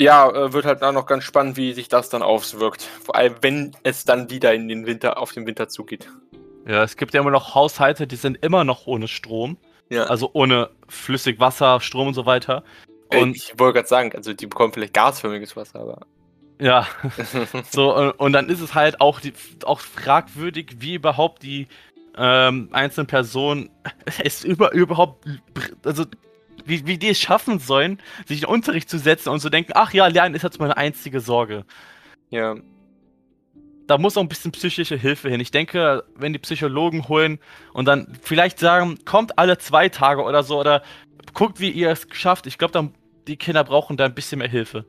ja, 0.00 0.30
äh, 0.30 0.52
wird 0.52 0.64
halt 0.64 0.82
auch 0.82 0.92
noch 0.92 1.06
ganz 1.06 1.24
spannend, 1.24 1.56
wie 1.56 1.72
sich 1.72 1.88
das 1.88 2.08
dann 2.08 2.22
auswirkt. 2.22 2.82
Vor 2.82 3.16
allem, 3.16 3.34
wenn 3.42 3.72
es 3.82 4.04
dann 4.04 4.30
wieder 4.30 4.54
in 4.54 4.68
den 4.68 4.86
Winter, 4.86 5.18
auf 5.18 5.32
den 5.32 5.46
Winter 5.46 5.68
zugeht. 5.68 6.08
ja, 6.66 6.82
es 6.84 6.96
gibt 6.96 7.12
ja 7.14 7.20
immer 7.20 7.30
noch 7.30 7.54
Haushalte, 7.54 8.06
die 8.06 8.16
sind 8.16 8.38
immer 8.42 8.64
noch 8.64 8.86
ohne 8.86 9.08
Strom. 9.08 9.58
Ja, 9.90 10.04
Also 10.04 10.30
ohne 10.32 10.70
Flüssigwasser, 10.88 11.80
Strom 11.80 12.08
und 12.08 12.14
so 12.14 12.24
weiter. 12.24 12.62
und 13.12 13.18
Und 13.18 13.36
ich 13.36 13.58
wollte 13.58 13.78
gerade 13.78 13.88
sagen, 13.88 14.12
also 14.14 14.32
die 14.32 14.46
bekommen 14.46 14.72
vielleicht 14.72 14.94
gasförmiges 14.94 15.56
Wasser, 15.56 15.80
aber. 15.80 16.06
ja, 16.60 16.86
so, 17.70 17.94
und, 17.96 18.10
und 18.12 18.32
dann 18.32 18.48
ist 18.48 18.60
es 18.60 18.74
halt 18.74 19.00
auch, 19.00 19.20
die, 19.20 19.32
auch 19.64 19.80
fragwürdig, 19.80 20.76
wie 20.78 20.94
überhaupt 20.94 21.42
die 21.42 21.66
ähm, 22.16 22.68
einzelnen 22.72 23.06
Personen 23.06 23.70
es 24.22 24.44
über, 24.44 24.72
überhaupt, 24.72 25.26
also 25.84 26.04
wie, 26.64 26.86
wie 26.86 26.98
die 26.98 27.08
es 27.08 27.20
schaffen 27.20 27.58
sollen, 27.58 27.98
sich 28.26 28.42
in 28.42 28.46
den 28.46 28.54
Unterricht 28.54 28.88
zu 28.88 28.98
setzen 28.98 29.30
und 29.30 29.40
zu 29.40 29.50
denken, 29.50 29.72
ach 29.74 29.92
ja, 29.92 30.06
Lernen 30.06 30.34
ist 30.34 30.42
jetzt 30.42 30.60
meine 30.60 30.76
einzige 30.76 31.20
Sorge. 31.20 31.64
ja. 32.30 32.56
Da 33.90 33.98
muss 33.98 34.16
auch 34.16 34.22
ein 34.22 34.28
bisschen 34.28 34.52
psychische 34.52 34.94
Hilfe 34.94 35.28
hin. 35.28 35.40
Ich 35.40 35.50
denke, 35.50 36.04
wenn 36.14 36.32
die 36.32 36.38
Psychologen 36.38 37.08
holen 37.08 37.40
und 37.72 37.86
dann 37.86 38.16
vielleicht 38.22 38.60
sagen, 38.60 38.98
kommt 39.04 39.36
alle 39.36 39.58
zwei 39.58 39.88
Tage 39.88 40.22
oder 40.22 40.44
so 40.44 40.60
oder 40.60 40.84
guckt, 41.34 41.58
wie 41.58 41.70
ihr 41.70 41.90
es 41.90 42.06
schafft. 42.12 42.46
Ich 42.46 42.56
glaube, 42.56 42.90
die 43.26 43.36
Kinder 43.36 43.64
brauchen 43.64 43.96
da 43.96 44.04
ein 44.04 44.14
bisschen 44.14 44.38
mehr 44.38 44.48
Hilfe. 44.48 44.84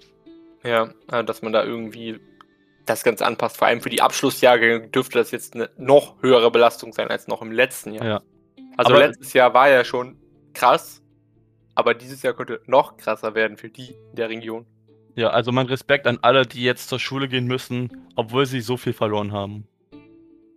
Ja, 0.63 0.93
äh, 1.11 1.23
dass 1.23 1.41
man 1.41 1.51
da 1.51 1.63
irgendwie 1.63 2.19
das 2.85 3.03
Ganze 3.03 3.25
anpasst. 3.25 3.57
Vor 3.57 3.67
allem 3.67 3.81
für 3.81 3.89
die 3.89 4.03
Abschlussjahre 4.03 4.87
dürfte 4.87 5.17
das 5.17 5.31
jetzt 5.31 5.55
eine 5.55 5.71
noch 5.77 6.21
höhere 6.21 6.51
Belastung 6.51 6.93
sein 6.93 7.07
als 7.07 7.27
noch 7.27 7.41
im 7.41 7.51
letzten 7.51 7.93
Jahr. 7.93 8.05
Ja. 8.05 8.21
Also 8.77 8.93
aber 8.93 9.07
letztes 9.07 9.33
Jahr 9.33 9.53
war 9.55 9.67
ja 9.67 9.83
schon 9.83 10.17
krass, 10.53 11.01
aber 11.73 11.95
dieses 11.95 12.21
Jahr 12.21 12.33
könnte 12.33 12.61
noch 12.67 12.97
krasser 12.97 13.33
werden 13.33 13.57
für 13.57 13.69
die 13.69 13.95
in 14.11 14.15
der 14.15 14.29
Region. 14.29 14.67
Ja, 15.15 15.29
also 15.29 15.51
mein 15.51 15.67
Respekt 15.67 16.07
an 16.07 16.19
alle, 16.21 16.45
die 16.45 16.63
jetzt 16.63 16.89
zur 16.89 16.99
Schule 16.99 17.27
gehen 17.27 17.45
müssen, 17.45 18.07
obwohl 18.15 18.45
sie 18.45 18.61
so 18.61 18.77
viel 18.77 18.93
verloren 18.93 19.31
haben. 19.31 19.67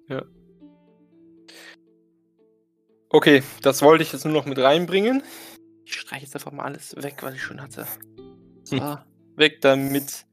Ja. 0.08 0.22
Okay, 3.10 3.42
das 3.62 3.82
wollte 3.82 4.02
ich 4.02 4.12
jetzt 4.12 4.24
nur 4.24 4.34
noch 4.34 4.46
mit 4.46 4.58
reinbringen. 4.58 5.22
Ich 5.84 5.94
streiche 5.94 6.22
jetzt 6.22 6.34
einfach 6.34 6.52
mal 6.52 6.64
alles 6.64 6.94
weg, 6.96 7.18
was 7.22 7.34
ich 7.34 7.42
schon 7.42 7.60
hatte. 7.60 7.86
So, 8.64 8.78
hm. 8.78 8.98
weg 9.36 9.60
damit. 9.60 10.24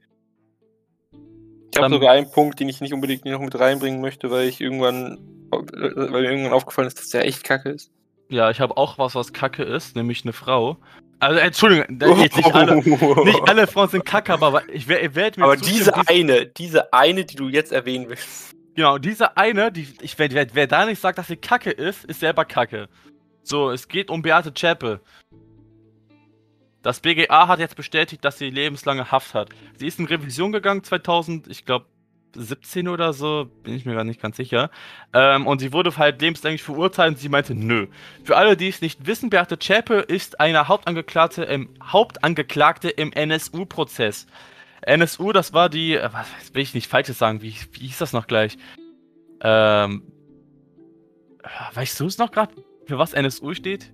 Ich 1.73 1.79
habe 1.79 1.93
sogar 1.93 2.11
einen 2.11 2.29
Punkt, 2.29 2.59
den 2.59 2.69
ich 2.69 2.81
nicht 2.81 2.93
unbedingt 2.93 3.25
noch 3.25 3.39
mit 3.39 3.57
reinbringen 3.57 4.01
möchte, 4.01 4.29
weil 4.29 4.47
ich 4.47 4.59
irgendwann, 4.59 5.19
weil 5.51 6.09
mir 6.09 6.31
irgendwann 6.31 6.53
aufgefallen 6.53 6.87
ist, 6.87 6.99
dass 6.99 7.09
der 7.09 7.25
echt 7.25 7.43
kacke 7.43 7.69
ist. 7.69 7.91
Ja, 8.29 8.49
ich 8.49 8.59
habe 8.61 8.77
auch 8.77 8.97
was, 8.97 9.15
was 9.15 9.33
kacke 9.33 9.63
ist, 9.63 9.95
nämlich 9.95 10.23
eine 10.23 10.33
Frau. 10.33 10.77
Also, 11.21 11.39
Entschuldigung, 11.39 11.85
nicht, 12.17 12.55
alle, 12.55 12.75
nicht 12.77 13.47
alle 13.47 13.67
Frauen 13.67 13.89
sind 13.89 14.03
kacke, 14.05 14.33
aber 14.33 14.67
ich 14.69 14.87
werde 14.87 15.39
mir. 15.39 15.45
Aber 15.45 15.55
diese 15.55 15.95
eine, 16.07 16.47
diese 16.47 16.91
eine, 16.91 17.25
die 17.25 17.35
du 17.35 17.47
jetzt 17.47 17.71
erwähnen 17.71 18.09
willst. 18.09 18.55
Genau, 18.75 18.97
diese 18.97 19.37
eine, 19.37 19.71
die, 19.71 19.87
ich, 20.01 20.17
wer, 20.17 20.31
wer, 20.31 20.47
wer 20.53 20.65
da 20.65 20.87
nicht 20.87 20.99
sagt, 20.99 21.19
dass 21.19 21.27
sie 21.27 21.37
kacke 21.37 21.69
ist, 21.69 22.05
ist 22.05 22.21
selber 22.21 22.43
kacke. 22.43 22.89
So, 23.43 23.69
es 23.69 23.87
geht 23.87 24.09
um 24.09 24.23
Beate 24.23 24.51
Zschäpe. 24.51 24.99
Das 26.81 27.01
BGA 27.01 27.47
hat 27.47 27.59
jetzt 27.59 27.75
bestätigt, 27.75 28.25
dass 28.25 28.39
sie 28.39 28.49
lebenslange 28.49 29.11
Haft 29.11 29.35
hat. 29.35 29.49
Sie 29.77 29.85
ist 29.85 29.99
in 29.99 30.05
Revision 30.05 30.51
gegangen 30.51 30.83
2000, 30.83 31.47
ich 31.49 31.65
glaube 31.65 31.85
17 32.35 32.87
oder 32.87 33.13
so, 33.13 33.49
bin 33.63 33.73
ich 33.73 33.85
mir 33.85 33.95
gar 33.95 34.03
nicht 34.03 34.21
ganz 34.21 34.37
sicher. 34.37 34.69
Ähm, 35.13 35.47
und 35.47 35.59
sie 35.59 35.73
wurde 35.73 35.95
halt 35.97 36.21
lebenslänglich 36.21 36.63
verurteilt 36.63 37.13
und 37.13 37.19
sie 37.19 37.29
meinte, 37.29 37.55
nö. 37.55 37.87
Für 38.23 38.37
alle, 38.37 38.57
die 38.57 38.67
es 38.67 38.81
nicht 38.81 39.05
wissen, 39.05 39.29
Beate 39.29 39.59
Zschäpe 39.59 39.95
ist 39.95 40.39
eine 40.39 40.67
Hauptangeklagte 40.67 41.43
im, 41.43 41.69
Hauptangeklagte 41.83 42.89
im 42.89 43.11
NSU-Prozess. 43.11 44.27
NSU, 44.81 45.31
das 45.31 45.53
war 45.53 45.69
die, 45.69 45.95
äh, 45.95 46.09
was 46.11 46.53
will 46.53 46.63
ich 46.63 46.73
nicht 46.73 46.87
Falsches 46.87 47.17
sagen, 47.17 47.41
wie, 47.41 47.55
wie 47.71 47.87
hieß 47.87 47.99
das 47.99 48.13
noch 48.13 48.27
gleich? 48.27 48.57
Ähm, 49.41 50.03
weißt 51.73 51.99
du 51.99 52.05
es 52.05 52.17
noch 52.17 52.31
gerade, 52.31 52.53
für 52.87 52.97
was 52.97 53.13
NSU 53.13 53.53
steht? 53.53 53.93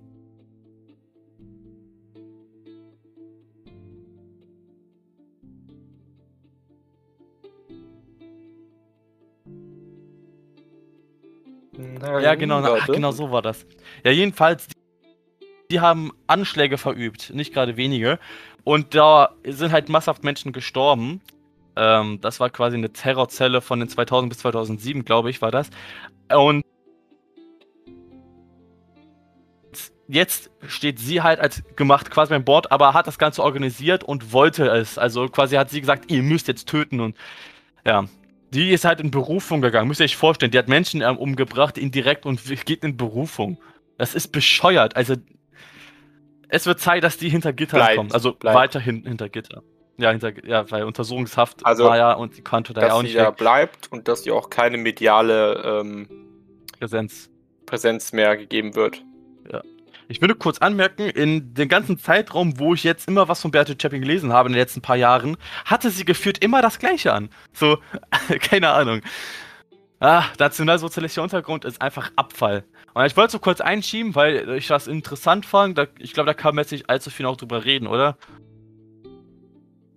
Nein, 12.00 12.22
ja, 12.22 12.34
genau, 12.34 12.62
ach, 12.62 12.86
genau 12.86 13.12
so 13.12 13.30
war 13.30 13.42
das. 13.42 13.66
Ja, 14.04 14.10
jedenfalls, 14.10 14.68
die, 14.68 14.74
die 15.70 15.80
haben 15.80 16.12
Anschläge 16.26 16.78
verübt, 16.78 17.30
nicht 17.34 17.52
gerade 17.52 17.76
wenige. 17.76 18.18
Und 18.64 18.94
da 18.94 19.34
sind 19.44 19.72
halt 19.72 19.88
masshaft 19.88 20.24
Menschen 20.24 20.52
gestorben. 20.52 21.20
Ähm, 21.76 22.20
das 22.20 22.40
war 22.40 22.50
quasi 22.50 22.76
eine 22.76 22.92
Terrorzelle 22.92 23.60
von 23.60 23.80
den 23.80 23.88
2000 23.88 24.28
bis 24.28 24.38
2007, 24.40 25.04
glaube 25.04 25.30
ich, 25.30 25.40
war 25.40 25.50
das. 25.50 25.70
Und 26.34 26.62
jetzt 30.08 30.50
steht 30.66 30.98
sie 30.98 31.22
halt 31.22 31.38
als 31.38 31.62
gemacht 31.76 32.10
quasi 32.10 32.30
beim 32.30 32.44
Bord, 32.44 32.72
aber 32.72 32.94
hat 32.94 33.06
das 33.06 33.18
Ganze 33.18 33.42
organisiert 33.42 34.02
und 34.02 34.32
wollte 34.32 34.66
es. 34.68 34.98
Also 34.98 35.28
quasi 35.28 35.56
hat 35.56 35.70
sie 35.70 35.80
gesagt, 35.80 36.10
ihr 36.10 36.22
müsst 36.22 36.48
jetzt 36.48 36.66
töten 36.68 37.00
und 37.00 37.16
ja, 37.86 38.04
die 38.50 38.70
ist 38.70 38.84
halt 38.84 39.00
in 39.00 39.10
Berufung 39.10 39.60
gegangen, 39.60 39.88
müsst 39.88 40.00
ihr 40.00 40.04
euch 40.04 40.16
vorstellen. 40.16 40.50
Die 40.50 40.58
hat 40.58 40.68
Menschen 40.68 41.02
ähm, 41.02 41.16
umgebracht, 41.16 41.76
indirekt 41.78 42.26
und 42.26 42.40
geht 42.64 42.82
in 42.82 42.96
Berufung. 42.96 43.58
Das 43.98 44.14
ist 44.14 44.28
bescheuert. 44.28 44.96
Also, 44.96 45.14
es 46.48 46.66
wird 46.66 46.80
Zeit, 46.80 47.04
dass 47.04 47.18
die 47.18 47.28
hinter 47.28 47.52
Gitter 47.52 47.76
bleibt, 47.76 47.96
kommt. 47.96 48.14
Also 48.14 48.32
bleibt. 48.32 48.56
weiterhin 48.56 49.04
hinter 49.04 49.28
Gitter. 49.28 49.62
Ja, 49.98 50.10
hinter, 50.10 50.46
ja, 50.46 50.70
weil 50.70 50.84
Untersuchungshaft 50.84 51.66
also, 51.66 51.84
war 51.84 51.96
ja 51.96 52.12
und 52.12 52.36
die 52.36 52.42
konnte 52.42 52.72
da 52.72 52.86
ja 52.86 52.92
auch 52.92 53.02
nicht. 53.02 53.16
Dass 53.16 53.20
sie 53.20 53.24
da 53.24 53.30
bleibt 53.32 53.90
und 53.90 54.08
dass 54.08 54.22
sie 54.22 54.30
auch 54.30 54.48
keine 54.48 54.78
mediale 54.78 55.80
ähm, 55.82 56.08
Präsenz. 56.78 57.28
Präsenz 57.66 58.12
mehr 58.12 58.36
gegeben 58.36 58.76
wird. 58.76 59.02
Ich 60.10 60.22
würde 60.22 60.34
kurz 60.34 60.58
anmerken, 60.58 61.02
in 61.02 61.52
dem 61.52 61.68
ganzen 61.68 61.98
Zeitraum, 61.98 62.58
wo 62.58 62.72
ich 62.72 62.82
jetzt 62.82 63.06
immer 63.08 63.28
was 63.28 63.42
von 63.42 63.50
Beate 63.50 63.76
Chapin 63.80 64.00
gelesen 64.00 64.32
habe 64.32 64.48
in 64.48 64.54
den 64.54 64.60
letzten 64.60 64.80
paar 64.80 64.96
Jahren, 64.96 65.36
hatte 65.66 65.90
sie 65.90 66.06
geführt 66.06 66.38
immer 66.42 66.62
das 66.62 66.78
Gleiche 66.78 67.12
an. 67.12 67.28
So, 67.52 67.78
keine 68.40 68.70
Ahnung. 68.70 69.02
Ah, 70.00 70.24
nationalsozialistischer 70.38 71.22
Untergrund 71.22 71.66
ist 71.66 71.82
einfach 71.82 72.10
Abfall. 72.16 72.64
Und 72.94 73.04
ich 73.04 73.16
wollte 73.16 73.32
so 73.32 73.38
kurz 73.38 73.60
einschieben, 73.60 74.14
weil 74.14 74.48
ich 74.56 74.68
das 74.68 74.86
interessant 74.86 75.44
fand. 75.44 75.78
Ich 75.98 76.14
glaube, 76.14 76.26
da 76.26 76.34
kann 76.34 76.54
man 76.54 76.62
jetzt 76.62 76.72
nicht 76.72 76.88
allzu 76.88 77.10
viel 77.10 77.26
noch 77.26 77.36
drüber 77.36 77.64
reden, 77.64 77.86
oder? 77.86 78.16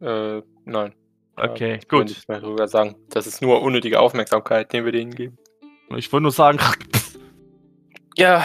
Äh, 0.02 0.42
nein. 0.66 0.94
Okay, 1.38 1.74
ja, 1.74 1.80
gut. 1.88 2.12
Ich 2.12 2.28
mehr 2.28 2.42
drüber 2.42 2.68
sagen. 2.68 2.96
Das 3.10 3.28
ist 3.28 3.42
nur 3.42 3.62
unnötige 3.62 4.00
Aufmerksamkeit, 4.00 4.74
den 4.74 4.84
wir 4.84 4.92
denen 4.92 5.16
geben. 5.16 5.38
Ich 5.96 6.12
wollte 6.12 6.24
nur 6.24 6.32
sagen. 6.32 6.60
ja, 8.18 8.44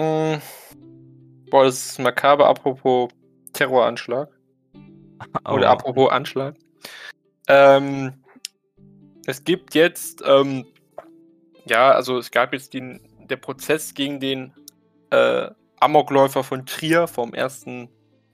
hm. 0.00 0.40
Boah, 1.50 1.64
das 1.64 1.92
ist 1.92 1.98
makaber, 1.98 2.48
apropos 2.48 3.10
Terroranschlag. 3.52 4.28
Oh. 5.44 5.52
Oder 5.52 5.68
apropos 5.68 6.10
Anschlag. 6.10 6.56
Ähm, 7.46 8.14
es 9.26 9.44
gibt 9.44 9.74
jetzt, 9.74 10.22
ähm, 10.26 10.64
ja, 11.66 11.90
also 11.90 12.16
es 12.16 12.30
gab 12.30 12.54
jetzt 12.54 12.72
den, 12.72 13.00
der 13.28 13.36
Prozess 13.36 13.92
gegen 13.92 14.18
den 14.18 14.54
äh, 15.10 15.50
Amokläufer 15.78 16.42
von 16.42 16.64
Trier 16.64 17.06
vom 17.06 17.34
1. 17.34 17.66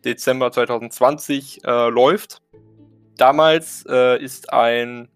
Dezember 0.04 0.52
2020 0.52 1.64
äh, 1.64 1.88
läuft. 1.88 2.40
Damals 3.16 3.84
äh, 3.88 4.22
ist 4.22 4.52
ein 4.52 5.08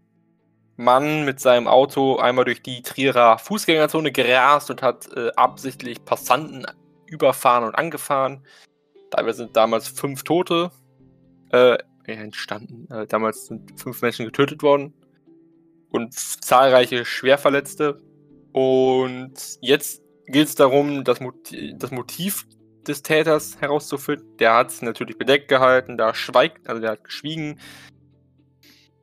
Mann 0.81 1.25
mit 1.25 1.41
seinem 1.41 1.69
Auto 1.69 2.17
einmal 2.17 2.45
durch 2.45 2.63
die 2.63 2.83
Trierer 2.83 3.39
Fußgängerzone 3.39 4.13
gerast 4.13 4.71
und 4.71 4.83
hat 4.83 5.09
äh, 5.15 5.31
absichtlich 5.37 6.05
Passanten 6.05 6.67
überfahren 7.07 7.65
und 7.65 7.75
angefahren. 7.75 8.45
Dabei 9.11 9.33
sind 9.33 9.57
damals 9.57 9.89
fünf 9.89 10.25
Tote 10.25 10.71
äh, 11.51 11.77
entstanden. 12.07 12.91
Äh, 12.93 13.07
damals 13.07 13.47
sind 13.47 13.79
fünf 13.79 14.01
Menschen 14.03 14.25
getötet 14.25 14.63
worden 14.63 14.95
und 15.91 16.15
zahlreiche 16.15 17.05
Schwerverletzte. 17.05 18.01
Und 18.53 19.35
jetzt 19.61 20.03
geht 20.27 20.49
es 20.49 20.55
darum, 20.55 21.05
das, 21.05 21.21
Motiv, 21.21 21.75
das 21.77 21.91
Motiv 21.91 22.47
des 22.87 23.03
Täters 23.03 23.61
herauszufinden. 23.61 24.37
Der 24.39 24.55
hat 24.55 24.71
es 24.71 24.83
natürlich 24.83 25.19
bedeckt 25.19 25.49
gehalten, 25.49 25.99
da 25.99 26.15
schweigt, 26.15 26.69
also 26.69 26.81
der 26.81 26.93
hat 26.93 27.05
geschwiegen. 27.05 27.61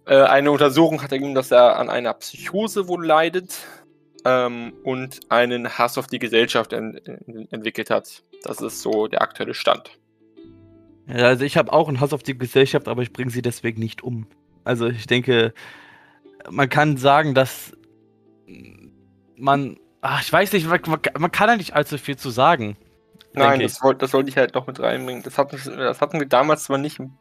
Äh, 0.07 0.23
eine 0.23 0.51
Untersuchung 0.51 1.01
hat 1.03 1.11
ergeben, 1.11 1.35
dass 1.35 1.51
er 1.51 1.77
an 1.77 1.89
einer 1.89 2.13
Psychose 2.13 2.87
wohl 2.87 3.05
leidet 3.05 3.57
ähm, 4.23 4.73
und 4.83 5.19
einen 5.29 5.77
Hass 5.77 5.97
auf 5.97 6.07
die 6.07 6.19
Gesellschaft 6.19 6.71
en 6.71 6.95
en 6.95 7.47
entwickelt 7.51 7.89
hat. 7.89 8.23
Das 8.43 8.61
ist 8.61 8.81
so 8.81 9.07
der 9.07 9.21
aktuelle 9.21 9.53
Stand. 9.53 9.99
Also 11.07 11.43
ich 11.43 11.57
habe 11.57 11.71
auch 11.73 11.87
einen 11.87 11.99
Hass 11.99 12.13
auf 12.13 12.23
die 12.23 12.37
Gesellschaft, 12.37 12.87
aber 12.87 13.01
ich 13.01 13.11
bringe 13.11 13.31
sie 13.31 13.41
deswegen 13.41 13.79
nicht 13.79 14.01
um. 14.01 14.27
Also 14.63 14.87
ich 14.87 15.07
denke, 15.07 15.53
man 16.49 16.69
kann 16.69 16.97
sagen, 16.97 17.33
dass 17.33 17.73
man, 19.35 19.77
ach, 20.01 20.21
ich 20.21 20.31
weiß 20.31 20.53
nicht, 20.53 20.67
man, 20.67 20.81
man 21.17 21.31
kann 21.31 21.49
ja 21.49 21.57
nicht 21.57 21.75
allzu 21.75 21.97
viel 21.97 22.17
zu 22.17 22.29
sagen. 22.29 22.77
Nein, 23.33 23.59
das, 23.59 23.81
wollte 23.83 23.99
das 23.99 24.13
wollte 24.13 24.29
ich 24.29 24.37
halt 24.37 24.55
noch 24.55 24.67
mit 24.67 24.79
reinbringen. 24.79 25.23
Das 25.23 25.37
hatten, 25.37 25.57
das 25.77 26.01
hatten 26.01 26.19
wir 26.19 26.27
damals 26.27 26.63
zwar 26.63 26.77
nicht 26.77 26.99
im, 26.99 27.11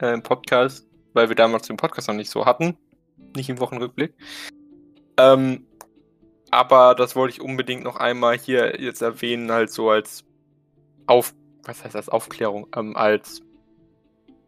äh, 0.00 0.12
im 0.12 0.22
Podcast, 0.22 0.89
weil 1.12 1.28
wir 1.28 1.36
damals 1.36 1.66
den 1.66 1.76
Podcast 1.76 2.08
noch 2.08 2.14
nicht 2.14 2.30
so 2.30 2.46
hatten. 2.46 2.76
Nicht 3.36 3.48
im 3.48 3.60
Wochenrückblick. 3.60 4.14
Ähm, 5.16 5.66
aber 6.50 6.94
das 6.94 7.14
wollte 7.14 7.34
ich 7.34 7.40
unbedingt 7.40 7.84
noch 7.84 7.96
einmal 7.96 8.36
hier 8.36 8.80
jetzt 8.80 9.02
erwähnen, 9.02 9.52
halt 9.52 9.70
so 9.70 9.90
als 9.90 10.24
Auf, 11.06 11.34
was 11.62 11.84
heißt 11.84 11.94
das, 11.94 12.08
Aufklärung, 12.08 12.66
ähm, 12.74 12.96
als 12.96 13.42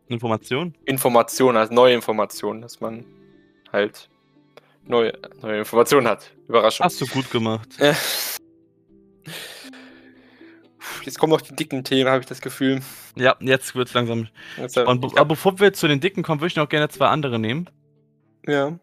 Information? 0.09 0.75
Information, 0.85 1.57
als 1.57 1.71
neue 1.71 1.95
Information, 1.95 2.61
dass 2.61 2.81
man 2.81 3.05
halt 3.73 4.09
neue, 4.85 5.13
neue 5.41 5.59
Informationen 5.59 6.09
hat. 6.09 6.33
Überraschung. 6.49 6.85
Hast 6.85 7.01
du 7.01 7.07
gut 7.07 7.31
gemacht. 7.31 7.69
Jetzt 11.05 11.19
kommen 11.19 11.33
noch 11.33 11.41
die 11.41 11.55
dicken 11.55 11.85
Themen, 11.85 12.09
habe 12.09 12.21
ich 12.21 12.27
das 12.27 12.41
Gefühl. 12.41 12.81
Ja, 13.17 13.37
jetzt 13.41 13.75
wird 13.75 13.89
es 13.89 13.95
langsam. 13.95 14.29
Jetzt, 14.57 14.79
aber 14.79 15.25
bevor 15.25 15.59
wir 15.61 15.73
zu 15.73 15.89
den 15.89 16.01
dicken 16.01 16.23
kommen, 16.23 16.41
würde 16.41 16.49
ich 16.49 16.57
noch 16.57 16.69
gerne 16.69 16.89
zwei 16.89 17.09
andere 17.09 17.39
nehmen. 17.39 17.69
Ja. 18.47 18.79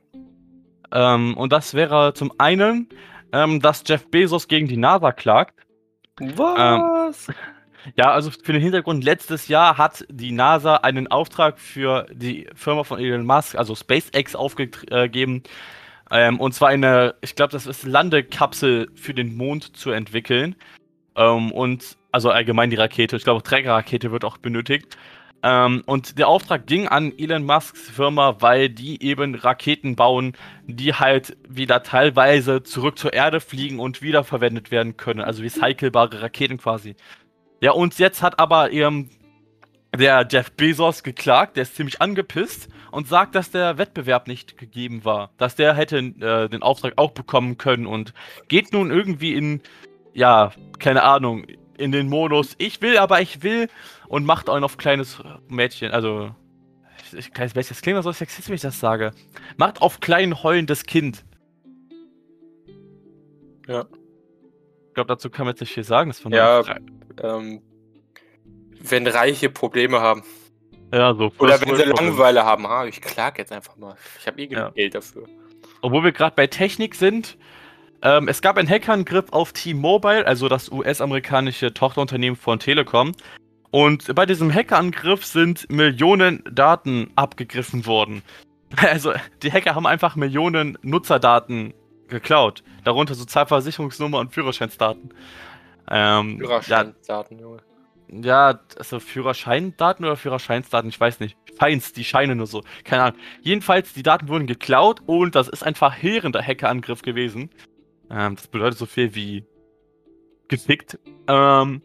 Ähm, 0.92 1.38
und 1.38 1.52
das 1.52 1.74
wäre 1.74 2.14
zum 2.14 2.34
einen, 2.38 2.90
ähm, 3.32 3.62
dass 3.62 3.84
Jeff 3.86 4.10
Bezos 4.10 4.48
gegen 4.48 4.68
die 4.68 4.78
NASA 4.78 5.12
klagt. 5.12 5.56
Was? 6.20 7.28
Ähm, 7.28 7.36
ja, 7.96 8.12
also 8.12 8.32
für 8.32 8.54
den 8.54 8.62
Hintergrund, 8.62 9.04
letztes 9.04 9.48
Jahr 9.48 9.78
hat 9.78 10.06
die 10.10 10.32
NASA 10.32 10.78
einen 10.78 11.08
Auftrag 11.08 11.60
für 11.60 12.06
die 12.12 12.48
Firma 12.56 12.84
von 12.84 13.00
Elon 13.00 13.26
Musk, 13.26 13.56
also 13.56 13.76
SpaceX, 13.76 14.36
aufgegeben. 14.36 15.44
Ähm, 16.12 16.40
und 16.40 16.54
zwar 16.54 16.70
eine, 16.70 17.16
ich 17.22 17.36
glaube, 17.36 17.52
das 17.52 17.68
ist 17.68 17.86
Landekapsel 17.86 18.90
für 18.96 19.14
den 19.14 19.38
Mond 19.38 19.78
zu 19.78 19.92
entwickeln. 19.92 20.56
Ähm, 21.20 21.52
und 21.52 21.98
also 22.12 22.32
allgemein 22.32 22.72
die 22.72 22.78
Rakete, 22.78 23.18
ich 23.18 23.24
glaube, 23.24 23.44
Trägerrakete 23.44 24.12
wird 24.12 24.24
auch 24.24 24.38
benötigt. 24.38 24.98
Ähm, 25.44 25.84
und 25.86 26.18
der 26.18 26.28
Auftrag 26.28 26.66
ging 26.66 26.88
an 26.88 27.14
Elon 27.18 27.44
Musks 27.44 27.90
Firma, 27.90 28.38
weil 28.40 28.70
die 28.70 29.04
eben 29.04 29.36
Raketen 29.36 29.96
bauen, 29.96 30.34
die 30.66 30.94
halt 30.94 31.38
wieder 31.48 31.84
teilweise 31.84 32.64
zurück 32.64 32.98
zur 32.98 33.14
Erde 33.14 33.40
fliegen 33.42 33.80
und 33.80 34.02
wiederverwendet 34.02 34.72
werden 34.72 34.98
können. 34.98 35.22
Also 35.22 35.44
recycelbare 35.44 36.22
Raketen 36.22 36.58
quasi. 36.58 36.96
Ja, 37.62 37.72
und 37.72 37.98
jetzt 38.00 38.22
hat 38.22 38.40
aber 38.40 38.72
eben 38.72 39.10
der 39.96 40.26
Jeff 40.30 40.52
Bezos 40.52 41.04
geklagt, 41.04 41.58
der 41.58 41.64
ist 41.64 41.76
ziemlich 41.76 42.02
angepisst 42.02 42.70
und 42.92 43.08
sagt, 43.08 43.36
dass 43.36 43.52
der 43.52 43.78
Wettbewerb 43.78 44.28
nicht 44.28 44.58
gegeben 44.58 45.04
war. 45.04 45.32
Dass 45.38 45.56
der 45.56 45.74
hätte 45.74 45.98
äh, 45.98 46.48
den 46.50 46.64
Auftrag 46.64 46.94
auch 46.98 47.12
bekommen 47.12 47.58
können 47.58 47.88
und 47.88 48.14
geht 48.48 48.72
nun 48.72 48.92
irgendwie 48.92 49.34
in, 49.34 49.62
ja, 50.20 50.52
keine 50.80 51.04
Ahnung, 51.04 51.46
in 51.78 51.94
den 51.94 52.10
Modus, 52.10 52.54
ich 52.58 52.82
will, 52.82 52.98
aber 52.98 53.22
ich 53.22 53.42
will 53.42 53.70
und 54.10 54.26
macht 54.26 54.50
auch 54.50 54.62
auf 54.62 54.78
kleines 54.78 55.24
Mädchen, 55.48 55.92
also 55.92 56.36
kleines 57.34 57.56
Mädchen, 57.56 57.70
das 57.70 57.82
klingt 57.82 58.04
so 58.04 58.12
sexistisch, 58.12 58.50
wenn 58.50 58.56
ich 58.56 58.62
das 58.62 58.82
sage. 58.82 59.14
Macht 59.56 59.82
auf 59.82 60.02
klein 60.02 60.44
heulendes 60.44 60.84
Kind. 60.84 61.24
Ja. 63.66 63.86
Ich 64.88 64.94
glaube, 64.94 65.08
dazu 65.08 65.30
kann 65.30 65.46
man 65.46 65.54
jetzt 65.54 65.62
nicht 65.62 65.74
viel 65.74 65.86
sagen. 65.86 66.10
Das 66.10 66.22
ja, 66.30 66.64
ähm, 67.22 67.62
wenn 68.82 69.08
Reiche 69.08 69.50
Probleme 69.50 70.02
haben. 70.02 70.24
Ja, 70.92 71.14
so. 71.14 71.32
Oder 71.40 71.62
wenn 71.62 71.78
sie 71.78 71.84
Langeweile 71.84 72.44
haben. 72.44 72.66
Ah, 72.66 72.86
ich 72.86 73.00
klage 73.00 73.42
jetzt 73.42 73.54
einfach 73.54 73.78
mal. 73.78 73.96
Ich 74.20 74.28
habe 74.28 74.42
eh 74.42 74.48
genug 74.48 74.64
ja. 74.66 74.70
Geld 74.72 74.96
dafür. 74.96 75.28
Obwohl 75.82 76.04
wir 76.04 76.12
gerade 76.12 76.36
bei 76.36 76.48
Technik 76.48 76.96
sind, 76.96 77.38
ähm, 78.02 78.28
es 78.28 78.42
gab 78.42 78.58
einen 78.58 78.70
Hackerangriff 78.70 79.26
auf 79.32 79.54
T-Mobile, 79.54 80.26
also 80.26 80.48
das 80.48 80.72
US-amerikanische 80.72 81.74
Tochterunternehmen 81.74 82.38
von 82.38 82.60
Telekom. 82.60 83.14
Und 83.72 84.14
bei 84.16 84.26
diesem 84.26 84.54
Hackerangriff 84.54 85.26
sind 85.26 85.70
Millionen 85.70 86.44
Daten 86.52 87.12
abgegriffen 87.16 87.86
worden. 87.86 88.24
Also, 88.78 89.14
die 89.42 89.52
Hacker 89.52 89.74
haben 89.74 89.88
einfach 89.88 90.16
Millionen 90.16 90.78
Nutzerdaten 90.84 91.74
geklaut. 92.08 92.64
Darunter 92.84 93.16
Sozialversicherungsnummer 93.16 94.20
und 94.20 94.32
Führerscheinsdaten. 94.32 95.12
Ähm, 95.90 96.38
Führerscheinsdaten, 96.38 97.40
ja, 97.40 97.44
Junge. 97.44 97.62
Ja, 98.12 98.60
also 98.78 99.00
Führerscheindaten 99.00 100.06
oder 100.06 100.16
Führerscheinsdaten, 100.16 100.90
ich 100.90 101.00
weiß 101.00 101.20
nicht. 101.20 101.36
Feins, 101.58 101.94
die 101.94 102.04
scheinen 102.04 102.38
nur 102.38 102.48
so. 102.48 102.64
Keine 102.84 103.04
Ahnung. 103.04 103.20
Jedenfalls, 103.42 103.94
die 103.94 104.04
Daten 104.04 104.28
wurden 104.28 104.46
geklaut 104.46 105.02
und 105.06 105.34
das 105.34 105.48
ist 105.48 105.64
ein 105.64 105.76
verheerender 105.76 106.42
Hackerangriff 106.42 107.02
gewesen. 107.02 107.50
Ähm, 108.10 108.36
das 108.36 108.48
bedeutet 108.48 108.80
so 108.80 108.86
viel 108.86 109.16
wie 109.16 109.46
gefickt. 110.48 111.00
Ähm, 111.28 111.82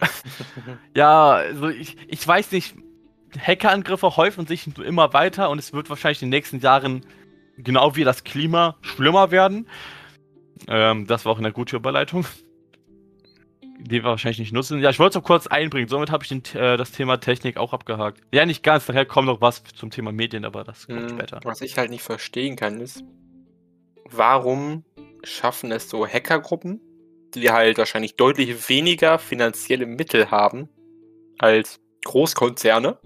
ja, 0.96 1.32
also 1.32 1.68
ich, 1.68 1.96
ich 2.08 2.26
weiß 2.26 2.52
nicht. 2.52 2.74
Hackerangriffe 3.38 4.16
häufen 4.16 4.46
sich 4.46 4.66
immer 4.78 5.12
weiter 5.12 5.50
und 5.50 5.58
es 5.58 5.74
wird 5.74 5.90
wahrscheinlich 5.90 6.22
in 6.22 6.30
den 6.30 6.38
nächsten 6.38 6.60
Jahren 6.60 7.04
genau 7.58 7.94
wie 7.94 8.04
das 8.04 8.24
Klima 8.24 8.76
schlimmer 8.80 9.30
werden. 9.30 9.68
Ähm, 10.66 11.06
das 11.06 11.24
war 11.24 11.32
auch 11.32 11.38
eine 11.38 11.52
gute 11.52 11.76
Überleitung 11.76 12.24
die 13.80 14.02
wir 14.02 14.04
wahrscheinlich 14.04 14.38
nicht 14.38 14.52
nutzen. 14.52 14.80
Ja, 14.80 14.90
ich 14.90 14.98
wollte 14.98 15.18
es 15.18 15.22
noch 15.22 15.26
kurz 15.26 15.46
einbringen. 15.46 15.88
Somit 15.88 16.10
habe 16.10 16.24
ich 16.24 16.28
den, 16.28 16.42
äh, 16.54 16.76
das 16.76 16.90
Thema 16.90 17.18
Technik 17.18 17.56
auch 17.56 17.72
abgehakt. 17.72 18.20
Ja, 18.32 18.44
nicht 18.44 18.62
ganz. 18.62 18.86
Daher 18.86 19.06
kommt 19.06 19.26
noch 19.26 19.40
was 19.40 19.62
zum 19.64 19.90
Thema 19.90 20.12
Medien, 20.12 20.44
aber 20.44 20.64
das 20.64 20.86
kommt 20.86 21.10
hm, 21.10 21.10
später. 21.10 21.40
Was 21.44 21.60
ich 21.60 21.78
halt 21.78 21.90
nicht 21.90 22.02
verstehen 22.02 22.56
kann, 22.56 22.80
ist, 22.80 23.04
warum 24.04 24.84
schaffen 25.24 25.72
es 25.72 25.88
so 25.88 26.06
Hackergruppen, 26.06 26.80
die 27.34 27.50
halt 27.50 27.78
wahrscheinlich 27.78 28.16
deutlich 28.16 28.68
weniger 28.68 29.18
finanzielle 29.18 29.86
Mittel 29.86 30.30
haben 30.30 30.68
als 31.38 31.80
Großkonzerne? 32.04 32.98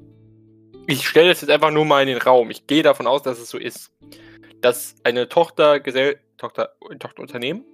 Ich 0.87 1.07
stelle 1.07 1.29
das 1.29 1.41
jetzt 1.41 1.51
einfach 1.51 1.71
nur 1.71 1.85
mal 1.85 2.03
in 2.03 2.09
den 2.09 2.19
Raum. 2.19 2.51
Ich 2.51 2.67
gehe 2.67 2.83
davon 2.83 3.07
aus, 3.07 3.23
dass 3.23 3.39
es 3.39 3.51
so 3.51 3.59
ist, 3.59 3.93
dass 4.61 4.97
eine 5.05 5.29
Tochter, 5.29 5.81
Gesell 5.81 6.19
Tochter, 6.39 6.71
Tochterunternehmen 6.99 7.65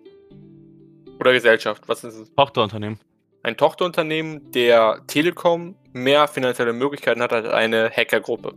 oder 1.18 1.32
Gesellschaft, 1.32 1.88
was 1.88 2.04
ist 2.04 2.16
es? 2.16 2.34
Tochterunternehmen. 2.34 3.00
Ein 3.42 3.56
Tochterunternehmen 3.56 4.52
der 4.52 5.00
Telekom 5.06 5.74
mehr 5.92 6.28
finanzielle 6.28 6.74
Möglichkeiten 6.74 7.22
hat 7.22 7.32
als 7.32 7.48
eine 7.48 7.90
Hackergruppe. 7.90 8.54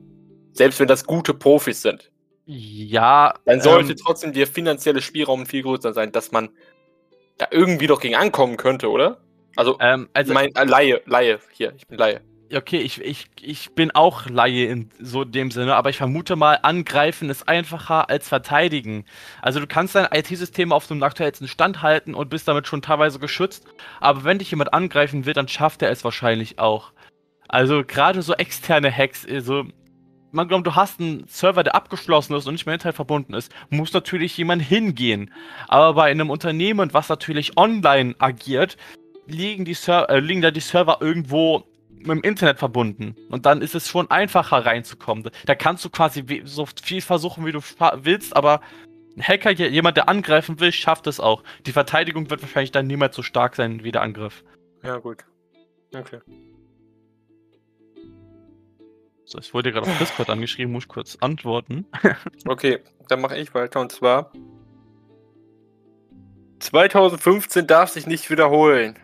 Selbst 0.51 0.79
wenn 0.81 0.87
das 0.87 1.05
gute 1.05 1.33
Profis 1.33 1.81
sind. 1.81 2.10
Ja. 2.53 3.33
Dann 3.45 3.61
sollte 3.61 3.91
ähm, 3.91 3.97
trotzdem 4.03 4.33
der 4.33 4.47
finanzielle 4.47 5.01
Spielraum 5.01 5.45
viel 5.45 5.63
größer 5.63 5.93
sein, 5.93 6.11
dass 6.11 6.31
man 6.31 6.49
da 7.37 7.47
irgendwie 7.51 7.87
doch 7.87 8.01
gegen 8.01 8.15
ankommen 8.15 8.57
könnte, 8.57 8.89
oder? 8.89 9.21
Also, 9.55 9.77
ähm, 9.79 10.09
also 10.13 10.33
mein 10.33 10.53
äh, 10.55 10.63
Laie, 10.63 11.01
Laie, 11.05 11.39
hier, 11.51 11.73
ich 11.75 11.87
bin 11.87 11.97
Laie 11.97 12.21
okay, 12.55 12.79
ich, 12.79 13.01
ich, 13.01 13.27
ich 13.41 13.73
bin 13.75 13.91
auch 13.91 14.27
Laie 14.27 14.65
in 14.65 14.89
so 14.99 15.23
dem 15.23 15.51
Sinne, 15.51 15.75
aber 15.75 15.89
ich 15.89 15.97
vermute 15.97 16.35
mal, 16.35 16.59
angreifen 16.61 17.29
ist 17.29 17.47
einfacher 17.47 18.09
als 18.09 18.29
verteidigen. 18.29 19.05
Also 19.41 19.59
du 19.59 19.67
kannst 19.67 19.95
dein 19.95 20.07
IT-System 20.11 20.71
auf 20.71 20.87
dem 20.87 21.01
aktuellsten 21.03 21.47
Stand 21.47 21.81
halten 21.81 22.13
und 22.13 22.29
bist 22.29 22.47
damit 22.47 22.67
schon 22.67 22.81
teilweise 22.81 23.19
geschützt, 23.19 23.65
aber 23.99 24.23
wenn 24.23 24.39
dich 24.39 24.51
jemand 24.51 24.73
angreifen 24.73 25.25
will, 25.25 25.33
dann 25.33 25.47
schafft 25.47 25.81
er 25.81 25.91
es 25.91 26.03
wahrscheinlich 26.03 26.59
auch. 26.59 26.91
Also 27.47 27.83
gerade 27.85 28.21
so 28.21 28.33
externe 28.33 28.95
Hacks, 28.95 29.25
also 29.27 29.65
man 30.31 30.47
glaubt, 30.47 30.65
du 30.65 30.75
hast 30.75 30.99
einen 30.99 31.25
Server, 31.27 31.63
der 31.63 31.75
abgeschlossen 31.75 32.35
ist 32.35 32.47
und 32.47 32.53
nicht 32.53 32.65
mehr 32.65 32.75
Internet 32.75 32.95
verbunden 32.95 33.33
ist, 33.33 33.51
muss 33.69 33.93
natürlich 33.93 34.37
jemand 34.37 34.61
hingehen. 34.61 35.31
Aber 35.67 35.93
bei 35.93 36.09
einem 36.09 36.29
Unternehmen, 36.29 36.93
was 36.93 37.09
natürlich 37.09 37.57
online 37.57 38.15
agiert, 38.19 38.77
liegen, 39.27 39.65
die 39.65 39.77
äh, 39.87 40.19
liegen 40.19 40.41
da 40.41 40.51
die 40.51 40.59
Server 40.59 40.97
irgendwo 41.01 41.63
mit 41.89 42.09
dem 42.09 42.21
Internet 42.21 42.59
verbunden. 42.59 43.15
Und 43.29 43.45
dann 43.45 43.61
ist 43.61 43.75
es 43.75 43.87
schon 43.87 44.09
einfacher 44.09 44.65
reinzukommen. 44.65 45.29
Da 45.45 45.55
kannst 45.55 45.85
du 45.85 45.89
quasi 45.89 46.41
so 46.45 46.67
viel 46.81 47.01
versuchen, 47.01 47.45
wie 47.45 47.51
du 47.51 47.61
willst, 48.01 48.35
aber 48.35 48.61
ein 49.15 49.23
Hacker, 49.23 49.51
jemand, 49.51 49.97
der 49.97 50.07
angreifen 50.07 50.59
will, 50.59 50.71
schafft 50.71 51.05
es 51.05 51.19
auch. 51.19 51.43
Die 51.65 51.73
Verteidigung 51.73 52.29
wird 52.29 52.41
wahrscheinlich 52.41 52.71
dann 52.71 52.87
niemals 52.87 53.15
so 53.15 53.23
stark 53.23 53.55
sein 53.55 53.83
wie 53.83 53.91
der 53.91 54.01
Angriff. 54.01 54.43
Ja, 54.83 54.97
gut. 54.97 55.25
Okay. 55.93 56.19
So, 59.31 59.39
ich 59.39 59.53
wurde 59.53 59.71
gerade 59.71 59.89
auf 59.89 59.97
Discord 59.97 60.29
angeschrieben, 60.29 60.73
muss 60.73 60.83
ich 60.83 60.89
kurz 60.89 61.15
antworten. 61.21 61.85
okay, 62.47 62.79
dann 63.07 63.21
mache 63.21 63.37
ich 63.37 63.53
weiter 63.53 63.79
und 63.79 63.89
zwar 63.89 64.29
2015 66.59 67.65
darf 67.65 67.91
sich 67.91 68.07
nicht 68.07 68.29
wiederholen. 68.29 68.99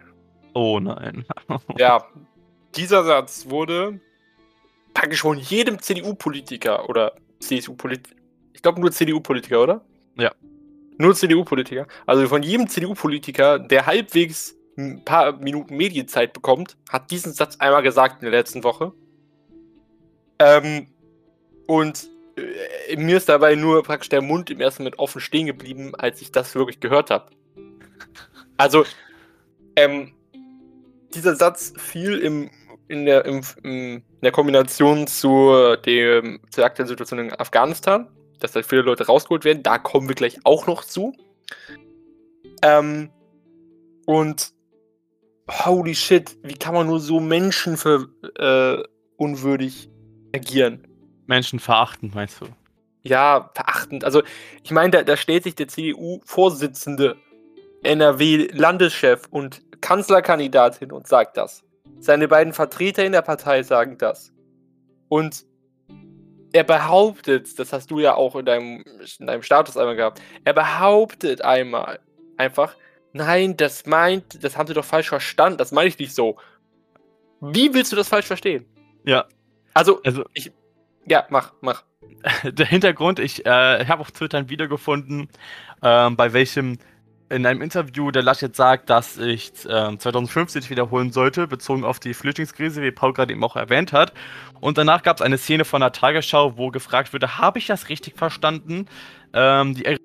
Oh 0.53 0.81
nein. 0.81 1.23
ja, 1.77 2.05
dieser 2.75 3.05
Satz 3.05 3.45
wurde 3.47 4.01
praktisch 4.93 5.21
von 5.21 5.37
jedem 5.37 5.79
CDU-Politiker 5.79 6.89
oder 6.89 7.13
CSU-Politiker, 7.39 8.17
ich 8.51 8.61
glaube 8.61 8.81
nur 8.81 8.91
CDU-Politiker, 8.91 9.63
oder? 9.63 9.85
Ja. 10.17 10.33
Nur 10.97 11.15
CDU-Politiker. 11.15 11.87
Also 12.05 12.27
von 12.27 12.43
jedem 12.43 12.67
CDU-Politiker, 12.67 13.59
der 13.59 13.85
halbwegs 13.85 14.57
ein 14.77 15.05
paar 15.05 15.37
Minuten 15.37 15.77
Medienzeit 15.77 16.33
bekommt, 16.33 16.75
hat 16.89 17.11
diesen 17.11 17.31
Satz 17.31 17.55
einmal 17.59 17.81
gesagt 17.81 18.21
in 18.21 18.29
der 18.29 18.37
letzten 18.37 18.65
Woche. 18.65 18.91
Ähm, 20.39 20.87
und 21.67 22.07
äh, 22.35 22.95
mir 22.95 23.17
ist 23.17 23.29
dabei 23.29 23.55
nur 23.55 23.83
praktisch 23.83 24.09
der 24.09 24.21
Mund 24.21 24.49
im 24.49 24.61
ersten 24.61 24.83
Moment 24.83 24.99
offen 24.99 25.21
stehen 25.21 25.47
geblieben, 25.47 25.95
als 25.95 26.21
ich 26.21 26.31
das 26.31 26.55
wirklich 26.55 26.79
gehört 26.79 27.09
habe. 27.09 27.31
Also, 28.57 28.85
ähm, 29.75 30.13
dieser 31.13 31.35
Satz 31.35 31.73
fiel 31.77 32.19
im 32.19 32.49
in 32.87 33.05
der, 33.05 33.25
im, 33.25 33.41
in 33.63 34.03
der 34.21 34.31
Kombination 34.31 35.07
zu 35.07 35.75
dem, 35.85 36.39
zur 36.49 36.65
aktuellen 36.65 36.87
Situation 36.87 37.19
in 37.19 37.39
Afghanistan, 37.39 38.07
dass 38.39 38.53
da 38.53 38.61
viele 38.63 38.81
Leute 38.81 39.05
rausgeholt 39.05 39.45
werden. 39.45 39.63
Da 39.63 39.77
kommen 39.77 40.07
wir 40.07 40.15
gleich 40.15 40.39
auch 40.43 40.67
noch 40.67 40.83
zu. 40.83 41.13
Ähm, 42.63 43.09
und 44.05 44.53
holy 45.49 45.95
shit, 45.95 46.37
wie 46.43 46.53
kann 46.53 46.73
man 46.73 46.87
nur 46.87 46.99
so 46.99 47.19
menschenunwürdig 47.19 48.85
äh, 49.87 49.89
agieren? 50.37 50.87
Menschenverachtend, 51.25 52.15
meinst 52.15 52.41
du? 52.41 52.45
Ja, 53.03 53.51
verachtend. 53.53 54.03
Also, 54.03 54.21
ich 54.63 54.71
meine, 54.71 54.91
da, 54.91 55.03
da 55.03 55.17
stellt 55.17 55.43
sich 55.43 55.55
der 55.55 55.67
CDU-Vorsitzende, 55.67 57.17
NRW-Landeschef 57.83 59.27
und 59.29 59.61
Kanzlerkandidat 59.81 60.77
hin 60.77 60.91
und 60.91 61.07
sagt 61.07 61.37
das. 61.37 61.63
Seine 61.99 62.27
beiden 62.27 62.53
Vertreter 62.53 63.05
in 63.05 63.11
der 63.11 63.21
Partei 63.21 63.63
sagen 63.63 63.97
das. 63.97 64.33
Und 65.09 65.45
er 66.53 66.63
behauptet, 66.63 67.59
das 67.59 67.73
hast 67.73 67.91
du 67.91 67.99
ja 67.99 68.15
auch 68.15 68.35
in 68.35 68.45
deinem, 68.45 68.83
in 69.19 69.27
deinem 69.27 69.43
Status 69.43 69.77
einmal 69.77 69.95
gehabt, 69.95 70.21
er 70.43 70.53
behauptet 70.53 71.41
einmal 71.41 71.99
einfach, 72.37 72.75
nein, 73.13 73.57
das 73.57 73.85
meint, 73.85 74.43
das 74.43 74.57
haben 74.57 74.67
sie 74.67 74.73
doch 74.73 74.85
falsch 74.85 75.09
verstanden, 75.09 75.57
das 75.57 75.71
meine 75.71 75.87
ich 75.87 75.99
nicht 75.99 76.15
so. 76.15 76.37
Wie 77.41 77.73
willst 77.73 77.91
du 77.91 77.95
das 77.95 78.07
falsch 78.07 78.25
verstehen? 78.25 78.65
Ja. 79.05 79.25
Also, 79.77 80.01
also 80.03 80.23
ich, 80.33 80.51
ja, 81.05 81.27
mach, 81.29 81.53
mach. 81.61 81.83
Der 82.43 82.65
Hintergrund, 82.65 83.19
ich, 83.19 83.45
äh, 83.45 83.83
ich 83.83 83.89
habe 83.89 84.01
auf 84.01 84.11
Twitter 84.11 84.39
ein 84.39 84.49
Video 84.49 84.67
gefunden, 84.67 85.29
ähm, 85.83 86.15
bei 86.15 86.33
welchem 86.33 86.79
in 87.29 87.45
einem 87.45 87.61
Interview 87.61 88.09
der 88.09 88.23
Laschet 88.23 88.55
sagt, 88.55 88.89
dass 88.89 89.19
ich 89.19 89.51
äh, 89.65 89.97
2050 89.97 90.71
wiederholen 90.71 91.11
sollte, 91.11 91.45
bezogen 91.45 91.83
auf 91.83 91.99
die 91.99 92.15
Flüchtlingskrise, 92.15 92.81
wie 92.81 92.89
Paul 92.89 93.13
gerade 93.13 93.33
eben 93.33 93.43
auch 93.43 93.55
erwähnt 93.55 93.93
hat. 93.93 94.13
Und 94.61 94.79
danach 94.79 95.03
gab 95.03 95.17
es 95.17 95.21
eine 95.21 95.37
Szene 95.37 95.63
von 95.63 95.81
der 95.81 95.91
Tagesschau, 95.91 96.57
wo 96.57 96.71
gefragt 96.71 97.13
wurde, 97.13 97.37
habe 97.37 97.59
ich 97.59 97.67
das 97.67 97.89
richtig 97.89 98.15
verstanden? 98.15 98.87
Ähm, 99.33 99.75
die 99.75 99.99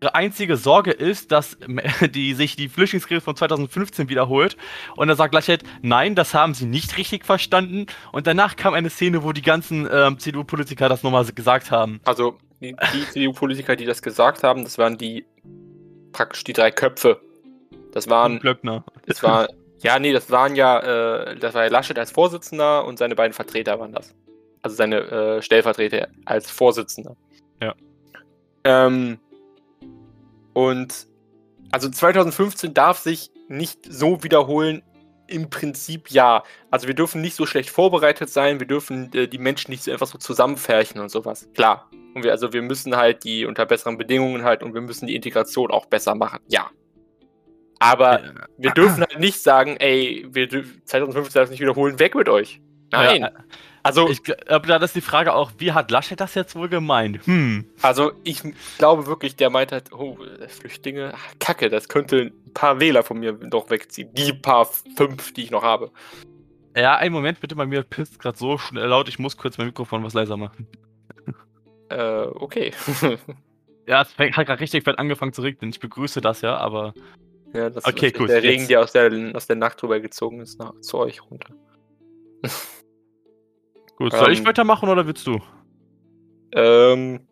ihre 0.00 0.14
einzige 0.14 0.56
Sorge 0.56 0.90
ist, 0.90 1.32
dass 1.32 1.56
die, 2.14 2.34
sich 2.34 2.56
die 2.56 2.68
Flüchtlingskrise 2.68 3.20
von 3.20 3.36
2015 3.36 4.08
wiederholt. 4.08 4.56
Und 4.96 5.08
er 5.08 5.16
sagt 5.16 5.34
Laschet, 5.34 5.62
nein, 5.82 6.14
das 6.14 6.34
haben 6.34 6.54
sie 6.54 6.66
nicht 6.66 6.96
richtig 6.96 7.24
verstanden. 7.24 7.86
Und 8.12 8.26
danach 8.26 8.56
kam 8.56 8.74
eine 8.74 8.90
Szene, 8.90 9.22
wo 9.22 9.32
die 9.32 9.42
ganzen 9.42 9.88
ähm, 9.90 10.18
CDU-Politiker 10.18 10.88
das 10.88 11.02
nochmal 11.02 11.24
gesagt 11.26 11.70
haben. 11.70 12.00
Also 12.04 12.38
die, 12.60 12.74
die 12.94 13.10
CDU-Politiker, 13.10 13.76
die 13.76 13.84
das 13.84 14.02
gesagt 14.02 14.42
haben, 14.42 14.64
das 14.64 14.78
waren 14.78 14.98
die 14.98 15.24
praktisch 16.12 16.44
die 16.44 16.52
drei 16.52 16.70
Köpfe. 16.70 17.20
Das 17.92 18.08
waren. 18.08 18.40
Glöckner. 18.40 18.84
Das 19.06 19.22
war. 19.22 19.48
Ja, 19.80 19.98
nee, 19.98 20.12
das 20.12 20.30
waren 20.30 20.56
ja, 20.56 20.80
äh, 21.30 21.36
das 21.36 21.54
war 21.54 21.64
ja 21.64 21.70
Laschet 21.70 21.98
als 21.98 22.10
Vorsitzender 22.10 22.86
und 22.86 22.98
seine 22.98 23.14
beiden 23.14 23.34
Vertreter 23.34 23.78
waren 23.78 23.92
das. 23.92 24.14
Also 24.62 24.74
seine 24.74 25.00
äh, 25.00 25.42
Stellvertreter 25.42 26.08
als 26.24 26.50
Vorsitzender. 26.50 27.14
Ja. 27.62 27.74
Ähm, 28.64 29.18
und 30.56 31.06
also 31.70 31.90
2015 31.90 32.72
darf 32.72 32.96
sich 32.96 33.30
nicht 33.46 33.80
so 33.92 34.22
wiederholen. 34.22 34.82
Im 35.26 35.50
Prinzip 35.50 36.10
ja. 36.10 36.44
Also 36.70 36.86
wir 36.86 36.94
dürfen 36.94 37.20
nicht 37.20 37.36
so 37.36 37.44
schlecht 37.44 37.68
vorbereitet 37.68 38.30
sein, 38.30 38.58
wir 38.58 38.66
dürfen 38.66 39.12
äh, 39.12 39.28
die 39.28 39.36
Menschen 39.36 39.70
nicht 39.70 39.82
so 39.82 39.92
einfach 39.92 40.06
so 40.06 40.16
zusammenfärchen 40.16 40.98
und 40.98 41.10
sowas. 41.10 41.46
Klar. 41.52 41.90
Und 42.14 42.24
wir, 42.24 42.30
also 42.32 42.54
wir 42.54 42.62
müssen 42.62 42.96
halt 42.96 43.24
die 43.24 43.44
unter 43.44 43.66
besseren 43.66 43.98
Bedingungen 43.98 44.44
halt 44.44 44.62
und 44.62 44.72
wir 44.72 44.80
müssen 44.80 45.06
die 45.06 45.14
Integration 45.14 45.70
auch 45.70 45.84
besser 45.84 46.14
machen. 46.14 46.38
Ja. 46.48 46.70
Aber 47.78 48.24
äh, 48.24 48.32
wir 48.56 48.70
dürfen 48.70 49.02
halt 49.02 49.20
nicht 49.20 49.42
sagen, 49.42 49.76
ey, 49.76 50.24
wir 50.30 50.48
2015 50.48 51.38
das 51.38 51.50
nicht 51.50 51.60
wiederholen, 51.60 51.98
weg 51.98 52.14
mit 52.14 52.30
euch. 52.30 52.62
Nein. 52.90 53.22
Ja, 53.22 53.30
also, 53.86 54.08
ich 54.08 54.24
glaube, 54.24 54.66
da 54.66 54.78
ist 54.78 54.96
die 54.96 55.00
Frage 55.00 55.32
auch, 55.32 55.52
wie 55.58 55.70
hat 55.70 55.92
Laschet 55.92 56.18
das 56.18 56.34
jetzt 56.34 56.56
wohl 56.56 56.68
gemeint? 56.68 57.24
Hm. 57.24 57.66
Also, 57.82 58.10
ich 58.24 58.42
glaube 58.78 59.06
wirklich, 59.06 59.36
der 59.36 59.48
meint 59.48 59.70
halt, 59.70 59.92
oh, 59.92 60.18
Flüchtlinge, 60.48 61.14
Kacke, 61.38 61.70
das 61.70 61.88
könnte 61.88 62.32
ein 62.46 62.52
paar 62.52 62.80
Wähler 62.80 63.04
von 63.04 63.20
mir 63.20 63.34
doch 63.34 63.70
wegziehen. 63.70 64.12
Die 64.12 64.32
paar 64.32 64.68
fünf, 64.96 65.32
die 65.34 65.44
ich 65.44 65.52
noch 65.52 65.62
habe. 65.62 65.92
Ja, 66.76 66.96
einen 66.96 67.14
Moment 67.14 67.38
bitte, 67.38 67.54
bei 67.54 67.64
mir 67.64 67.84
pisst 67.84 68.18
gerade 68.18 68.36
so 68.36 68.58
schnell 68.58 68.86
laut, 68.86 69.08
ich 69.08 69.20
muss 69.20 69.36
kurz 69.36 69.56
mein 69.56 69.68
Mikrofon 69.68 70.02
was 70.02 70.14
leiser 70.14 70.36
machen. 70.36 70.66
Äh, 71.88 72.26
okay. 72.34 72.72
ja, 73.86 74.02
es 74.02 74.18
hat 74.18 74.46
gerade 74.46 74.58
richtig 74.58 74.82
fett 74.82 74.98
angefangen 74.98 75.32
zu 75.32 75.40
regnen. 75.40 75.70
Ich 75.70 75.78
begrüße 75.78 76.20
das 76.20 76.40
ja, 76.40 76.56
aber. 76.56 76.94
Ja, 77.54 77.70
das 77.70 77.84
okay, 77.84 78.08
ist 78.08 78.18
gut, 78.18 78.28
der 78.28 78.42
Regen, 78.42 78.66
der 78.66 78.80
aus, 78.80 78.90
der 78.90 79.08
aus 79.36 79.46
der 79.46 79.54
Nacht 79.54 79.80
drüber 79.80 80.00
gezogen 80.00 80.40
ist, 80.40 80.58
nach, 80.58 80.72
zu 80.80 80.98
euch 80.98 81.22
runter. 81.22 81.54
Gut, 83.96 84.12
soll 84.12 84.28
ähm, 84.28 84.32
ich 84.32 84.44
weitermachen 84.44 84.88
oder 84.88 85.06
willst 85.06 85.26
du? 85.26 85.40
Ähm. 86.52 87.26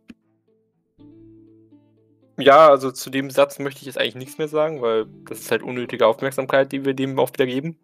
Ja, 2.37 2.69
also 2.69 2.91
zu 2.91 3.11
dem 3.11 3.31
Satz 3.31 3.59
möchte 3.59 3.81
ich 3.81 3.87
jetzt 3.87 3.99
eigentlich 3.99 4.17
nichts 4.17 4.39
mehr 4.39 4.49
sagen, 4.49 4.83
weil 4.83 5.07
das 5.29 5.41
ist 5.41 5.51
halt 5.51 5.63
unnötige 5.63 6.07
Aufmerksamkeit, 6.07 6.73
die 6.73 6.85
wir 6.85 6.95
dem 6.95 7.19
auch 7.19 7.33
wieder 7.33 7.47
geben. 7.47 7.79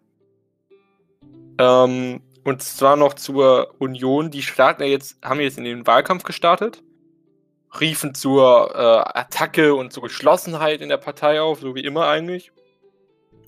Ähm, 1.57 2.21
und 2.43 2.61
zwar 2.61 2.97
noch 2.97 3.13
zur 3.13 3.75
Union. 3.79 4.29
Die 4.31 4.41
starten 4.41 4.83
ja 4.83 4.89
jetzt, 4.89 5.23
haben 5.23 5.39
jetzt 5.39 5.57
in 5.57 5.63
den 5.63 5.87
Wahlkampf 5.87 6.23
gestartet, 6.23 6.83
riefen 7.79 8.13
zur 8.13 8.75
äh, 8.75 9.19
Attacke 9.19 9.73
und 9.73 9.93
zur 9.93 10.03
Geschlossenheit 10.03 10.81
in 10.81 10.89
der 10.89 10.97
Partei 10.97 11.41
auf, 11.41 11.61
so 11.61 11.75
wie 11.75 11.83
immer 11.83 12.07
eigentlich 12.07 12.51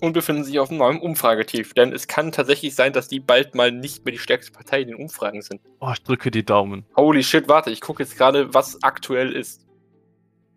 und 0.01 0.13
befinden 0.13 0.43
sich 0.43 0.59
auf 0.59 0.69
einem 0.69 0.79
neuen 0.79 0.99
Umfragetief. 0.99 1.73
Denn 1.73 1.91
es 1.91 2.07
kann 2.07 2.31
tatsächlich 2.31 2.75
sein, 2.75 2.93
dass 2.93 3.07
die 3.07 3.19
bald 3.19 3.55
mal 3.55 3.71
nicht 3.71 4.05
mehr 4.05 4.11
die 4.11 4.19
stärkste 4.19 4.51
Partei 4.51 4.81
in 4.81 4.89
den 4.89 4.97
Umfragen 4.97 5.41
sind. 5.41 5.61
Oh, 5.79 5.91
ich 5.93 6.03
drücke 6.03 6.31
die 6.31 6.45
Daumen. 6.45 6.85
Holy 6.95 7.23
shit, 7.23 7.47
warte, 7.47 7.71
ich 7.71 7.81
gucke 7.81 8.03
jetzt 8.03 8.17
gerade, 8.17 8.53
was 8.53 8.81
aktuell 8.83 9.31
ist. 9.31 9.65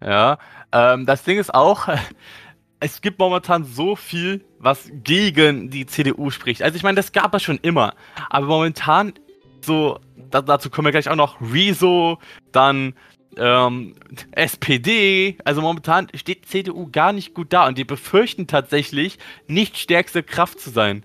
Ja, 0.03 0.39
ähm, 0.73 1.07
das 1.07 1.23
Ding 1.23 1.39
ist 1.39 1.55
auch, 1.55 1.89
es 2.81 3.01
gibt 3.01 3.19
momentan 3.19 3.65
so 3.65 3.97
viel, 3.97 4.45
was 4.59 4.91
gegen 4.93 5.71
die 5.71 5.87
CDU 5.87 6.31
spricht. 6.31 6.63
Also 6.63 6.77
ich 6.77 6.83
meine, 6.83 6.97
das 6.97 7.13
gab 7.13 7.35
es 7.35 7.43
schon 7.43 7.59
immer. 7.59 7.95
Aber 8.31 8.47
momentan, 8.47 9.15
so, 9.63 9.99
da, 10.31 10.43
dazu 10.43 10.71
kommen 10.71 10.87
wir 10.87 10.93
gleich 10.93 11.09
auch 11.09 11.17
noch, 11.17 11.41
Rezo, 11.41 12.19
dann 12.53 12.95
ähm, 13.37 13.95
SPD, 14.33 15.39
also 15.45 15.61
momentan 15.61 16.09
steht 16.15 16.47
CDU 16.47 16.89
gar 16.91 17.13
nicht 17.13 17.35
gut 17.35 17.53
da 17.53 17.67
und 17.67 17.79
die 17.79 17.85
befürchten 17.85 18.47
tatsächlich, 18.47 19.19
nicht 19.47 19.77
stärkste 19.77 20.23
Kraft 20.23 20.61
zu 20.61 20.71
sein. 20.71 21.05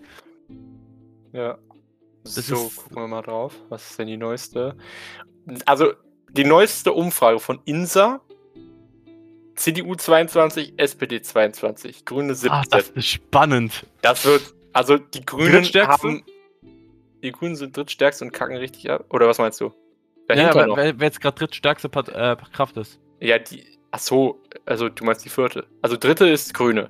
Ja. 1.34 1.58
Das 2.24 2.36
so, 2.36 2.68
ist... 2.68 2.76
gucken 2.76 2.98
wir 2.98 3.08
mal 3.08 3.22
drauf. 3.22 3.56
Was 3.70 3.92
ist 3.92 4.00
denn 4.00 4.08
die 4.08 4.18
neueste? 4.18 4.76
Also, 5.66 5.94
die 6.30 6.44
neueste 6.44 6.94
Umfrage 6.94 7.40
von 7.40 7.60
INSA. 7.66 8.22
CDU 9.56 9.96
22, 9.96 10.74
SPD 10.78 11.22
22, 11.22 12.06
Grüne 12.06 12.34
17. 12.34 12.52
Ach, 12.52 12.66
das 12.68 12.90
ist 12.90 13.08
spannend. 13.08 13.86
Das 14.02 14.26
wird, 14.26 14.54
also 14.74 14.98
die 14.98 15.24
Grünen 15.24 15.64
haben, 15.64 16.24
die 17.22 17.32
Grünen 17.32 17.56
sind 17.56 17.76
drittstärkste 17.76 18.26
und 18.26 18.32
kacken 18.32 18.58
richtig 18.58 18.90
ab. 18.90 19.06
Oder 19.10 19.28
was 19.28 19.38
meinst 19.38 19.62
du? 19.62 19.72
Dahinter 20.36 20.68
ja, 20.68 20.76
wer, 20.76 21.00
wer, 21.00 21.08
jetzt 21.08 21.22
gerade 21.22 21.38
drittstärkste 21.38 21.88
äh, 21.88 22.36
Kraft 22.52 22.78
ist. 22.78 23.00
Ja, 23.20 23.40
die. 23.40 23.66
Ach 23.94 24.00
so, 24.00 24.42
also 24.66 24.88
du 24.88 25.04
meinst 25.04 25.26
die 25.26 25.30
vierte. 25.30 25.68
Also 25.82 25.98
dritte 25.98 26.28
ist 26.28 26.54
Grüne. 26.54 26.90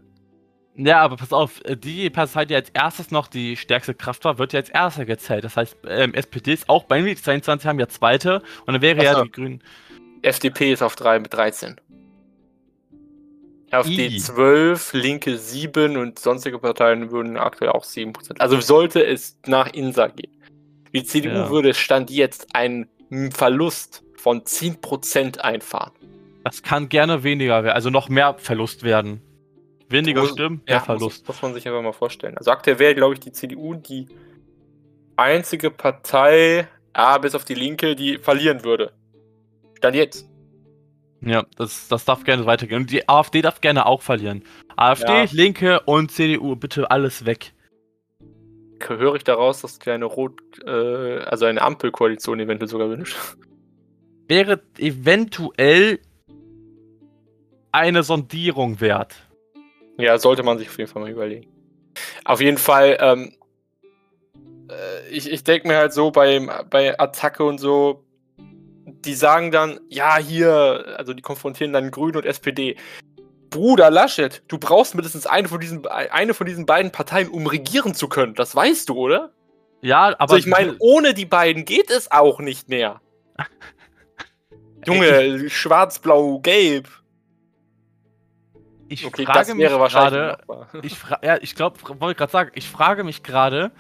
Ja, 0.76 1.02
aber 1.02 1.18
pass 1.18 1.34
auf, 1.34 1.64
äh, 1.66 1.76
die 1.76 2.10
Partei, 2.10 2.46
die 2.46 2.56
als 2.56 2.70
erstes 2.70 3.12
noch 3.12 3.28
die 3.28 3.58
stärkste 3.58 3.94
Kraft 3.94 4.24
war, 4.24 4.38
wird 4.38 4.54
ja 4.54 4.60
als 4.60 4.70
erster 4.70 5.06
gezählt. 5.06 5.44
Das 5.44 5.58
heißt, 5.58 5.78
ähm, 5.88 6.14
SPD 6.14 6.54
ist 6.54 6.70
auch 6.70 6.84
bei 6.84 7.02
mir, 7.02 7.16
die 7.16 7.22
22 7.22 7.68
haben 7.68 7.80
ja 7.80 7.88
zweite 7.88 8.42
und 8.66 8.74
dann 8.74 8.82
wäre 8.82 9.00
Achso. 9.00 9.20
ja 9.20 9.24
die 9.24 9.32
Grünen. 9.32 9.64
FDP 10.22 10.72
ist 10.72 10.84
auf 10.84 10.96
3 10.96 11.20
mit 11.20 11.34
13. 11.34 11.82
AfD 13.72 14.18
12, 14.18 14.94
Linke 14.94 15.38
7 15.38 15.98
und 15.98 16.20
sonstige 16.20 16.60
Parteien 16.60 17.12
würden 17.12 17.38
aktuell 17.38 17.72
auch 17.72 17.86
7%. 17.86 18.40
Also 18.40 18.60
sollte 18.60 19.04
es 19.06 19.40
nach 19.48 19.72
INSA 19.74 20.08
gehen. 20.08 20.32
Die 20.94 21.04
CDU 21.04 21.32
ja. 21.32 21.50
würde 21.50 21.74
Stand 21.74 22.10
jetzt 22.10 22.54
einen 22.54 22.90
Verlust 23.34 24.04
von 24.16 24.42
10% 24.42 25.40
einfahren. 25.40 25.92
Das 26.44 26.64
kann 26.64 26.90
gerne 26.90 27.24
weniger 27.24 27.64
werden, 27.64 27.76
also 27.76 27.90
noch 27.90 28.10
mehr 28.10 28.36
Verlust 28.38 28.84
werden. 28.84 29.22
Weniger 29.90 30.22
muss, 30.22 30.32
Stimmen, 30.32 30.62
mehr 30.66 30.78
ja, 30.78 30.80
Verlust. 30.82 31.28
Muss, 31.28 31.36
muss, 31.36 31.42
man 31.42 31.54
sich 31.54 31.68
einfach 31.68 31.82
mal 31.82 31.92
vorstellen. 31.92 32.38
Also 32.38 32.52
aktuell 32.52 32.80
wäre, 32.80 32.96
glaube 32.96 33.16
ich, 33.16 33.20
die 33.20 33.32
CDU 33.32 33.76
die 33.76 34.08
einzige 35.18 35.70
Partei, 35.70 36.68
ah, 36.94 37.18
bis 37.18 37.36
auf 37.36 37.44
die 37.44 37.56
Linke, 37.56 37.96
die 37.96 38.18
verlieren 38.18 38.64
würde. 38.64 38.94
Dann 39.82 39.94
jetzt. 39.94 40.28
Ja, 41.22 41.46
das, 41.58 41.88
das 41.90 42.06
darf 42.06 42.24
gerne 42.24 42.46
weitergehen. 42.46 42.82
Und 42.82 42.92
die 42.92 43.08
AfD 43.08 43.42
darf 43.42 43.62
gerne 43.62 43.86
auch 43.86 44.02
verlieren. 44.02 44.44
AfD, 44.76 45.12
ja. 45.12 45.26
Linke 45.32 45.82
und 45.82 46.12
CDU, 46.12 46.56
bitte 46.56 46.90
alles 46.90 47.26
weg 47.26 47.54
höre 48.90 49.16
ich 49.16 49.24
daraus, 49.24 49.62
dass 49.62 49.80
du 49.80 49.92
eine 49.92 50.06
Rot, 50.06 50.42
äh, 50.66 51.20
also 51.20 51.46
eine 51.46 51.62
Ampelkoalition 51.62 52.40
eventuell 52.40 52.70
sogar 52.70 52.90
wünschst? 52.90 53.38
Wäre 54.28 54.62
eventuell 54.78 56.00
eine 57.72 58.04
Sondierung 58.04 58.82
wert. 58.82 59.16
Ja, 59.98 60.18
sollte 60.18 60.44
man 60.44 60.58
sich 60.58 60.70
auf 60.70 60.78
jeden 60.78 60.90
Fall 60.90 61.02
mal 61.02 61.12
überlegen. 61.12 61.48
Auf 62.26 62.42
jeden 62.42 62.58
Fall, 62.58 62.98
ähm, 63.00 63.34
äh, 64.70 65.10
ich, 65.10 65.32
ich 65.32 65.44
denke 65.44 65.68
mir 65.68 65.78
halt 65.78 65.94
so 65.94 66.12
bei, 66.12 66.40
bei 66.70 67.00
Attacke 67.00 67.44
und 67.44 67.60
so, 67.60 68.04
die 69.06 69.14
sagen 69.14 69.52
dann, 69.52 69.80
ja, 69.90 70.18
hier, 70.18 70.96
also 70.98 71.14
die 71.14 71.22
konfrontieren 71.22 71.74
dann 71.74 71.92
Grün 71.92 72.16
und 72.16 72.26
SPD. 72.26 72.76
Bruder 73.52 73.92
Laschet, 73.92 74.42
du 74.48 74.58
brauchst 74.58 74.96
mindestens 74.96 75.28
eine 75.28 75.48
von 75.48 75.60
diesen, 75.60 75.86
eine 75.86 76.34
von 76.34 76.48
diesen 76.48 76.66
beiden 76.66 76.92
Parteien, 76.92 77.30
um 77.30 77.46
regieren 77.46 77.94
zu 77.94 78.08
können. 78.08 78.34
Das 78.34 78.56
weißt 78.56 78.90
du, 78.90 78.96
oder? 78.96 79.32
Ja, 79.82 80.08
aber. 80.18 80.22
Also 80.22 80.36
ich 80.38 80.48
meine, 80.48 80.76
ohne 80.80 81.14
die 81.14 81.26
beiden 81.26 81.66
geht 81.66 81.92
es 81.92 82.10
auch 82.12 82.40
nicht 82.40 82.70
mehr. 82.70 83.02
Junge, 84.88 85.50
schwarz, 85.50 86.00
blau, 86.00 86.40
gelb. 86.40 86.88
Ich 88.88 89.06
okay, 89.06 89.26
frage 89.26 89.54
mich 89.54 89.68
gerade. 89.68 90.38
Ich, 90.82 90.98
fra 90.98 91.20
ja, 91.22 91.38
ich 91.42 91.54
glaube, 91.54 91.78
wollte 92.00 92.18
gerade 92.18 92.32
sagen, 92.32 92.52
ich 92.56 92.68
frage 92.68 93.04
mich 93.04 93.22
gerade, 93.22 93.72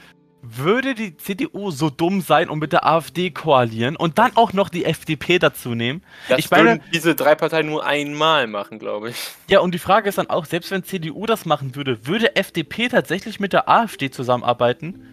würde 0.41 0.95
die 0.95 1.15
CDU 1.17 1.71
so 1.71 1.89
dumm 1.89 2.21
sein 2.21 2.49
und 2.49 2.59
mit 2.59 2.73
der 2.73 2.85
AfD 2.85 3.29
koalieren 3.29 3.95
und 3.95 4.17
dann 4.17 4.35
auch 4.35 4.53
noch 4.53 4.69
die 4.69 4.85
FDP 4.85 5.39
dazu 5.39 5.75
nehmen? 5.75 6.03
Das 6.29 6.39
ich 6.39 6.49
meine, 6.49 6.81
diese 6.93 7.15
drei 7.15 7.35
Parteien 7.35 7.67
nur 7.67 7.85
einmal 7.85 8.47
machen, 8.47 8.79
glaube 8.79 9.11
ich. 9.11 9.15
Ja, 9.49 9.59
und 9.59 9.73
die 9.73 9.79
Frage 9.79 10.09
ist 10.09 10.17
dann 10.17 10.29
auch, 10.29 10.45
selbst 10.45 10.71
wenn 10.71 10.83
CDU 10.83 11.25
das 11.25 11.45
machen 11.45 11.75
würde, 11.75 12.07
würde 12.07 12.35
FDP 12.35 12.89
tatsächlich 12.89 13.39
mit 13.39 13.53
der 13.53 13.69
AfD 13.69 14.09
zusammenarbeiten? 14.09 15.05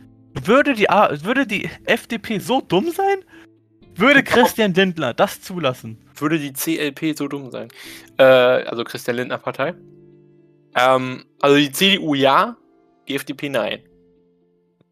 Würde 0.45 0.75
die, 0.75 0.89
A 0.89 1.11
würde 1.23 1.47
die 1.47 1.69
FDP 1.85 2.39
so 2.39 2.61
dumm 2.61 2.91
sein? 2.91 3.25
Würde 3.95 4.23
Christian 4.23 4.73
Lindner 4.75 5.13
das 5.13 5.43
zulassen? 5.43 5.99
Würde 6.15 6.39
die 6.39 6.53
CLP 6.53 7.17
so 7.19 7.27
dumm 7.27 7.51
sein? 7.51 7.69
Äh, 8.17 8.23
also 8.23 8.85
Christian 8.85 9.17
Lindner 9.17 9.39
Partei? 9.39 9.75
Ähm, 10.75 11.25
also 11.41 11.57
die 11.57 11.73
CDU 11.73 12.15
ja, 12.15 12.57
die 13.09 13.17
FDP 13.17 13.49
nein. 13.49 13.81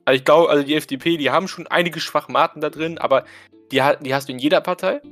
Also 0.06 0.18
ich 0.18 0.24
glaube, 0.24 0.48
also 0.48 0.62
die 0.62 0.76
FDP, 0.76 1.16
die 1.16 1.30
haben 1.30 1.48
schon 1.48 1.66
einige 1.66 1.98
Schwachmaten 1.98 2.60
da 2.60 2.70
drin, 2.70 2.96
aber 2.96 3.24
die, 3.72 3.82
die 4.00 4.14
hast 4.14 4.28
du 4.28 4.32
in 4.32 4.38
jeder 4.38 4.60
Partei. 4.60 5.02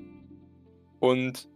Und 1.00 1.48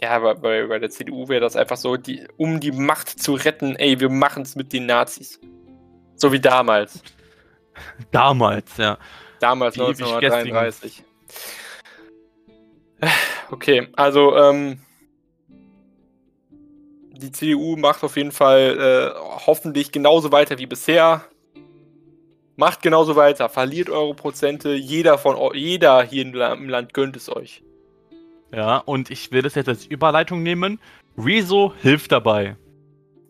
ja, 0.00 0.18
bei, 0.20 0.66
bei 0.66 0.78
der 0.78 0.88
CDU 0.88 1.28
wäre 1.28 1.40
das 1.40 1.56
einfach 1.56 1.76
so, 1.76 1.96
die, 1.96 2.28
um 2.36 2.60
die 2.60 2.70
Macht 2.70 3.08
zu 3.08 3.34
retten, 3.34 3.74
ey, 3.74 3.98
wir 3.98 4.08
machen 4.08 4.44
es 4.44 4.54
mit 4.54 4.72
den 4.72 4.86
Nazis. 4.86 5.40
So 6.14 6.32
wie 6.32 6.38
damals. 6.40 7.02
Damals, 8.12 8.76
ja. 8.76 8.98
Damals, 9.40 9.74
die 9.74 9.80
1933. 9.80 11.04
Okay, 13.50 13.88
also, 13.96 14.36
ähm, 14.36 14.78
die 17.12 17.32
CDU 17.32 17.76
macht 17.76 18.04
auf 18.04 18.16
jeden 18.18 18.30
Fall 18.32 19.14
äh, 19.16 19.18
hoffentlich 19.46 19.90
genauso 19.90 20.32
weiter 20.32 20.58
wie 20.58 20.66
bisher. 20.66 21.24
Macht 22.58 22.82
genauso 22.82 23.14
weiter, 23.14 23.48
verliert 23.48 23.88
eure 23.88 24.14
Prozente, 24.14 24.74
jeder 24.74 25.16
von 25.16 25.36
jeder 25.54 26.02
hier 26.02 26.22
im 26.22 26.68
Land 26.68 26.92
gönnt 26.92 27.14
es 27.14 27.28
euch. 27.28 27.62
Ja, 28.52 28.78
und 28.78 29.12
ich 29.12 29.30
will 29.30 29.42
das 29.42 29.54
jetzt 29.54 29.68
als 29.68 29.86
Überleitung 29.86 30.42
nehmen. 30.42 30.80
Rezo 31.16 31.72
hilft 31.80 32.10
dabei. 32.10 32.56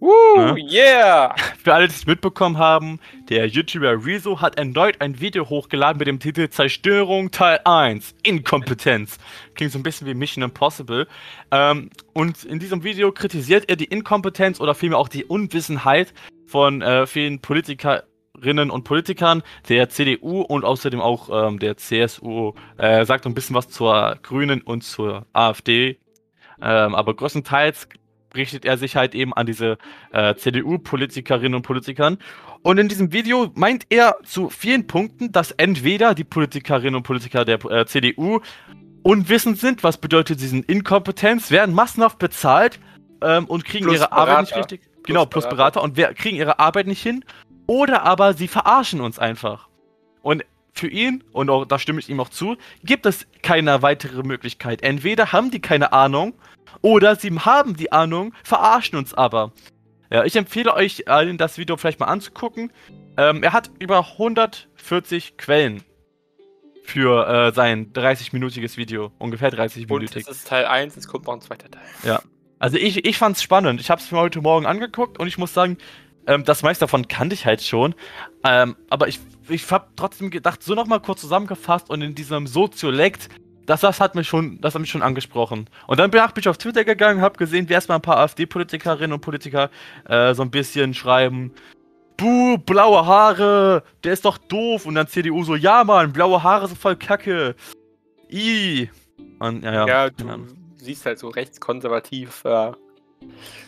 Woo, 0.01 0.55
ne? 0.55 0.57
yeah! 0.59 1.35
Für 1.63 1.75
alle, 1.75 1.89
die 1.89 1.95
es 1.95 2.07
mitbekommen 2.07 2.57
haben, 2.57 3.01
der 3.29 3.47
YouTuber 3.47 4.03
Rezo 4.03 4.41
hat 4.41 4.57
erneut 4.57 4.99
ein 5.03 5.21
Video 5.21 5.47
hochgeladen 5.47 5.99
mit 5.99 6.09
dem 6.09 6.21
Titel 6.21 6.49
Zerstörung 6.49 7.31
Teil 7.31 7.61
1, 7.67 8.15
Inkompetenz. 8.23 9.19
Klingt 9.55 9.73
so 9.73 9.79
ein 9.79 9.83
bisschen 9.83 10.07
wie 10.07 10.15
Mission 10.15 10.43
Impossible. 10.43 11.07
Ähm, 11.51 11.91
und 12.15 12.45
in 12.45 12.61
diesem 12.61 12.83
Video 12.83 13.13
kritisiert 13.13 13.69
er 13.69 13.77
die 13.77 13.85
Inkompetenz 13.85 14.59
oder 14.59 14.75
vielmehr 14.75 14.99
auch 14.99 15.09
die 15.09 15.27
Unwissenheit 15.27 16.15
von 16.47 16.81
äh, 16.81 17.07
vielen 17.07 17.41
Politikerinnen 18.39 18.71
und 18.71 18.85
Politikern 18.85 19.43
der 19.69 19.89
CDU 19.89 20.41
und 20.43 20.65
außerdem 20.65 21.01
auch 21.01 21.49
ähm, 21.49 21.59
der 21.59 21.77
CSU. 21.77 22.53
Er 22.77 23.05
sagt 23.05 23.27
ein 23.27 23.35
bisschen 23.35 23.57
was 23.57 23.69
zur 23.69 24.17
Grünen 24.23 24.63
und 24.63 24.83
zur 24.83 25.27
AfD. 25.33 25.99
Ähm, 26.61 26.95
aber 26.95 27.15
größtenteils 27.15 27.89
richtet 28.35 28.65
er 28.65 28.77
sich 28.77 28.97
halt 28.97 29.15
eben 29.15 29.33
an 29.33 29.47
diese 29.47 29.79
äh, 30.13 30.35
CDU-Politikerinnen 30.35 31.55
und 31.55 31.63
Politikern. 31.63 32.19
Und 32.63 32.79
in 32.79 32.89
diesem 32.89 33.13
Video 33.13 33.51
meint 33.55 33.87
er 33.91 34.17
zu 34.25 34.51
vielen 34.51 34.87
Punkten, 34.87 35.33
dass 35.33 35.53
entweder 35.53 36.15
die 36.15 36.25
Politikerinnen 36.25 36.95
und 36.95 37.05
Politiker 37.05 37.45
der 37.45 37.65
äh, 37.65 37.87
CDU 37.87 38.41
unwissend 39.03 39.59
sind, 39.59 39.83
was 39.83 39.97
bedeutet, 39.97 40.41
sie 40.41 40.49
sind 40.49 40.69
Inkompetenz, 40.69 41.51
werden 41.51 41.75
massenhaft 41.75 42.19
bezahlt 42.19 42.79
ähm, 43.23 43.47
und 43.47 43.65
kriegen 43.65 43.87
plus 43.87 43.99
ihre 43.99 44.09
Berater. 44.09 44.31
Arbeit 44.31 44.41
nicht 44.43 44.57
richtig. 44.57 44.81
Plus 44.81 45.05
genau, 45.05 45.27
plus 45.27 45.45
Berater. 45.45 45.57
Berater 45.57 45.83
und 45.83 45.97
wer, 45.97 46.13
kriegen 46.13 46.37
ihre 46.37 46.59
Arbeit 46.59 46.87
nicht 46.87 47.03
hin. 47.03 47.25
Oder 47.69 48.03
aber 48.05 48.33
sie 48.33 48.49
verarschen 48.49 49.01
uns 49.01 49.19
einfach. 49.19 49.69
Und 50.23 50.45
für 50.73 50.89
ihn, 50.89 51.23
und 51.33 51.51
auch, 51.51 51.67
da 51.67 51.79
stimme 51.79 52.01
ich 52.01 52.09
ihm 52.09 52.19
auch 52.19 52.31
zu, 52.31 52.57
gibt 52.83 53.05
es 53.05 53.27
keine 53.43 53.83
weitere 53.83 54.23
Möglichkeit. 54.23 54.83
Entweder 54.83 55.33
haben 55.33 55.51
die 55.51 55.61
keine 55.61 55.93
Ahnung 55.93 56.35
oder 56.81 57.15
sie 57.15 57.31
haben 57.31 57.77
die 57.77 57.93
Ahnung, 57.93 58.33
verarschen 58.43 58.99
uns 58.99 59.13
aber. 59.13 59.53
Ja, 60.11 60.25
ich 60.25 60.35
empfehle 60.37 60.73
euch 60.73 61.09
allen, 61.09 61.37
das 61.37 61.59
Video 61.59 61.77
vielleicht 61.77 62.01
mal 62.01 62.07
anzugucken. 62.07 62.73
Ähm, 63.19 63.43
er 63.43 63.53
hat 63.53 63.71
über 63.79 63.99
140 63.99 65.37
Quellen 65.37 65.83
für 66.85 67.29
äh, 67.29 67.53
sein 67.53 67.93
30-minütiges 67.93 68.79
Video. 68.79 69.13
Ungefähr 69.19 69.51
30 69.51 69.89
minütig. 69.89 70.17
Und 70.17 70.29
das 70.29 70.39
ist 70.39 70.49
Teil 70.49 70.65
1, 70.65 70.97
es 70.97 71.07
kommt 71.07 71.27
noch 71.27 71.35
ein 71.35 71.43
zweiter 71.43 71.71
Teil. 71.71 71.83
Ja. 72.03 72.23
Also 72.59 72.79
ich, 72.79 73.05
ich 73.05 73.19
fand's 73.19 73.43
spannend. 73.43 73.81
Ich 73.81 73.91
habe 73.91 74.01
es 74.01 74.11
mir 74.11 74.19
heute 74.19 74.41
Morgen 74.41 74.65
angeguckt 74.65 75.19
und 75.19 75.27
ich 75.29 75.37
muss 75.37 75.53
sagen, 75.53 75.77
ähm, 76.29 76.45
das 76.45 76.63
meiste 76.63 76.85
davon 76.85 77.09
kannte 77.09 77.35
ich 77.35 77.47
halt 77.47 77.63
schon. 77.63 77.95
Ähm, 78.45 78.77
aber 78.91 79.09
ich, 79.09 79.19
ich 79.49 79.69
habe 79.73 79.89
trotzdem 79.97 80.31
gedacht, 80.31 80.63
so 80.63 80.75
nochmal 80.75 81.01
kurz 81.01 81.21
zusammengefasst 81.21 81.91
und 81.91 82.03
in 82.03 82.15
diesem 82.15 82.47
Soziolekt 82.47 83.29
das, 83.67 83.83
das 83.83 84.01
hat 84.01 84.15
mich 84.15 84.27
schon, 84.27 84.61
das 84.63 84.75
hat 84.75 84.81
mich 84.81 84.91
schon 84.91 85.03
angesprochen. 85.03 85.69
Und 85.87 86.01
dann 86.01 86.11
bin 86.11 86.23
ich 86.39 86.49
auf 86.49 86.57
Twitter 86.57 86.85
gegangen, 86.85 87.21
habe 87.21 87.37
gesehen, 87.37 87.69
wie 87.69 87.75
erstmal 87.75 87.99
ein 87.99 88.03
paar 88.03 88.17
AfD-Politikerinnen 88.17 89.13
und 89.13 89.21
Politiker 89.21 89.71
äh, 90.09 90.33
so 90.33 90.43
ein 90.43 90.51
bisschen 90.51 90.95
schreiben, 90.95 91.53
Buh, 92.17 92.57
blaue 92.57 93.07
Haare, 93.07 93.85
der 94.03 94.15
ist 94.15 94.25
doch 94.25 94.39
doof. 94.39 94.87
Und 94.87 94.95
dann 94.95 95.07
CDU 95.07 95.45
so, 95.45 95.55
ja 95.55 95.85
Mann, 95.85 96.13
blaue 96.13 96.43
Haare 96.43 96.67
sind 96.67 96.79
voll 96.79 96.97
kacke. 96.97 97.57
I. 98.33 98.89
Und, 99.39 99.63
ja, 99.63 99.73
ja, 99.73 99.87
ja, 99.87 100.11
du 100.11 100.27
ja. 100.27 100.39
siehst 100.77 101.05
halt 101.05 101.19
so 101.19 101.29
rechtskonservativ. 101.29 102.45
Äh, 102.47 102.73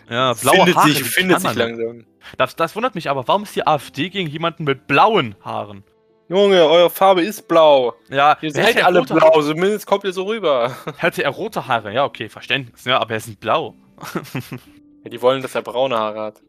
ja, 0.08 0.32
blaue 0.34 0.56
findet 0.56 0.76
Haare. 0.76 0.88
Sich, 0.90 1.02
findet 1.04 1.40
sich 1.40 1.54
langsam. 1.54 2.06
Das, 2.36 2.56
das 2.56 2.76
wundert 2.76 2.94
mich 2.94 3.08
aber, 3.10 3.26
warum 3.28 3.44
ist 3.44 3.56
die 3.56 3.66
AfD 3.66 4.10
gegen 4.10 4.28
jemanden 4.28 4.64
mit 4.64 4.86
blauen 4.86 5.34
Haaren? 5.42 5.84
Junge, 6.28 6.64
eure 6.64 6.90
Farbe 6.90 7.22
ist 7.22 7.48
blau. 7.48 7.94
Ja, 8.08 8.36
ihr 8.40 8.52
seid 8.52 8.84
alle 8.84 9.02
blau, 9.02 9.20
Haare? 9.20 9.42
zumindest 9.42 9.86
kommt 9.86 10.04
ihr 10.04 10.12
so 10.12 10.24
rüber. 10.24 10.76
Hätte 10.96 11.24
er 11.24 11.30
rote 11.30 11.66
Haare, 11.66 11.92
ja, 11.92 12.04
okay, 12.04 12.28
Verständnis, 12.28 12.84
ja, 12.84 13.00
aber 13.00 13.14
er 13.14 13.20
sind 13.20 13.40
blau. 13.40 13.74
ja, 15.04 15.10
die 15.10 15.20
wollen, 15.20 15.42
dass 15.42 15.54
er 15.54 15.62
braune 15.62 15.98
Haare 15.98 16.20
hat. 16.20 16.42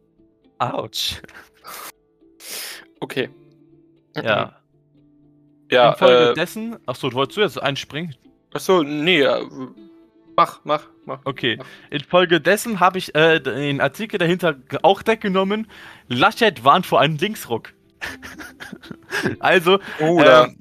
Autsch. 0.59 1.21
Okay. 2.99 3.29
Ja. 4.15 4.61
Ja, 5.71 5.91
Infolgedessen. 5.93 6.73
Äh, 6.73 6.77
achso, 6.85 7.11
wolltest 7.13 7.37
du 7.37 7.41
jetzt 7.41 7.61
einspringen? 7.61 8.15
Achso, 8.53 8.83
nee, 8.83 9.21
äh, 9.21 9.41
mach, 10.41 10.61
mach, 10.63 10.87
mach. 11.05 11.19
Okay. 11.25 11.59
Infolgedessen 11.89 12.79
habe 12.79 12.97
ich 12.97 13.13
äh, 13.15 13.39
den 13.39 13.81
Artikel 13.81 14.17
dahinter 14.17 14.55
auch 14.81 15.01
weggenommen. 15.05 15.67
Laschet 16.07 16.63
warnt 16.63 16.85
vor 16.85 16.99
einem 16.99 17.17
Linksruck. 17.17 17.73
also, 19.39 19.79
Oder. 19.99 20.45
Ähm, 20.45 20.57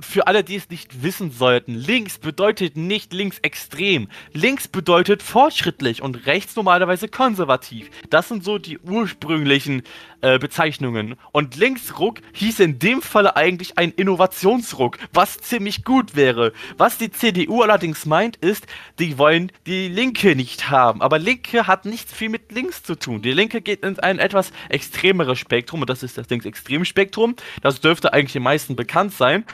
für 0.00 0.28
alle, 0.28 0.44
die 0.44 0.54
es 0.54 0.70
nicht 0.70 1.02
wissen 1.02 1.32
sollten, 1.32 1.74
links 1.74 2.18
bedeutet 2.18 2.76
nicht 2.76 3.12
links 3.12 3.40
extrem. 3.40 4.08
Links 4.32 4.68
bedeutet 4.68 5.24
fortschrittlich 5.24 6.02
und 6.02 6.26
rechts 6.26 6.54
normalerweise 6.54 7.08
konservativ. 7.08 7.90
Das 8.08 8.28
sind 8.28 8.44
so 8.44 8.58
die 8.58 8.78
ursprünglichen 8.78 9.82
äh, 10.20 10.38
Bezeichnungen. 10.38 11.16
Und 11.32 11.56
Linksruck 11.56 12.20
hieß 12.32 12.60
in 12.60 12.78
dem 12.78 13.02
Falle 13.02 13.36
eigentlich 13.36 13.78
ein 13.78 13.92
Innovationsruck, 13.92 14.98
was 15.12 15.38
ziemlich 15.38 15.84
gut 15.84 16.16
wäre. 16.16 16.52
Was 16.76 16.98
die 16.98 17.10
CDU 17.10 17.62
allerdings 17.62 18.06
meint, 18.06 18.36
ist, 18.36 18.66
die 18.98 19.18
wollen 19.18 19.52
die 19.66 19.88
Linke 19.88 20.34
nicht 20.34 20.70
haben. 20.70 21.02
Aber 21.02 21.18
Linke 21.18 21.66
hat 21.66 21.84
nichts 21.84 22.12
viel 22.12 22.28
mit 22.28 22.52
links 22.52 22.82
zu 22.82 22.94
tun. 22.94 23.22
Die 23.22 23.32
Linke 23.32 23.60
geht 23.60 23.84
in 23.84 23.98
ein 24.00 24.18
etwas 24.18 24.52
extremeres 24.68 25.38
Spektrum 25.38 25.82
und 25.82 25.90
das 25.90 26.02
ist 26.02 26.18
das 26.18 26.28
Linksextremspektrum. 26.28 27.36
Das 27.62 27.80
dürfte 27.80 28.12
eigentlich 28.12 28.32
den 28.32 28.42
meisten 28.42 28.76
bekannt 28.76 29.12
sein. 29.12 29.44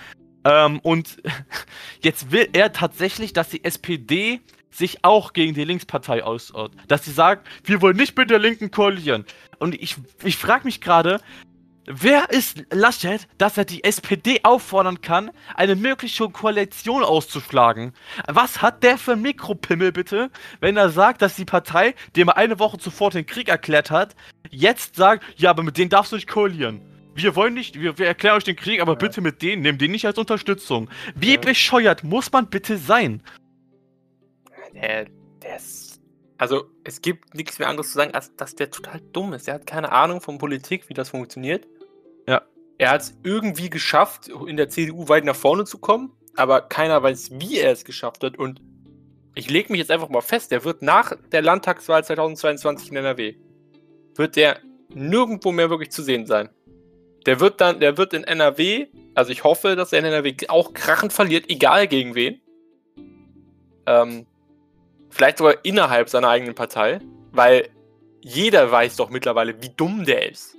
Ähm, 0.45 0.79
und 0.81 1.23
jetzt 2.03 2.31
will 2.31 2.49
er 2.53 2.73
tatsächlich, 2.73 3.33
dass 3.33 3.49
die 3.49 3.65
SPD 3.65 4.41
sich 4.75 5.05
auch 5.05 5.33
gegen 5.33 5.55
die 5.55 5.65
Linkspartei 5.65 6.25
ausschaut. 6.25 6.73
Dass 6.89 7.05
sie 7.05 7.13
sagt, 7.13 7.47
wir 7.65 7.81
wollen 7.81 7.97
nicht 7.97 8.17
mit 8.17 8.31
der 8.31 8.39
Linken 8.39 8.71
koalieren. 8.71 9.25
Und 9.59 9.75
ich, 9.75 9.97
ich 10.23 10.37
frage 10.37 10.65
mich 10.65 10.81
gerade, 10.81 11.21
wer 11.87 12.31
ist 12.31 12.65
Laschet, 12.71 13.29
dass 13.39 13.57
er 13.57 13.65
die 13.65 13.85
SPD 13.85 14.41
auffordern 14.43 15.01
kann, 15.01 15.31
eine 15.55 15.77
mögliche 15.77 16.29
Koalition 16.29 17.05
auszuschlagen? 17.05 17.93
Was 18.27 18.63
hat 18.63 18.83
der 18.83 18.99
für 18.99 19.13
ein 19.13 19.23
Mikropimmel 19.23 19.93
bitte, 19.93 20.31
wenn 20.61 20.77
er 20.77 20.91
sagt, 20.91 21.23
dass 21.23 21.37
die 21.37 21.45
Partei, 21.45 21.95
dem 22.17 22.29
er 22.29 22.37
eine 22.37 22.59
Woche 22.59 22.79
zuvor 22.79 23.11
den 23.11 23.27
Krieg 23.27 23.49
erklärt 23.49 23.91
hat, 23.91 24.17
jetzt 24.51 24.97
sagt, 24.97 25.25
ja, 25.37 25.51
aber 25.51 25.63
mit 25.63 25.79
denen 25.79 25.91
darfst 25.91 26.13
du 26.13 26.17
nicht 26.17 26.29
koalieren? 26.29 26.81
Wir 27.17 27.37
wollen 27.37 27.55
nicht, 27.55 27.81
wir, 27.81 27.97
wir 27.97 28.09
erklären 28.09 28.37
euch 28.37 28.45
den 28.45 28.57
Krieg, 28.57 28.81
aber 28.81 28.93
ja. 28.93 28.99
bitte 28.99 29.21
mit 29.21 29.41
denen, 29.41 29.63
nehmt 29.63 29.81
den 29.81 29.93
nicht 29.93 30.05
als 30.05 30.19
Unterstützung. 30.19 30.91
Wie 31.15 31.35
ja. 31.35 31.41
bescheuert 31.41 32.03
muss 32.03 32.33
man 32.33 32.49
bitte 32.49 32.77
sein? 32.77 33.23
Der, 34.75 35.07
der 35.43 35.57
ist. 35.57 36.01
Also, 36.37 36.65
es 36.83 37.01
gibt 37.01 37.35
nichts 37.35 37.59
mehr 37.59 37.69
anderes 37.69 37.89
zu 37.91 37.95
sagen, 37.95 38.13
als 38.13 38.35
dass 38.37 38.55
der 38.55 38.71
total 38.71 39.01
dumm 39.13 39.33
ist. 39.33 39.47
Er 39.47 39.55
hat 39.55 39.67
keine 39.67 39.93
Ahnung 39.93 40.21
von 40.21 40.39
Politik, 40.39 40.89
wie 40.89 40.95
das 40.95 41.11
funktioniert. 41.11 41.67
Ja. 42.27 42.43
Er 42.77 42.91
hat 42.91 43.03
es 43.03 43.15
irgendwie 43.23 43.71
geschafft, 43.71 44.29
in 44.29 44.57
der 44.57 44.69
CDU 44.69 45.09
weit 45.09 45.25
nach 45.25 45.37
vorne 45.37 45.65
zu 45.65 45.79
kommen, 45.79 46.13
aber 46.35 46.63
keiner 46.63 47.03
weiß, 47.03 47.31
wie 47.39 47.59
er 47.59 47.71
es 47.71 47.85
geschafft 47.85 48.25
hat. 48.25 48.37
Und 48.37 48.61
ich 49.35 49.49
lege 49.49 49.71
mich 49.73 49.79
jetzt 49.79 49.91
einfach 49.91 50.09
mal 50.09 50.21
fest, 50.21 50.51
der 50.51 50.65
wird 50.65 50.83
nach 50.83 51.13
der 51.33 51.43
Landtagswahl 51.43 52.05
2022 52.05 52.91
in 52.91 52.97
NRW, 52.97 53.35
wird 54.17 54.37
der 54.37 54.59
nirgendwo 54.93 55.53
mehr 55.53 55.71
wirklich 55.71 55.91
zu 55.91 56.03
sehen 56.03 56.27
sein. 56.27 56.49
Der 57.27 57.41
wird 57.41 57.61
dann, 57.61 57.81
der 57.81 57.97
wird 57.97 58.13
in 58.13 58.25
NRW, 58.25 58.87
also 59.15 59.33
ich 59.33 59.45
hoffe, 59.45 59.77
dass 59.77 59.93
er 59.93 60.01
in 60.01 60.05
NRW 60.07 60.35
auch 60.49 60.75
krachend 60.75 61.13
verliert, 61.13 61.49
egal 61.49 61.89
gegen 61.89 62.15
wen. 62.15 62.41
Ähm, 63.87 64.27
vielleicht 65.15 65.39
sogar 65.39 65.65
innerhalb 65.65 66.09
seiner 66.09 66.29
eigenen 66.29 66.55
Partei, 66.55 66.99
weil 67.33 67.69
jeder 68.21 68.71
weiß 68.71 68.97
doch 68.97 69.11
mittlerweile, 69.11 69.63
wie 69.63 69.71
dumm 69.75 70.05
der 70.05 70.31
ist. 70.31 70.57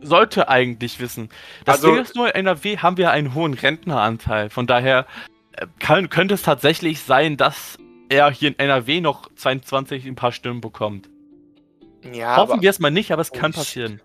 Sollte 0.00 0.48
eigentlich 0.48 1.00
wissen. 1.00 1.28
Das 1.64 1.76
also, 1.76 1.88
Ding 1.88 2.02
ist 2.02 2.16
nur, 2.16 2.28
in 2.28 2.46
NRW 2.46 2.78
haben 2.78 2.96
wir 2.96 3.10
einen 3.10 3.34
hohen 3.34 3.54
Rentneranteil. 3.54 4.50
Von 4.50 4.66
daher 4.66 5.06
äh, 5.52 5.66
kann, 5.78 6.08
könnte 6.10 6.34
es 6.34 6.42
tatsächlich 6.42 7.00
sein, 7.00 7.36
dass 7.36 7.78
er 8.08 8.30
hier 8.30 8.48
in 8.48 8.58
NRW 8.58 9.00
noch 9.00 9.30
22 9.34 10.06
ein 10.06 10.16
paar 10.16 10.32
Stimmen 10.32 10.60
bekommt. 10.60 11.08
Ja, 12.12 12.36
Hoffen 12.36 12.62
wir 12.62 12.70
es 12.70 12.78
mal 12.78 12.90
nicht, 12.90 13.12
aber 13.12 13.22
es 13.22 13.30
kann 13.30 13.52
passieren. 13.52 14.00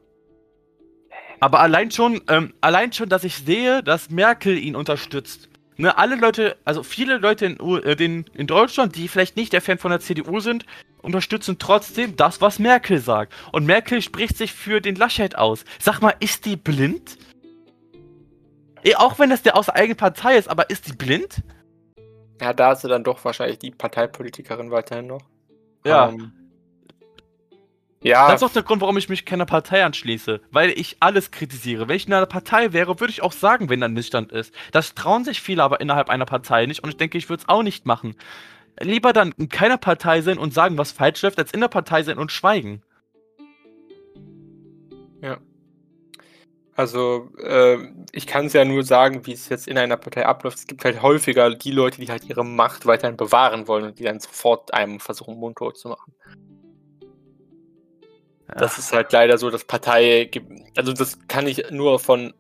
Aber 1.40 1.60
allein 1.60 1.92
schon, 1.92 2.22
ähm, 2.30 2.54
allein 2.62 2.94
schon, 2.94 3.10
dass 3.10 3.24
ich 3.24 3.36
sehe, 3.36 3.84
dass 3.84 4.10
Merkel 4.10 4.58
ihn 4.58 4.76
unterstützt. 4.76 5.50
Ne, 5.78 5.96
alle 5.96 6.16
Leute, 6.16 6.58
also 6.66 6.82
viele 6.82 7.18
Leute 7.18 7.46
in, 7.46 7.60
äh, 7.84 7.96
den, 7.96 8.26
in 8.34 8.48
Deutschland, 8.48 8.96
die 8.96 9.08
vielleicht 9.08 9.38
nicht 9.38 9.54
der 9.54 9.62
Fan 9.62 9.78
von 9.78 9.92
der 9.92 10.00
CDU 10.00 10.40
sind, 10.40 10.66
unterstützen 11.04 11.58
trotzdem 11.60 12.16
das, 12.16 12.42
was 12.42 12.58
Merkel 12.58 13.00
sagt. 13.00 13.34
Und 13.52 13.66
Merkel 13.66 14.02
spricht 14.02 14.38
sich 14.38 14.54
für 14.54 14.82
den 14.82 14.96
Laschet 14.96 15.38
aus. 15.38 15.66
Sag 15.80 16.02
mal, 16.02 16.16
ist 16.20 16.46
die 16.46 16.56
blind? 16.56 17.18
Eh, 18.84 18.96
auch 18.96 19.20
wenn 19.20 19.30
das 19.30 19.44
der 19.44 19.56
aus 19.56 19.68
der 19.68 19.76
eigenen 19.76 19.98
Partei 19.98 20.38
ist, 20.38 20.50
aber 20.50 20.70
ist 20.70 20.88
die 20.88 20.94
blind? 20.94 21.44
Ja, 22.42 22.54
da 22.54 22.72
ist 22.72 22.82
sie 22.82 22.88
dann 22.88 23.04
doch 23.04 23.24
wahrscheinlich 23.24 23.60
die 23.60 23.72
Parteipolitikerin 23.72 24.72
weiterhin 24.72 25.08
noch. 25.08 25.22
Ja. 25.86 26.10
Ähm, 26.10 26.32
ja. 28.02 28.32
Das 28.32 28.42
ist 28.42 28.48
auch 28.48 28.54
der 28.54 28.64
Grund, 28.64 28.82
warum 28.82 28.98
ich 28.98 29.10
mich 29.10 29.26
keiner 29.26 29.46
Partei 29.46 29.84
anschließe. 29.84 30.42
Weil 30.52 30.70
ich 30.72 30.98
alles 31.00 31.32
kritisiere. 31.32 31.88
Wenn 31.88 31.96
ich 31.96 32.08
in 32.08 32.14
einer 32.14 32.26
Partei 32.26 32.74
wäre, 32.74 33.00
würde 33.00 33.12
ich 33.12 33.24
auch 33.24 33.32
sagen, 33.32 33.70
wenn 33.70 33.80
da 33.80 33.88
ein 33.88 33.94
Missstand 33.94 34.32
ist. 34.32 34.54
Das 34.72 34.94
trauen 34.94 35.26
sich 35.26 35.42
viele 35.42 35.64
aber 35.64 35.82
innerhalb 35.82 36.10
einer 36.10 36.26
Partei 36.26 36.66
nicht 36.66 36.84
und 36.84 36.90
ich 36.90 36.98
denke, 36.98 37.18
ich 37.18 37.30
würde 37.30 37.42
es 37.42 37.50
auch 37.50 37.64
nicht 37.64 37.86
machen. 37.86 38.16
Lieber 38.80 39.14
dann 39.14 39.34
in 39.38 39.50
keiner 39.50 39.78
Partei 39.78 40.22
sein 40.22 40.38
und 40.38 40.54
sagen, 40.54 40.78
was 40.78 40.92
falsch 40.92 41.24
läuft, 41.24 41.40
als 41.40 41.52
in 41.52 41.62
der 41.62 41.68
Partei 41.68 42.04
sein 42.04 42.20
und 42.20 42.32
schweigen. 42.32 42.84
Ja. 45.22 45.40
Also, 46.76 47.32
äh, 47.40 47.80
ich 48.12 48.28
kann 48.28 48.46
es 48.46 48.54
ja 48.54 48.64
nur 48.64 48.84
sagen, 48.84 49.26
wie 49.26 49.32
es 49.32 49.50
jetzt 49.50 49.68
in 49.68 49.80
einer 49.80 49.98
Partei 49.98 50.28
abläuft. 50.28 50.60
Es 50.60 50.68
gibt 50.68 50.86
halt 50.86 51.02
häufiger 51.02 51.56
die 51.56 51.72
Leute, 51.72 52.00
die 52.00 52.12
halt 52.12 52.26
ihre 52.26 52.46
Macht 52.46 52.86
weiterhin 52.86 53.18
bewahren 53.18 53.68
wollen 53.68 53.86
und 53.86 53.98
die 53.98 54.04
dann 54.04 54.20
sofort 54.20 54.72
einem 54.76 55.00
versuchen, 55.00 55.40
mundtot 55.40 55.80
zu 55.80 55.90
machen. 55.90 56.14
Das 58.56 58.78
ist 58.78 58.94
halt 58.94 59.12
leider 59.12 59.38
so, 59.38 59.50
dass 59.50 59.66
Partei, 59.66 60.30
also 60.76 60.94
das 60.94 61.20
kann 61.28 61.48
ich 61.48 61.70
nur 61.72 62.00
von 62.00 62.34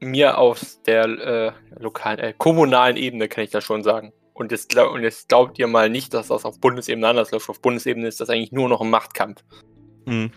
mir 0.00 0.38
aus 0.38 0.82
der 0.82 1.04
äh, 1.04 1.52
lokalen, 1.78 2.18
äh, 2.18 2.34
kommunalen 2.36 2.96
Ebene, 2.96 3.28
kann 3.28 3.44
ich 3.44 3.50
das 3.50 3.64
schon 3.64 3.82
sagen. 3.82 4.12
Und 4.32 4.52
jetzt, 4.52 4.74
und 4.74 5.02
jetzt 5.02 5.28
glaubt 5.28 5.58
ihr 5.58 5.66
mal 5.66 5.90
nicht, 5.90 6.14
dass 6.14 6.28
das 6.28 6.46
auf 6.46 6.58
Bundesebene 6.60 7.06
anders 7.06 7.30
läuft. 7.30 7.50
Auf 7.50 7.60
Bundesebene 7.60 8.08
ist 8.08 8.20
das 8.20 8.30
eigentlich 8.30 8.52
nur 8.52 8.70
noch 8.70 8.80
ein 8.80 8.88
Machtkampf. 8.88 9.42
Mhm. 10.06 10.30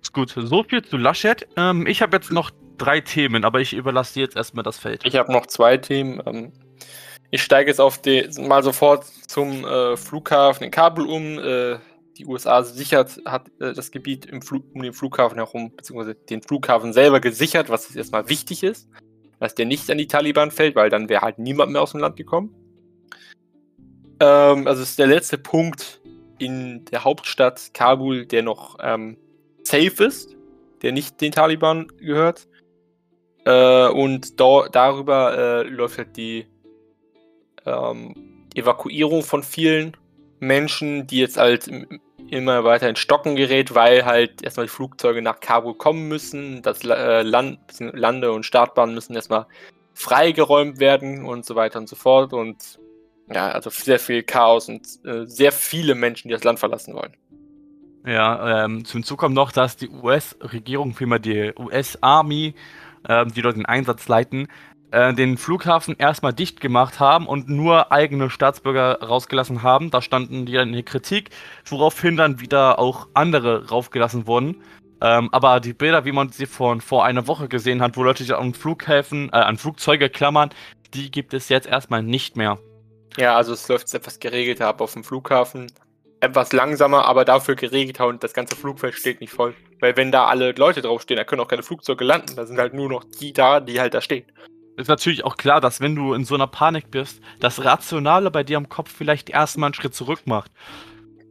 Ist 0.00 0.12
gut. 0.12 0.30
So 0.36 0.62
viel 0.62 0.82
zu 0.82 0.96
Laschet. 0.96 1.48
Ähm, 1.56 1.88
ich 1.88 2.00
habe 2.00 2.16
jetzt 2.16 2.30
noch 2.30 2.52
drei 2.78 3.00
Themen, 3.00 3.44
aber 3.44 3.60
ich 3.60 3.72
überlasse 3.72 4.14
dir 4.14 4.20
jetzt 4.20 4.36
erstmal 4.36 4.62
das 4.62 4.78
Feld. 4.78 5.04
Ich 5.04 5.16
habe 5.16 5.32
noch 5.32 5.46
zwei 5.46 5.78
Themen. 5.78 6.22
Ähm, 6.24 6.52
ich 7.32 7.42
steige 7.42 7.70
jetzt 7.70 7.80
auf 7.80 8.00
die, 8.00 8.28
mal 8.38 8.62
sofort 8.62 9.04
zum 9.26 9.64
äh, 9.64 9.96
Flughafen 9.96 10.64
in 10.64 10.70
Kabul 10.70 11.06
um. 11.06 11.38
Äh, 11.38 11.78
die 12.20 12.26
USA 12.26 12.62
sichert, 12.62 13.20
hat 13.24 13.48
äh, 13.60 13.72
das 13.72 13.90
Gebiet 13.90 14.26
im 14.26 14.40
um 14.74 14.82
den 14.82 14.92
Flughafen 14.92 15.38
herum, 15.38 15.72
beziehungsweise 15.76 16.14
den 16.14 16.42
Flughafen 16.42 16.92
selber 16.92 17.20
gesichert, 17.20 17.68
was 17.68 17.94
erstmal 17.94 18.28
wichtig 18.28 18.62
ist, 18.62 18.88
dass 19.38 19.54
der 19.54 19.66
nicht 19.66 19.90
an 19.90 19.98
die 19.98 20.06
Taliban 20.06 20.50
fällt, 20.50 20.76
weil 20.76 20.90
dann 20.90 21.08
wäre 21.08 21.22
halt 21.22 21.38
niemand 21.38 21.72
mehr 21.72 21.82
aus 21.82 21.92
dem 21.92 22.00
Land 22.00 22.16
gekommen. 22.16 22.54
Ähm, 24.20 24.66
also 24.66 24.82
ist 24.82 24.98
der 24.98 25.06
letzte 25.06 25.38
Punkt 25.38 26.00
in 26.38 26.84
der 26.86 27.04
Hauptstadt 27.04 27.72
Kabul, 27.74 28.26
der 28.26 28.42
noch 28.42 28.76
ähm, 28.82 29.16
safe 29.62 30.04
ist, 30.04 30.36
der 30.82 30.92
nicht 30.92 31.20
den 31.20 31.32
Taliban 31.32 31.88
gehört. 31.98 32.48
Äh, 33.44 33.88
und 33.88 34.38
da, 34.38 34.68
darüber 34.70 35.36
äh, 35.36 35.62
läuft 35.68 35.98
halt 35.98 36.16
die 36.16 36.46
ähm, 37.64 38.46
Evakuierung 38.54 39.22
von 39.22 39.42
vielen 39.42 39.96
Menschen, 40.40 41.06
die 41.06 41.18
jetzt 41.18 41.36
halt 41.36 41.70
immer 42.32 42.64
weiter 42.64 42.88
in 42.88 42.96
Stocken 42.96 43.36
gerät, 43.36 43.74
weil 43.74 44.04
halt 44.04 44.42
erstmal 44.42 44.66
die 44.66 44.72
Flugzeuge 44.72 45.22
nach 45.22 45.40
Kabul 45.40 45.74
kommen 45.74 46.08
müssen. 46.08 46.62
Das 46.62 46.84
äh, 46.84 47.22
Land, 47.22 47.58
Lande- 47.78 48.32
und 48.32 48.46
Startbahnen 48.46 48.94
müssen 48.94 49.14
erstmal 49.14 49.46
freigeräumt 49.94 50.80
werden 50.80 51.24
und 51.24 51.44
so 51.44 51.56
weiter 51.56 51.78
und 51.78 51.88
so 51.88 51.96
fort. 51.96 52.32
Und 52.32 52.78
ja, 53.32 53.50
also 53.50 53.70
sehr 53.70 53.98
viel 53.98 54.22
Chaos 54.22 54.68
und 54.68 54.86
äh, 55.04 55.26
sehr 55.26 55.52
viele 55.52 55.94
Menschen, 55.94 56.28
die 56.28 56.34
das 56.34 56.44
Land 56.44 56.58
verlassen 56.58 56.94
wollen. 56.94 57.16
Ja, 58.06 58.64
ähm, 58.64 58.84
zum 58.84 59.02
Zug 59.02 59.18
kommt 59.18 59.34
noch, 59.34 59.52
dass 59.52 59.76
die 59.76 59.90
US-Regierung, 59.90 60.94
vielmehr 60.94 61.18
die 61.18 61.52
US-Army, 61.58 62.54
ähm, 63.08 63.32
die 63.32 63.42
dort 63.42 63.56
den 63.56 63.66
Einsatz 63.66 64.08
leiten, 64.08 64.48
äh, 64.92 65.14
den 65.14 65.36
Flughafen 65.36 65.96
erstmal 65.96 66.32
dicht 66.32 66.60
gemacht 66.60 67.00
haben 67.00 67.26
und 67.26 67.48
nur 67.48 67.92
eigene 67.92 68.30
Staatsbürger 68.30 69.00
rausgelassen 69.00 69.62
haben. 69.62 69.90
Da 69.90 70.02
standen 70.02 70.46
die 70.46 70.56
in 70.56 70.72
der 70.72 70.82
Kritik, 70.82 71.30
woraufhin 71.66 72.16
dann 72.16 72.40
wieder 72.40 72.78
auch 72.78 73.08
andere 73.14 73.68
raufgelassen 73.68 74.26
wurden. 74.26 74.62
Ähm, 75.02 75.28
aber 75.32 75.60
die 75.60 75.72
Bilder, 75.72 76.04
wie 76.04 76.12
man 76.12 76.30
sie 76.30 76.46
von 76.46 76.80
vor 76.80 77.04
einer 77.04 77.26
Woche 77.26 77.48
gesehen 77.48 77.80
hat, 77.80 77.96
wo 77.96 78.02
Leute 78.02 78.24
sich 78.24 78.34
an 78.34 78.52
Flughäfen, 78.52 79.30
äh, 79.32 79.36
an 79.36 79.56
Flugzeuge 79.56 80.10
klammern, 80.10 80.50
die 80.92 81.10
gibt 81.10 81.34
es 81.34 81.48
jetzt 81.48 81.66
erstmal 81.66 82.02
nicht 82.02 82.36
mehr. 82.36 82.58
Ja, 83.16 83.36
also 83.36 83.52
es 83.52 83.66
läuft 83.68 83.92
etwas 83.94 84.20
geregelter 84.20 84.66
ab 84.66 84.80
auf 84.80 84.92
dem 84.92 85.04
Flughafen. 85.04 85.72
Etwas 86.22 86.52
langsamer, 86.52 87.06
aber 87.06 87.24
dafür 87.24 87.54
geregelter 87.54 88.06
und 88.06 88.22
das 88.22 88.34
ganze 88.34 88.54
Flugfeld 88.54 88.94
steht 88.94 89.22
nicht 89.22 89.32
voll. 89.32 89.54
Weil 89.78 89.96
wenn 89.96 90.12
da 90.12 90.26
alle 90.26 90.52
Leute 90.52 90.82
draufstehen, 90.82 91.16
da 91.16 91.24
können 91.24 91.40
auch 91.40 91.48
keine 91.48 91.62
Flugzeuge 91.62 92.04
landen. 92.04 92.36
Da 92.36 92.44
sind 92.44 92.58
halt 92.58 92.74
nur 92.74 92.90
noch 92.90 93.04
die 93.04 93.32
da, 93.32 93.60
die 93.60 93.80
halt 93.80 93.94
da 93.94 94.02
stehen 94.02 94.26
ist 94.80 94.88
natürlich 94.88 95.24
auch 95.24 95.36
klar, 95.36 95.60
dass 95.60 95.80
wenn 95.80 95.94
du 95.94 96.14
in 96.14 96.24
so 96.24 96.34
einer 96.34 96.46
Panik 96.46 96.90
bist, 96.90 97.20
das 97.38 97.64
Rationale 97.64 98.30
bei 98.30 98.42
dir 98.42 98.56
am 98.56 98.68
Kopf 98.68 98.90
vielleicht 98.90 99.30
erstmal 99.30 99.68
einen 99.68 99.74
Schritt 99.74 99.94
zurück 99.94 100.22
macht 100.24 100.50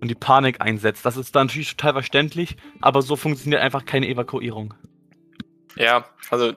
und 0.02 0.08
die 0.08 0.16
Panik 0.16 0.62
einsetzt. 0.62 1.06
Das 1.06 1.18
ist 1.18 1.36
dann 1.36 1.48
natürlich 1.48 1.76
total 1.76 1.94
verständlich, 1.94 2.58
aber 2.82 3.02
so 3.02 3.16
funktioniert 3.16 3.62
einfach 3.62 3.86
keine 3.86 4.08
Evakuierung. 4.08 4.74
Ja, 5.76 6.06
also 6.30 6.54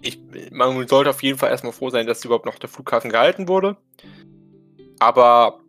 ich, 0.00 0.18
man 0.50 0.86
sollte 0.88 1.10
auf 1.10 1.22
jeden 1.22 1.38
Fall 1.38 1.50
erstmal 1.50 1.72
froh 1.72 1.90
sein, 1.90 2.06
dass 2.06 2.24
überhaupt 2.24 2.46
noch 2.46 2.58
der 2.58 2.68
Flughafen 2.68 3.10
gehalten 3.10 3.48
wurde. 3.48 3.76
Aber 4.98 5.60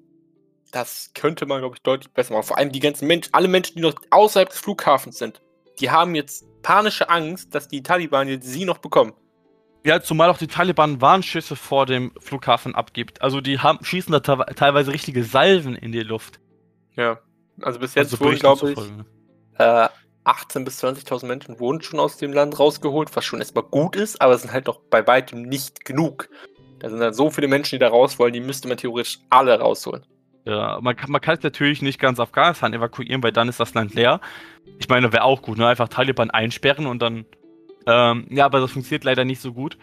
das 0.72 1.12
könnte 1.14 1.46
man, 1.46 1.60
glaube 1.60 1.76
ich, 1.76 1.82
deutlich 1.82 2.12
besser 2.14 2.34
machen. 2.34 2.46
Vor 2.46 2.58
allem 2.58 2.72
die 2.72 2.80
ganzen 2.80 3.08
Menschen, 3.08 3.34
alle 3.34 3.48
Menschen, 3.48 3.76
die 3.76 3.82
noch 3.82 3.96
außerhalb 4.10 4.50
des 4.50 4.60
Flughafens 4.60 5.18
sind, 5.18 5.42
die 5.80 5.90
haben 5.90 6.16
jetzt 6.16 6.46
panische 6.62 7.10
Angst, 7.10 7.54
dass 7.56 7.68
die 7.68 7.84
Taliban 7.84 8.28
jetzt 8.28 8.48
sie 8.48 8.66
noch 8.66 8.80
bekommen. 8.80 9.14
Ja, 9.88 10.02
zumal 10.02 10.30
auch 10.30 10.38
die 10.38 10.48
Taliban 10.48 11.00
Warnschüsse 11.00 11.56
vor 11.56 11.86
dem 11.86 12.12
Flughafen 12.20 12.76
abgibt. 12.76 13.22
Also 13.22 13.40
die 13.40 13.60
haben, 13.60 13.82
schießen 13.82 14.12
da 14.12 14.20
teilweise 14.20 14.92
richtige 14.92 15.24
Salven 15.24 15.76
in 15.76 15.94
die 15.94 16.02
Luft. 16.02 16.42
Ja, 16.98 17.20
also 17.62 17.80
bis 17.80 17.96
jetzt 17.96 18.12
also 18.12 18.26
wurden, 18.26 18.38
glaube 18.38 18.72
ich, 18.74 18.80
äh, 19.58 19.88
18.000 20.26 20.66
bis 20.66 20.84
20.000 20.84 21.26
Menschen 21.28 21.60
wurden 21.62 21.82
schon 21.82 22.02
aus 22.02 22.18
dem 22.18 22.34
Land 22.34 22.60
rausgeholt, 22.60 23.16
was 23.16 23.24
schon 23.24 23.40
erstmal 23.40 23.64
gut 23.64 23.96
ist, 23.96 24.22
aber 24.22 24.34
es 24.34 24.42
sind 24.42 24.52
halt 24.52 24.68
doch 24.68 24.82
bei 24.90 25.08
weitem 25.08 25.44
nicht 25.44 25.86
genug. 25.86 26.28
Da 26.80 26.90
sind 26.90 27.00
halt 27.00 27.16
so 27.16 27.30
viele 27.30 27.48
Menschen, 27.48 27.76
die 27.76 27.80
da 27.80 27.88
raus 27.88 28.20
wollen, 28.20 28.34
die 28.34 28.42
müsste 28.42 28.68
man 28.68 28.76
theoretisch 28.76 29.20
alle 29.30 29.58
rausholen. 29.58 30.06
Ja, 30.44 30.80
man 30.82 30.98
kann, 30.98 31.12
man 31.12 31.22
kann 31.22 31.38
es 31.38 31.44
natürlich 31.44 31.82
nicht 31.82 31.98
ganz 31.98 32.20
Afghanistan 32.20 32.74
evakuieren, 32.74 33.24
weil 33.24 33.32
dann 33.32 33.48
ist 33.48 33.62
das 33.62 33.74
Land 33.74 33.94
leer. 33.94 34.20
Ich 34.80 34.90
meine, 34.90 35.14
wäre 35.14 35.24
auch 35.24 35.42
gut, 35.42 35.58
ne? 35.58 35.66
Einfach 35.66 35.88
Taliban 35.88 36.30
einsperren 36.30 36.88
und 36.88 37.02
dann 37.02 37.26
ähm, 37.88 38.28
ja, 38.30 38.46
aber 38.46 38.60
das 38.60 38.72
funktioniert 38.72 39.04
leider 39.04 39.26
nicht 39.26 39.42
so 39.42 39.54
gut. 39.54 39.78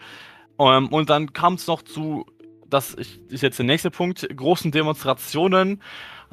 Ähm, 0.59 0.87
und 0.87 1.09
dann 1.09 1.33
kam 1.33 1.55
es 1.55 1.67
noch 1.67 1.81
zu, 1.81 2.25
das 2.69 2.93
ist 2.93 3.19
jetzt 3.29 3.59
der 3.59 3.65
nächste 3.65 3.91
Punkt, 3.91 4.27
großen 4.35 4.71
Demonstrationen 4.71 5.81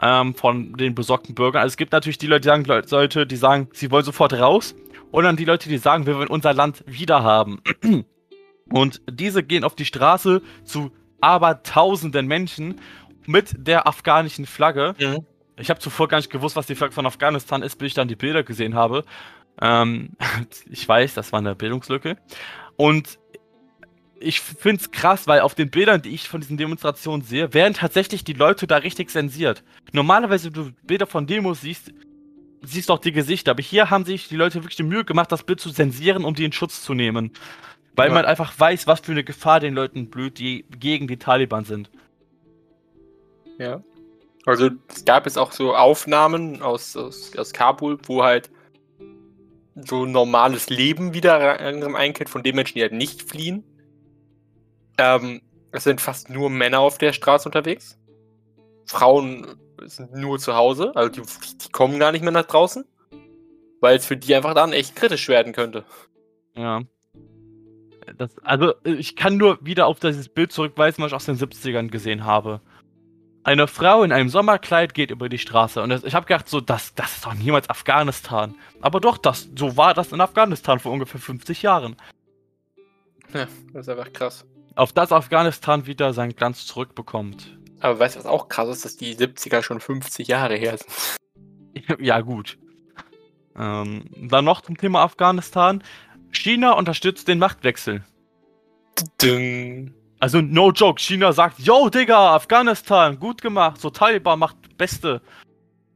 ähm, 0.01 0.35
von 0.35 0.75
den 0.75 0.95
besorgten 0.95 1.35
Bürgern. 1.35 1.63
Also 1.63 1.73
es 1.73 1.77
gibt 1.77 1.93
natürlich 1.93 2.19
die 2.19 2.27
Leute, 2.27 2.43
die 2.43 2.49
sagen, 2.49 2.65
Leute, 2.91 3.27
die 3.27 3.37
sagen, 3.37 3.69
sie 3.73 3.91
wollen 3.91 4.05
sofort 4.05 4.35
raus. 4.35 4.75
Und 5.11 5.25
dann 5.25 5.37
die 5.37 5.45
Leute, 5.45 5.69
die 5.69 5.79
sagen, 5.79 6.07
wir 6.07 6.17
wollen 6.17 6.29
unser 6.29 6.55
Land 6.55 6.85
wieder 6.87 7.23
haben. 7.23 7.61
Und 8.71 9.03
diese 9.11 9.43
gehen 9.43 9.65
auf 9.65 9.75
die 9.75 9.85
Straße 9.85 10.41
zu 10.65 10.91
aber 11.21 11.63
tausenden 11.63 12.27
Menschen 12.27 12.81
mit 13.27 13.55
der 13.57 13.87
afghanischen 13.87 14.47
Flagge. 14.47 14.95
Mhm. 14.99 15.27
Ich 15.57 15.71
habe 15.71 15.81
zuvor 15.81 16.09
gar 16.09 16.17
nicht 16.19 16.31
gewusst, 16.31 16.57
was 16.57 16.67
die 16.67 16.75
Flagge 16.75 16.95
von 16.95 17.07
Afghanistan 17.07 17.63
ist, 17.63 17.77
bis 17.77 17.89
ich 17.89 17.95
dann 17.95 18.09
die 18.09 18.17
Bilder 18.17 18.43
gesehen 18.43 18.75
habe. 18.75 19.05
Ähm, 19.61 20.11
ich 20.71 20.87
weiß, 20.89 21.15
das 21.15 21.33
war 21.33 21.41
eine 21.41 21.55
Bildungslücke. 21.55 22.17
Und 22.77 23.19
ich 24.19 24.41
finde 24.41 24.83
es 24.83 24.91
krass, 24.91 25.27
weil 25.27 25.41
auf 25.41 25.55
den 25.55 25.71
Bildern, 25.71 26.01
die 26.01 26.11
ich 26.11 26.29
von 26.29 26.41
diesen 26.41 26.57
Demonstrationen 26.57 27.23
sehe, 27.23 27.53
werden 27.55 27.75
tatsächlich 27.75 28.25
die 28.25 28.33
Leute 28.33 28.67
da 28.67 28.77
richtig 28.77 29.11
sensiert. 29.11 29.65
Normalerweise, 29.93 30.47
wenn 30.47 30.65
du 30.65 30.73
Bilder 30.85 31.07
von 31.07 31.27
Demos 31.27 31.61
siehst, 31.61 31.93
siehst 32.63 32.89
doch 32.89 32.99
die 32.99 33.13
Gesichter. 33.13 33.53
Aber 33.53 33.63
hier 33.63 33.91
haben 33.91 34.05
sich 34.05 34.29
die 34.29 34.37
Leute 34.37 34.57
wirklich 34.57 34.77
die 34.77 34.85
Mühe 34.85 35.05
gemacht, 35.05 35.33
das 35.33 35.43
Bild 35.43 35.61
zu 35.61 35.73
zensieren, 35.73 36.25
um 36.25 36.35
die 36.35 36.45
in 36.45 36.53
Schutz 36.53 36.83
zu 36.83 36.95
nehmen. 36.95 37.33
Weil 37.95 38.09
ja. 38.09 38.15
man 38.15 38.25
einfach 38.25 38.59
weiß, 38.59 38.87
was 38.87 39.01
für 39.01 39.13
eine 39.13 39.25
Gefahr 39.25 39.61
den 39.61 39.75
Leuten 39.75 40.09
blüht, 40.09 40.39
die 40.39 40.65
gegen 40.79 41.09
die 41.09 41.19
Taliban 41.19 41.65
sind. 41.65 41.91
Ja. 43.59 43.83
Also 44.47 44.71
es 44.89 45.05
gab 45.05 45.27
jetzt 45.27 45.39
auch 45.39 45.53
so 45.53 45.77
Aufnahmen 45.77 46.63
aus, 46.63 46.97
aus, 46.97 47.37
aus 47.37 47.53
Kabul, 47.53 47.99
wo 48.05 48.25
halt 48.25 48.51
so 49.75 50.05
normales 50.05 50.69
Leben 50.69 51.15
wieder 51.15 51.61
einkehrt 51.61 52.29
von 52.29 52.43
den 52.43 52.57
Menschen, 52.57 52.75
die 52.75 52.83
halt 52.83 52.93
nicht 52.93 53.23
fliehen. 53.23 53.65
Ähm, 54.99 55.41
es 55.71 55.85
sind 55.85 56.01
fast 56.01 56.29
nur 56.29 56.51
Männer 56.51 56.81
auf 56.81 56.99
der 56.99 57.13
Straße 57.13 57.49
unterwegs. 57.49 57.99
Frauen 58.87 59.47
sind 59.85 60.15
nur 60.15 60.39
zu 60.39 60.55
Hause, 60.55 60.95
also 60.95 61.09
die, 61.09 61.23
die 61.65 61.71
kommen 61.71 61.99
gar 61.99 62.13
nicht 62.13 62.23
mehr 62.23 62.33
nach 62.33 62.47
draußen, 62.47 62.85
weil 63.81 63.97
es 63.97 64.07
für 64.07 64.17
die 64.17 64.35
einfach 64.35 64.55
dann 64.55 64.73
echt 64.73 64.95
kritisch 64.95 65.29
werden 65.29 65.53
könnte. 65.53 65.85
Ja. 66.55 66.83
Das, 68.19 68.37
also, 68.43 68.75
ich 68.85 69.17
kann 69.17 69.37
nur 69.37 69.65
wieder 69.65 69.87
auf 69.87 70.01
dieses 70.01 70.29
Bild 70.29 70.53
zurückweisen, 70.53 71.03
was 71.03 71.13
ich 71.13 71.17
aus 71.17 71.25
den 71.25 71.37
70ern 71.37 71.89
gesehen 71.89 72.25
habe. 72.25 72.61
Eine 73.45 73.67
Frau 73.67 74.05
in 74.05 74.13
einem 74.13 74.29
Sommerkleid 74.29 74.95
geht 74.95 75.11
über 75.11 75.29
die 75.29 75.39
Straße 75.39 75.83
und 75.83 75.91
das, 75.91 76.05
ich 76.05 76.15
habe 76.15 76.27
gedacht, 76.27 76.49
so, 76.49 76.61
das, 76.61 76.95
das 76.95 77.17
ist 77.17 77.27
doch 77.27 77.35
niemals 77.35 77.69
Afghanistan. 77.69 78.55
Aber 78.81 79.01
doch, 79.01 79.19
das, 79.19 79.49
so 79.57 79.77
war 79.77 79.95
das 79.95 80.13
in 80.13 80.21
Afghanistan 80.21 80.79
vor 80.79 80.93
ungefähr 80.93 81.21
50 81.21 81.63
Jahren. 81.63 81.97
Ja, 83.35 83.49
das 83.73 83.87
ist 83.87 83.89
einfach 83.89 84.13
krass. 84.13 84.45
Auf 84.77 84.93
das 84.93 85.11
Afghanistan 85.11 85.87
wieder 85.87 86.13
seinen 86.13 86.37
Glanz 86.37 86.67
zurückbekommt. 86.67 87.59
Aber 87.81 87.99
weißt 87.99 88.15
du, 88.15 88.21
was 88.21 88.27
auch 88.27 88.49
krass 88.49 88.69
ist, 88.69 88.85
dass 88.85 88.97
die 88.97 89.17
70er 89.17 89.63
schon 89.63 89.81
50 89.81 90.29
Jahre 90.29 90.55
her 90.55 90.77
sind? 90.79 92.01
ja, 92.01 92.21
gut. 92.21 92.59
Ähm, 93.57 94.05
dann 94.17 94.45
noch 94.45 94.61
zum 94.61 94.77
Thema 94.77 95.03
Afghanistan. 95.03 95.83
China 96.31 96.73
unterstützt 96.73 97.27
den 97.27 97.41
Machtwechsel. 97.41 98.05
Ding. 99.21 99.95
Also, 100.23 100.41
no 100.41 100.71
joke. 100.71 101.01
China 101.01 101.33
sagt, 101.33 101.59
yo, 101.59 101.89
Digga, 101.89 102.37
Afghanistan, 102.37 103.19
gut 103.19 103.43
gemacht. 103.43 103.81
So, 103.81 103.91
Taliban 103.91 104.39
macht 104.39 104.57
Beste. 104.79 105.21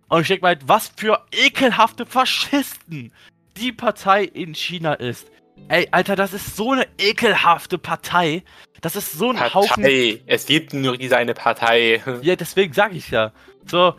Und 0.08 0.22
ich 0.22 0.26
denke 0.26 0.42
mal, 0.42 0.58
was 0.66 0.90
für 0.96 1.22
ekelhafte 1.30 2.04
Faschisten 2.04 3.12
die 3.56 3.70
Partei 3.70 4.24
in 4.24 4.52
China 4.52 4.94
ist. 4.94 5.30
Ey, 5.68 5.86
Alter, 5.92 6.16
das 6.16 6.32
ist 6.32 6.56
so 6.56 6.72
eine 6.72 6.88
ekelhafte 6.98 7.78
Partei. 7.78 8.42
Das 8.80 8.96
ist 8.96 9.12
so 9.12 9.30
ein 9.30 9.36
Partei. 9.36 9.54
Haufen. 9.54 9.84
Es 10.26 10.46
gibt 10.46 10.74
nur 10.74 10.96
diese 10.96 11.16
eine 11.16 11.34
Partei. 11.34 12.02
Ja, 12.22 12.34
deswegen 12.34 12.72
sage 12.72 12.96
ich 12.96 13.12
ja. 13.12 13.30
So, 13.64 13.94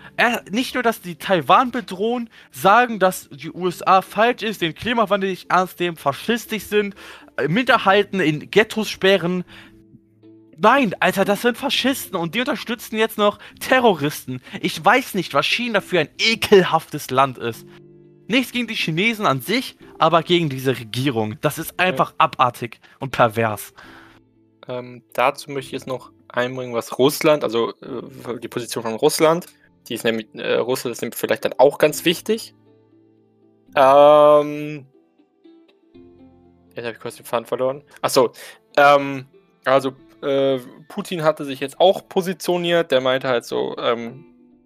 nicht 0.52 0.74
nur, 0.74 0.84
dass 0.84 1.00
die 1.00 1.16
Taiwan 1.16 1.72
bedrohen, 1.72 2.30
sagen, 2.52 3.00
dass 3.00 3.30
die 3.30 3.52
USA 3.52 4.02
falsch 4.02 4.44
ist, 4.44 4.62
den 4.62 4.76
Klimawandel 4.76 5.30
nicht 5.30 5.50
ernst 5.50 5.80
nehmen, 5.80 5.96
faschistisch 5.96 6.64
sind, 6.64 6.96
äh, 7.38 7.48
Minderheiten 7.48 8.20
in 8.20 8.52
Ghettos 8.52 8.90
sperren. 8.90 9.46
Nein, 10.60 10.96
Alter, 11.00 11.24
das 11.24 11.44
sind 11.44 11.56
Faschisten 11.56 12.16
und 12.16 12.34
die 12.34 12.40
unterstützen 12.40 12.98
jetzt 12.98 13.20
noch 13.20 13.38
Terroristen. 13.60 14.42
Ich 14.60 14.84
weiß 14.84 15.14
nicht, 15.14 15.36
was 15.36 15.46
China 15.46 15.82
für 15.82 16.00
ein 16.00 16.10
ekelhaftes 16.18 17.12
Land 17.12 17.38
ist. 17.38 17.68
Nichts 18.28 18.52
gegen 18.52 18.68
die 18.68 18.74
Chinesen 18.74 19.28
an 19.28 19.42
sich, 19.42 19.78
aber 20.00 20.24
gegen 20.24 20.50
diese 20.50 20.78
Regierung. 20.78 21.36
Das 21.42 21.60
ist 21.60 21.80
einfach 21.80 22.16
abartig 22.18 22.80
und 23.00 23.12
pervers. 23.12 23.74
Ähm, 24.68 25.04
dazu 25.14 25.52
möchte 25.52 25.68
ich 25.68 25.74
jetzt 25.74 25.88
noch 25.88 26.12
einbringen, 26.28 26.74
was 26.74 26.98
Russland, 26.98 27.44
also 27.44 27.70
äh, 27.82 28.40
die 28.42 28.48
Position 28.48 28.84
von 28.84 28.96
Russland, 28.96 29.46
die 29.88 29.94
ist 29.94 30.04
nämlich, 30.04 30.28
äh, 30.34 30.56
Russland 30.56 30.92
ist 30.94 31.02
nämlich 31.02 31.18
vielleicht 31.18 31.46
dann 31.46 31.54
auch 31.58 31.78
ganz 31.78 32.04
wichtig. 32.04 32.56
Ähm, 33.76 34.88
jetzt 36.74 36.86
habe 36.86 36.96
ich 36.96 37.00
kurz 37.00 37.16
den 37.16 37.26
Faden 37.26 37.46
verloren. 37.46 37.84
Achso, 38.02 38.32
ähm, 38.76 39.28
also 39.64 39.94
äh, 40.22 40.60
Putin 40.88 41.24
hatte 41.24 41.46
sich 41.46 41.60
jetzt 41.60 41.80
auch 41.80 42.08
positioniert, 42.08 42.92
der 42.92 43.02
meinte 43.02 43.28
halt 43.28 43.46
so, 43.46 43.76
ähm, 43.78 44.26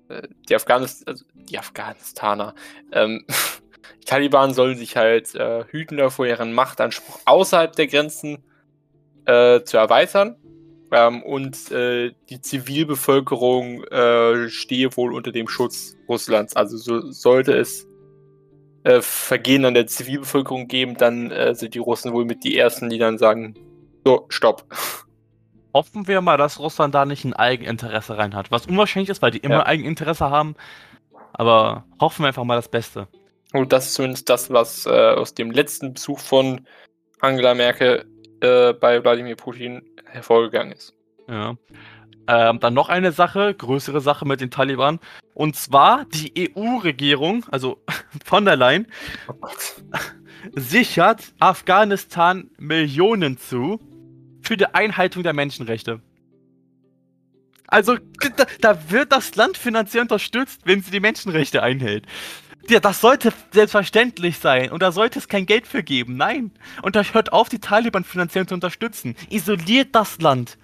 äh, 0.10 0.28
die, 0.48 0.56
Afghanis 0.56 1.04
also 1.06 1.26
die 1.34 1.58
Afghanistaner, 1.58 2.56
ähm, 2.92 3.26
die 4.02 4.06
Taliban 4.06 4.54
sollen 4.54 4.78
sich 4.78 4.96
halt 4.96 5.36
äh, 5.36 5.66
hüten 5.66 5.98
davor, 5.98 6.26
ihren 6.26 6.54
Machtanspruch 6.54 7.20
außerhalb 7.26 7.76
der 7.76 7.88
Grenzen 7.88 8.44
äh, 9.26 9.62
zu 9.64 9.78
erweitern. 9.78 10.36
Ähm, 10.94 11.24
und 11.24 11.72
äh, 11.72 12.12
die 12.30 12.42
Zivilbevölkerung 12.42 13.84
äh, 13.86 14.50
stehe 14.50 14.96
wohl 14.98 15.14
unter 15.14 15.32
dem 15.32 15.48
Schutz 15.48 15.96
Russlands. 16.10 16.56
Also 16.56 16.76
so, 16.76 17.12
sollte 17.12 17.54
es 17.54 17.88
äh, 18.84 19.00
Vergehen 19.00 19.64
an 19.64 19.74
der 19.74 19.88
Zivilbevölkerung 19.88 20.68
geben, 20.68 20.98
dann 20.98 21.32
sind 21.56 21.76
die 21.76 21.80
Russen 21.80 22.12
wohl 22.14 22.26
mit 22.26 22.44
die 22.44 22.58
Ersten, 22.58 22.90
die 22.90 22.98
dann 22.98 23.18
sagen, 23.18 23.56
so, 24.04 24.26
stopp. 24.30 24.66
Hoffen 25.74 26.08
wir 26.08 26.22
mal, 26.22 26.38
dass 26.38 26.60
Russland 26.60 26.94
da 26.94 27.06
nicht 27.06 27.24
ein 27.24 27.34
Eigeninteresse 27.34 28.18
rein 28.18 28.36
hat. 28.36 28.52
Was 28.52 28.66
unwahrscheinlich 28.66 29.10
ist, 29.10 29.22
weil 29.22 29.32
die 29.32 29.40
immer 29.40 29.56
ja. 29.56 29.66
Eigeninteresse 29.66 30.30
haben. 30.30 30.56
Aber 31.34 31.86
hoffen 32.00 32.24
wir 32.24 32.28
einfach 32.28 32.44
mal 32.44 32.56
das 32.56 32.70
Beste. 32.70 33.08
Und 33.54 33.72
das 33.74 33.88
ist 33.88 33.94
zumindest 33.96 34.30
das, 34.30 34.50
was 34.50 34.86
äh, 34.86 34.90
aus 34.90 35.34
dem 35.34 35.52
letzten 35.52 35.94
Besuch 35.94 36.20
von 36.20 36.68
Angela 37.20 37.54
Merkel 37.54 38.06
äh, 38.42 38.74
bei 38.74 39.04
Wladimir 39.04 39.36
Putin 39.36 39.82
hervorgegangen 40.06 40.74
ist. 40.74 40.94
Ja. 41.28 41.56
Ähm, 42.28 42.60
dann 42.60 42.74
noch 42.74 42.90
eine 42.90 43.12
Sache, 43.12 43.54
größere 43.54 44.02
Sache 44.02 44.26
mit 44.26 44.42
den 44.42 44.52
Taliban. 44.52 45.00
Und 45.34 45.56
zwar 45.56 46.06
die 46.06 46.54
EU-Regierung, 46.56 47.46
also 47.52 47.82
von 48.26 48.46
der 48.46 48.56
Leyen, 48.56 48.88
oh 49.28 49.48
sichert 50.56 51.34
Afghanistan 51.40 52.50
Millionen 52.58 53.38
zu 53.38 53.80
für 54.42 54.58
die 54.58 54.68
Einhaltung 54.68 55.24
der 55.24 55.34
Menschenrechte. 55.34 56.02
Also, 57.68 57.98
da, 58.36 58.46
da 58.60 58.92
wird 58.92 59.12
das 59.12 59.36
Land 59.36 59.58
finanziell 59.58 60.02
unterstützt, 60.02 60.62
wenn 60.66 60.82
sie 60.82 60.92
die 60.92 61.00
Menschenrechte 61.00 61.64
einhält. 61.64 62.06
Ja, 62.70 62.80
das 62.80 63.02
sollte 63.02 63.34
selbstverständlich 63.52 64.38
sein 64.38 64.72
und 64.72 64.82
da 64.84 64.92
sollte 64.92 65.20
es 65.20 65.28
kein 65.28 65.46
Geld 65.46 65.66
für 65.66 65.82
geben. 65.82 66.16
Nein. 66.16 66.52
Und 66.84 66.96
da 66.96 67.04
hört 67.04 67.34
auf, 67.34 67.50
die 67.50 67.60
Taliban 67.60 68.04
finanziell 68.04 68.46
zu 68.46 68.54
unterstützen. 68.54 69.16
Isoliert 69.30 69.96
das 69.96 70.20
Land. 70.22 70.58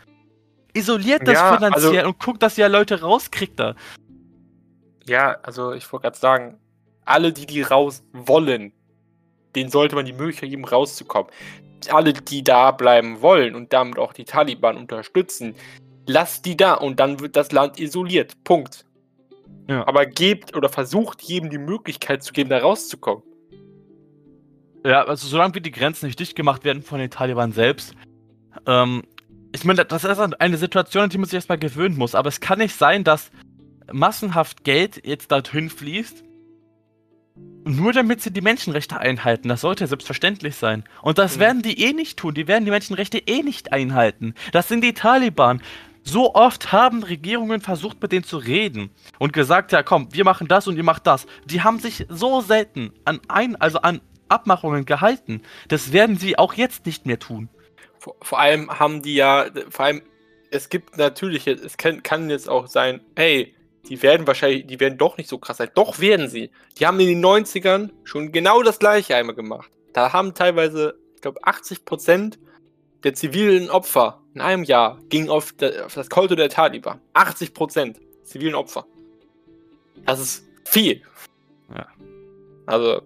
Isoliert 0.74 1.28
das 1.28 1.36
ja, 1.36 1.56
finanziell 1.56 1.98
also, 1.98 2.10
und 2.10 2.20
guckt, 2.20 2.44
dass 2.44 2.58
ihr 2.58 2.70
Leute 2.70 3.02
rauskriegt 3.02 3.60
da. 3.60 3.76
Ja, 5.08 5.38
also 5.42 5.74
ich 5.74 5.92
wollte 5.92 6.04
gerade 6.04 6.18
sagen, 6.18 6.60
alle, 7.06 7.34
die 7.34 7.46
die 7.46 7.62
raus 7.62 8.04
wollen, 8.12 8.74
denen 9.56 9.72
sollte 9.72 9.96
man 9.96 10.06
die 10.06 10.14
Möglichkeit 10.14 10.50
geben, 10.50 10.66
rauszukommen. 10.66 11.32
Alle, 11.90 12.14
die 12.14 12.44
da 12.44 12.72
bleiben 12.72 13.22
wollen 13.22 13.56
und 13.56 13.74
damit 13.74 14.00
auch 14.00 14.14
die 14.14 14.26
Taliban 14.26 14.78
unterstützen, 14.78 15.56
lasst 16.06 16.46
die 16.46 16.58
da 16.58 16.74
und 16.74 17.00
dann 17.00 17.20
wird 17.20 17.36
das 17.36 17.52
Land 17.52 17.80
isoliert. 17.80 18.34
Punkt. 18.44 18.86
Ja. 19.70 19.86
Aber 19.88 20.06
gebt 20.06 20.56
oder 20.56 20.70
versucht 20.70 21.22
jedem 21.22 21.50
die 21.50 21.58
Möglichkeit 21.58 22.24
zu 22.24 22.34
geben, 22.34 22.50
da 22.50 22.60
rauszukommen. 22.60 23.24
Ja, 24.86 25.04
also 25.04 25.28
solange 25.28 25.56
wie 25.56 25.62
die 25.62 25.72
Grenzen 25.72 26.06
nicht 26.06 26.20
dicht 26.20 26.36
gemacht 26.36 26.64
werden 26.64 26.82
von 26.82 27.00
den 27.00 27.10
Taliban 27.10 27.52
selbst, 27.52 27.94
ähm, 28.66 29.04
ich 29.54 29.66
meine, 29.66 29.86
das 29.86 30.04
ist 30.04 30.20
eine 30.20 30.58
Situation, 30.58 31.04
an 31.04 31.10
die 31.10 31.18
man 31.18 31.26
sich 31.26 31.36
erstmal 31.36 31.58
gewöhnen 31.58 31.98
muss, 31.98 32.16
aber 32.16 32.30
es 32.30 32.40
kann 32.40 32.60
nicht 32.60 32.76
sein, 32.76 33.04
dass 33.04 33.32
massenhaft 33.92 34.64
Geld 34.64 35.06
jetzt 35.06 35.32
dorthin 35.32 35.70
fließt, 35.70 36.24
nur 37.68 37.94
damit 37.94 38.22
sie 38.22 38.32
die 38.32 38.42
Menschenrechte 38.42 38.98
einhalten. 38.98 39.50
Das 39.50 39.62
sollte 39.62 39.88
selbstverständlich 39.88 40.56
sein. 40.56 40.84
Und 41.02 41.18
das 41.18 41.36
mhm. 41.36 41.42
werden 41.42 41.62
die 41.62 41.84
eh 41.84 41.94
nicht 41.94 42.18
tun. 42.18 42.34
Die 42.34 42.48
werden 42.48 42.66
die 42.66 42.72
Menschenrechte 42.72 43.20
eh 43.20 43.44
nicht 43.44 43.74
einhalten. 43.74 44.34
Das 44.52 44.68
sind 44.68 44.84
die 44.84 44.94
Taliban. 44.94 45.62
So 46.04 46.36
oft 46.36 46.72
haben 46.72 47.04
Regierungen 47.04 47.60
versucht, 47.60 48.02
mit 48.02 48.14
denen 48.14 48.24
zu 48.24 48.38
reden 48.38 48.92
und 49.20 49.34
gesagt, 49.34 49.74
ja 49.74 49.84
komm, 49.84 50.08
wir 50.14 50.24
machen 50.24 50.48
das 50.48 50.66
und 50.68 50.78
ihr 50.78 50.84
macht 50.84 51.06
das. 51.06 51.28
Die 51.46 51.64
haben 51.64 51.80
sich 51.80 52.06
so 52.08 52.40
selten 52.40 52.94
an 53.04 53.20
ein, 53.28 53.58
also 53.58 53.80
an 53.80 54.00
Abmachungen 54.30 54.86
gehalten. 54.86 55.42
Das 55.68 55.92
werden 55.92 56.18
sie 56.18 56.38
auch 56.38 56.54
jetzt 56.54 56.86
nicht 56.86 57.06
mehr 57.06 57.20
tun. 57.20 57.50
Vor, 58.00 58.16
vor 58.22 58.40
allem 58.40 58.70
haben 58.80 59.02
die 59.02 59.16
ja, 59.16 59.48
vor 59.70 59.86
allem, 59.86 60.02
es 60.50 60.70
gibt 60.70 60.98
natürlich, 60.98 61.46
es 61.46 61.76
kann, 61.76 62.04
kann 62.04 62.30
jetzt 62.30 62.48
auch 62.48 62.68
sein, 62.68 63.02
hey, 63.18 63.54
die 63.90 64.02
werden 64.02 64.28
wahrscheinlich, 64.28 64.68
die 64.68 64.80
werden 64.80 64.98
doch 64.98 65.18
nicht 65.18 65.30
so 65.30 65.38
krass 65.38 65.58
sein. 65.58 65.70
Doch 65.74 66.00
werden 66.00 66.28
sie. 66.28 66.52
Die 66.78 66.86
haben 66.86 67.00
in 67.00 67.08
den 67.08 67.26
90ern 67.26 67.92
schon 68.04 68.32
genau 68.32 68.62
das 68.64 68.80
gleiche 68.80 69.16
einmal 69.16 69.36
gemacht. 69.36 69.70
Da 69.94 70.14
haben 70.14 70.34
teilweise, 70.34 70.98
ich 71.16 71.22
glaube, 71.22 71.40
80 71.44 71.86
Prozent 71.86 72.40
der 73.04 73.14
zivilen 73.14 73.70
Opfer 73.70 74.22
in 74.34 74.42
einem 74.42 74.64
Jahr 74.64 75.00
ging 75.10 75.30
auf, 75.30 75.54
das 75.54 76.10
Konto 76.10 76.36
der 76.36 76.50
Taliban. 76.50 77.02
80% 77.14 77.96
zivilen 78.24 78.56
Opfer. 78.56 78.86
Das 80.06 80.20
ist 80.20 80.46
viel. 80.66 81.02
Ja. 81.74 81.88
Also. 82.66 83.02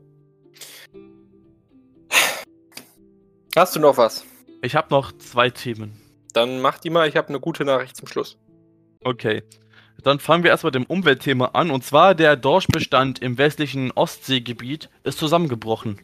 Hast 3.55 3.75
du 3.75 3.79
noch 3.79 3.97
was? 3.97 4.25
Ich 4.61 4.75
habe 4.75 4.87
noch 4.91 5.11
zwei 5.13 5.49
Themen. 5.49 5.99
Dann 6.33 6.61
mach 6.61 6.79
die 6.79 6.89
mal, 6.89 7.07
ich 7.07 7.15
habe 7.15 7.29
eine 7.29 7.39
gute 7.39 7.65
Nachricht 7.65 7.95
zum 7.95 8.07
Schluss. 8.07 8.37
Okay. 9.03 9.43
Dann 10.03 10.19
fangen 10.19 10.43
wir 10.43 10.51
erstmal 10.51 10.69
mit 10.69 10.75
dem 10.75 10.85
Umweltthema 10.85 11.47
an. 11.53 11.71
Und 11.71 11.83
zwar 11.83 12.15
der 12.15 12.35
Dorschbestand 12.35 13.19
im 13.19 13.37
westlichen 13.37 13.91
Ostseegebiet 13.91 14.89
ist 15.03 15.17
zusammengebrochen. 15.17 15.99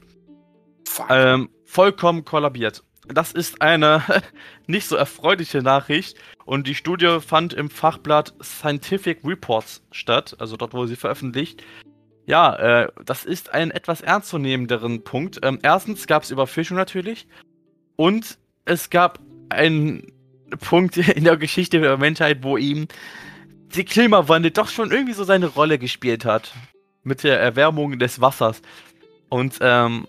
Ähm, 1.10 1.50
vollkommen 1.66 2.26
kollabiert. 2.26 2.84
Das 3.08 3.32
ist 3.32 3.62
eine 3.62 4.04
nicht 4.68 4.88
so 4.88 4.95
erfreuliche 4.95 5.62
Nachricht. 5.62 6.18
Und 6.45 6.68
die 6.68 6.76
Studie 6.76 7.20
fand 7.20 7.54
im 7.54 7.70
Fachblatt 7.70 8.34
Scientific 8.41 9.20
Reports 9.24 9.84
statt, 9.91 10.36
also 10.39 10.56
dort 10.56 10.74
wurde 10.74 10.89
sie 10.89 10.95
veröffentlicht. 10.95 11.64
Ja, 12.26 12.56
äh, 12.56 12.88
das 13.06 13.26
ist 13.26 13.54
ein 13.54 13.72
etwas 13.72 14.02
ernstzunehmenderen 14.02 15.04
Punkt. 15.04 15.39
Ähm, 15.43 15.60
erstens 15.64 16.08
gab 16.08 16.24
es 16.24 16.32
Überfischung 16.32 16.76
natürlich. 16.76 17.28
Und 17.95 18.38
es 18.66 18.89
gab 18.89 19.20
einen 19.50 20.12
Punkt 20.60 20.98
in 21.16 21.24
der 21.24 21.38
Geschichte 21.38 21.80
der 21.80 21.98
Menschheit, 21.98 22.43
wo 22.43 22.58
ihm 22.58 22.88
der 23.76 23.84
Klimawandel 23.84 24.51
doch 24.51 24.70
schon 24.70 24.91
irgendwie 24.91 25.13
so 25.13 25.24
seine 25.24 25.47
Rolle 25.47 25.80
gespielt 25.80 26.26
hat. 26.26 26.53
Mit 27.03 27.24
der 27.24 27.39
Erwärmung 27.39 27.99
des 27.99 28.20
Wassers. 28.20 28.61
Und 29.30 29.57
ähm, 29.61 30.07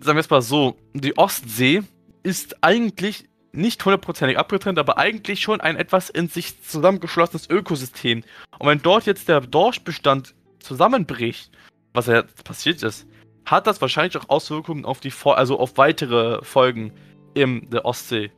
sagen 0.00 0.16
wir 0.16 0.20
es 0.20 0.30
mal 0.30 0.42
so, 0.42 0.76
die 0.94 1.16
Ostsee 1.18 1.82
ist 2.22 2.62
eigentlich 2.62 3.28
nicht 3.52 3.84
hundertprozentig 3.84 4.38
abgetrennt, 4.38 4.78
aber 4.78 4.98
eigentlich 4.98 5.40
schon 5.40 5.60
ein 5.60 5.76
etwas 5.76 6.08
in 6.08 6.28
sich 6.28 6.62
zusammengeschlossenes 6.62 7.50
Ökosystem. 7.50 8.22
Und 8.58 8.68
wenn 8.68 8.82
dort 8.82 9.06
jetzt 9.06 9.28
der 9.28 9.40
Dorschbestand 9.40 10.34
zusammenbricht, 10.60 11.50
was 11.92 12.06
ja 12.06 12.22
passiert 12.44 12.82
ist, 12.82 13.06
hat 13.44 13.66
das 13.66 13.80
wahrscheinlich 13.80 14.16
auch 14.16 14.28
Auswirkungen 14.28 14.84
auf 14.84 15.00
die, 15.00 15.12
also 15.24 15.58
auf 15.58 15.76
weitere 15.76 16.42
Folgen 16.44 16.92
in 17.34 17.68
der 17.70 17.84
Ostsee. 17.84 18.30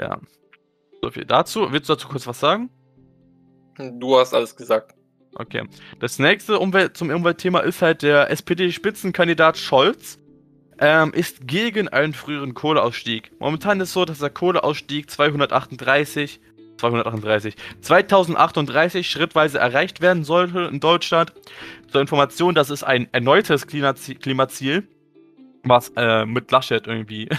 Ja. 0.00 0.18
So 1.02 1.10
viel 1.10 1.24
dazu. 1.24 1.72
Willst 1.72 1.88
du 1.88 1.94
dazu 1.94 2.08
kurz 2.08 2.26
was 2.26 2.40
sagen? 2.40 2.70
Du 3.78 4.18
hast 4.18 4.34
alles 4.34 4.56
gesagt. 4.56 4.94
Okay. 5.34 5.64
Das 6.00 6.18
nächste 6.18 6.58
Umwelt 6.58 6.96
zum 6.96 7.10
Umweltthema 7.10 7.60
ist 7.60 7.82
halt 7.82 8.02
der 8.02 8.30
SPD-Spitzenkandidat 8.30 9.58
Scholz. 9.58 10.18
Ähm, 10.78 11.14
ist 11.14 11.46
gegen 11.48 11.88
einen 11.88 12.12
früheren 12.12 12.52
Kohleausstieg. 12.52 13.32
Momentan 13.38 13.80
ist 13.80 13.88
es 13.88 13.94
so, 13.94 14.04
dass 14.04 14.18
der 14.18 14.28
Kohleausstieg 14.28 15.10
238, 15.10 16.38
238, 16.76 17.56
2038 17.80 19.10
schrittweise 19.10 19.58
erreicht 19.58 20.02
werden 20.02 20.22
sollte 20.22 20.68
in 20.70 20.78
Deutschland. 20.78 21.32
Zur 21.90 22.02
Information, 22.02 22.54
das 22.54 22.68
ist 22.68 22.82
ein 22.82 23.08
erneutes 23.12 23.66
Klimaziel, 23.66 24.86
was 25.64 25.92
äh, 25.96 26.26
mit 26.26 26.50
Laschet 26.50 26.86
irgendwie 26.86 27.30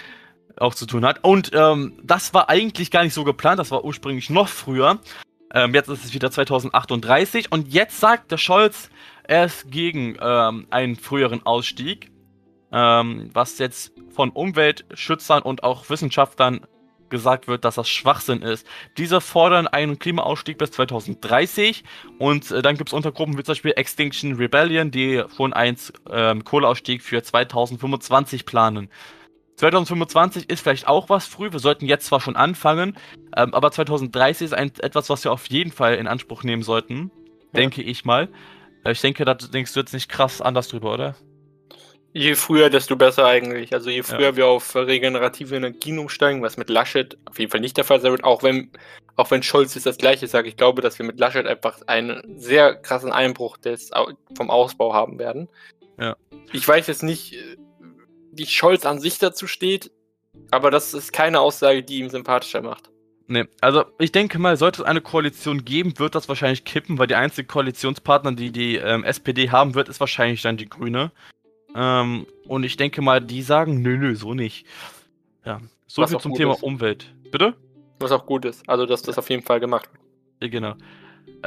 auch 0.56 0.76
zu 0.76 0.86
tun 0.86 1.04
hat. 1.04 1.24
Und 1.24 1.50
ähm, 1.52 1.98
das 2.00 2.32
war 2.32 2.48
eigentlich 2.48 2.92
gar 2.92 3.02
nicht 3.02 3.14
so 3.14 3.24
geplant, 3.24 3.58
das 3.58 3.72
war 3.72 3.84
ursprünglich 3.84 4.30
noch 4.30 4.46
früher. 4.48 5.00
Ähm, 5.54 5.72
jetzt 5.72 5.88
ist 5.88 6.04
es 6.04 6.12
wieder 6.12 6.30
2038 6.30 7.52
und 7.52 7.72
jetzt 7.72 8.00
sagt 8.00 8.32
der 8.32 8.38
Scholz, 8.38 8.90
er 9.22 9.44
ist 9.44 9.70
gegen 9.70 10.16
ähm, 10.20 10.66
einen 10.70 10.96
früheren 10.96 11.46
Ausstieg, 11.46 12.10
ähm, 12.72 13.30
was 13.32 13.58
jetzt 13.58 13.92
von 14.10 14.30
Umweltschützern 14.30 15.42
und 15.42 15.62
auch 15.62 15.88
Wissenschaftlern 15.88 16.66
gesagt 17.08 17.46
wird, 17.46 17.64
dass 17.64 17.76
das 17.76 17.88
Schwachsinn 17.88 18.42
ist. 18.42 18.66
Diese 18.98 19.20
fordern 19.20 19.68
einen 19.68 20.00
Klimaausstieg 20.00 20.58
bis 20.58 20.72
2030 20.72 21.84
und 22.18 22.50
äh, 22.50 22.60
dann 22.60 22.76
gibt 22.76 22.90
es 22.90 22.92
Untergruppen 22.92 23.38
wie 23.38 23.44
zum 23.44 23.52
Beispiel 23.52 23.74
Extinction 23.76 24.34
Rebellion, 24.34 24.90
die 24.90 25.22
schon 25.36 25.52
einen 25.52 25.76
ähm, 26.10 26.42
Kohleausstieg 26.42 27.02
für 27.02 27.22
2025 27.22 28.44
planen. 28.44 28.90
2025 29.56 30.50
ist 30.50 30.60
vielleicht 30.60 30.88
auch 30.88 31.08
was 31.08 31.26
früh. 31.26 31.52
Wir 31.52 31.60
sollten 31.60 31.86
jetzt 31.86 32.06
zwar 32.06 32.20
schon 32.20 32.36
anfangen, 32.36 32.96
ähm, 33.36 33.54
aber 33.54 33.70
2030 33.70 34.46
ist 34.46 34.54
ein, 34.54 34.72
etwas, 34.80 35.10
was 35.10 35.24
wir 35.24 35.32
auf 35.32 35.46
jeden 35.46 35.70
Fall 35.70 35.94
in 35.94 36.08
Anspruch 36.08 36.42
nehmen 36.42 36.62
sollten. 36.62 37.10
Ja. 37.52 37.60
Denke 37.60 37.82
ich 37.82 38.04
mal. 38.04 38.28
Äh, 38.84 38.92
ich 38.92 39.00
denke, 39.00 39.24
da 39.24 39.34
denkst 39.34 39.72
du 39.72 39.80
jetzt 39.80 39.94
nicht 39.94 40.08
krass 40.08 40.40
anders 40.40 40.68
drüber, 40.68 40.92
oder? 40.92 41.14
Je 42.16 42.36
früher, 42.36 42.70
desto 42.70 42.94
besser 42.94 43.26
eigentlich. 43.26 43.72
Also 43.72 43.90
je 43.90 44.04
früher 44.04 44.30
ja. 44.30 44.36
wir 44.36 44.46
auf 44.46 44.76
regenerative 44.76 45.56
Energien 45.56 45.98
umsteigen, 45.98 46.42
was 46.42 46.56
mit 46.56 46.70
Laschet 46.70 47.18
auf 47.24 47.38
jeden 47.40 47.50
Fall 47.50 47.60
nicht 47.60 47.76
der 47.76 47.84
Fall 47.84 48.00
sein 48.00 48.12
wird, 48.12 48.22
auch 48.22 48.44
wenn, 48.44 48.70
auch 49.16 49.32
wenn 49.32 49.42
Scholz 49.42 49.74
jetzt 49.74 49.86
das 49.86 49.98
gleiche 49.98 50.28
sagt, 50.28 50.46
ich 50.46 50.56
glaube, 50.56 50.80
dass 50.80 50.96
wir 50.98 51.06
mit 51.06 51.18
Laschet 51.18 51.44
einfach 51.44 51.80
einen 51.88 52.22
sehr 52.38 52.76
krassen 52.76 53.10
Einbruch 53.10 53.56
des, 53.56 53.90
vom 54.36 54.50
Ausbau 54.50 54.94
haben 54.94 55.18
werden. 55.18 55.48
Ja. 55.98 56.16
Ich 56.52 56.66
weiß 56.66 56.86
jetzt 56.86 57.02
nicht, 57.02 57.36
wie 58.36 58.46
Scholz 58.46 58.86
an 58.86 59.00
sich 59.00 59.18
dazu 59.18 59.46
steht, 59.46 59.90
aber 60.50 60.70
das 60.70 60.94
ist 60.94 61.12
keine 61.12 61.40
Aussage, 61.40 61.82
die 61.82 61.98
ihm 61.98 62.10
sympathischer 62.10 62.62
macht. 62.62 62.90
Nee, 63.26 63.46
also 63.60 63.84
ich 63.98 64.12
denke 64.12 64.38
mal, 64.38 64.56
sollte 64.56 64.82
es 64.82 64.86
eine 64.86 65.00
Koalition 65.00 65.64
geben, 65.64 65.98
wird 65.98 66.14
das 66.14 66.28
wahrscheinlich 66.28 66.64
kippen, 66.64 66.98
weil 66.98 67.06
die 67.06 67.14
einzige 67.14 67.46
Koalitionspartner, 67.46 68.32
die 68.32 68.50
die 68.50 68.76
ähm, 68.76 69.02
SPD 69.02 69.50
haben 69.50 69.74
wird, 69.74 69.88
ist 69.88 70.00
wahrscheinlich 70.00 70.42
dann 70.42 70.58
die 70.58 70.68
Grüne. 70.68 71.10
Ähm, 71.74 72.26
und 72.46 72.64
ich 72.64 72.76
denke 72.76 73.00
mal, 73.00 73.20
die 73.20 73.42
sagen, 73.42 73.80
nö, 73.80 73.96
nö, 73.96 74.14
so 74.14 74.34
nicht. 74.34 74.66
Ja, 75.44 75.60
so 75.86 76.02
Was 76.02 76.10
viel 76.10 76.20
zum 76.20 76.34
Thema 76.34 76.54
ist. 76.54 76.62
Umwelt. 76.62 77.14
Bitte? 77.30 77.54
Was 77.98 78.12
auch 78.12 78.26
gut 78.26 78.44
ist, 78.44 78.68
also 78.68 78.84
dass 78.84 79.02
das 79.02 79.16
auf 79.16 79.30
jeden 79.30 79.42
Fall 79.42 79.58
gemacht 79.58 79.88
wird. 79.92 80.02
Ja, 80.42 80.48
genau. 80.48 80.74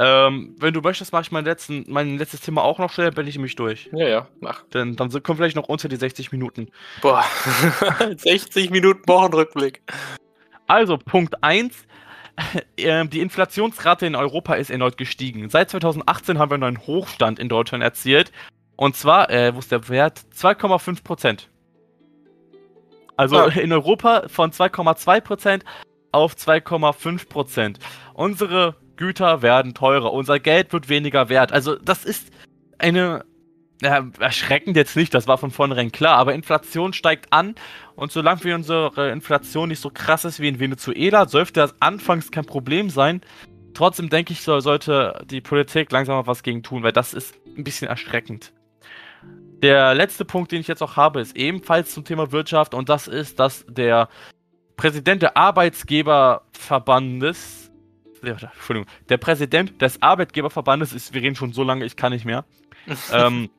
Ähm, 0.00 0.54
wenn 0.58 0.72
du 0.72 0.80
möchtest, 0.80 1.12
mache 1.12 1.22
ich 1.22 1.32
mein, 1.32 1.44
letzten, 1.44 1.84
mein 1.88 2.18
letztes 2.18 2.40
Thema 2.40 2.62
auch 2.62 2.78
noch 2.78 2.92
schnell, 2.92 3.10
bin 3.10 3.26
ich 3.26 3.36
mich 3.36 3.56
durch. 3.56 3.90
Ja, 3.92 4.06
ja, 4.08 4.28
mach. 4.40 4.62
Denn 4.68 4.94
dann 4.94 5.10
kommen 5.24 5.38
vielleicht 5.38 5.56
noch 5.56 5.68
unter 5.68 5.88
die 5.88 5.96
60 5.96 6.30
Minuten. 6.30 6.68
Boah, 7.02 7.24
60 8.16 8.70
Minuten 8.70 9.02
Wochenrückblick. 9.08 9.82
Also, 10.68 10.96
Punkt 10.96 11.42
1. 11.42 11.74
Ähm, 12.76 13.10
die 13.10 13.18
Inflationsrate 13.18 14.06
in 14.06 14.14
Europa 14.14 14.54
ist 14.54 14.70
erneut 14.70 14.96
gestiegen. 14.96 15.50
Seit 15.50 15.70
2018 15.70 16.38
haben 16.38 16.52
wir 16.52 16.64
einen 16.64 16.86
Hochstand 16.86 17.40
in 17.40 17.48
Deutschland 17.48 17.82
erzielt. 17.82 18.30
Und 18.76 18.94
zwar, 18.94 19.28
äh, 19.28 19.52
wo 19.56 19.58
ist 19.58 19.72
der 19.72 19.88
Wert? 19.88 20.20
2,5 20.36 21.02
Prozent. 21.02 21.50
Also 23.16 23.38
ah. 23.38 23.48
in 23.48 23.72
Europa 23.72 24.28
von 24.28 24.52
2,2 24.52 25.20
Prozent 25.20 25.64
auf 26.12 26.34
2,5 26.34 27.28
Prozent. 27.28 27.80
Unsere 28.14 28.76
Güter 28.98 29.40
werden 29.40 29.72
teurer, 29.72 30.12
unser 30.12 30.38
Geld 30.38 30.74
wird 30.74 30.90
weniger 30.90 31.30
wert. 31.30 31.52
Also 31.52 31.76
das 31.76 32.04
ist 32.04 32.30
eine 32.78 33.24
ja, 33.80 34.04
erschreckend 34.18 34.76
jetzt 34.76 34.96
nicht, 34.96 35.14
das 35.14 35.28
war 35.28 35.38
von 35.38 35.50
vornherein 35.50 35.92
klar, 35.92 36.18
aber 36.18 36.34
Inflation 36.34 36.92
steigt 36.92 37.32
an 37.32 37.54
und 37.94 38.12
solange 38.12 38.44
wie 38.44 38.52
unsere 38.52 39.10
Inflation 39.10 39.68
nicht 39.68 39.80
so 39.80 39.88
krass 39.90 40.24
ist 40.24 40.40
wie 40.40 40.48
in 40.48 40.58
Venezuela, 40.58 41.28
sollte 41.28 41.52
das 41.54 41.74
anfangs 41.80 42.30
kein 42.30 42.44
Problem 42.44 42.90
sein. 42.90 43.22
Trotzdem 43.74 44.10
denke 44.10 44.32
ich, 44.32 44.42
so, 44.42 44.60
sollte 44.60 45.24
die 45.30 45.40
Politik 45.40 45.92
langsam 45.92 46.16
mal 46.16 46.26
was 46.26 46.42
gegen 46.42 46.64
tun, 46.64 46.82
weil 46.82 46.92
das 46.92 47.14
ist 47.14 47.36
ein 47.56 47.62
bisschen 47.62 47.86
erschreckend. 47.86 48.52
Der 49.62 49.94
letzte 49.94 50.24
Punkt, 50.24 50.50
den 50.50 50.60
ich 50.60 50.68
jetzt 50.68 50.82
auch 50.82 50.96
habe, 50.96 51.20
ist 51.20 51.36
ebenfalls 51.36 51.94
zum 51.94 52.04
Thema 52.04 52.32
Wirtschaft 52.32 52.74
und 52.74 52.88
das 52.88 53.06
ist, 53.06 53.38
dass 53.38 53.64
der 53.68 54.08
Präsident 54.76 55.22
der 55.22 55.36
Arbeitsgeberverbandes 55.36 57.67
Entschuldigung, 58.22 58.86
der 59.08 59.16
Präsident 59.18 59.80
des 59.80 60.02
Arbeitgeberverbandes 60.02 60.92
ist, 60.92 61.14
wir 61.14 61.22
reden 61.22 61.36
schon 61.36 61.52
so 61.52 61.62
lange, 61.62 61.84
ich 61.84 61.96
kann 61.96 62.12
nicht 62.12 62.24
mehr. 62.24 62.44
ähm, 63.12 63.50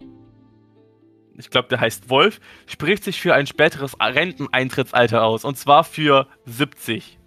ich 1.39 1.49
glaube, 1.49 1.69
der 1.69 1.79
heißt 1.79 2.09
Wolf, 2.09 2.41
spricht 2.67 3.03
sich 3.03 3.21
für 3.21 3.33
ein 3.33 3.47
späteres 3.47 3.95
Renteneintrittsalter 3.99 5.23
aus. 5.23 5.45
Und 5.45 5.57
zwar 5.57 5.85
für 5.85 6.27
70. 6.45 7.17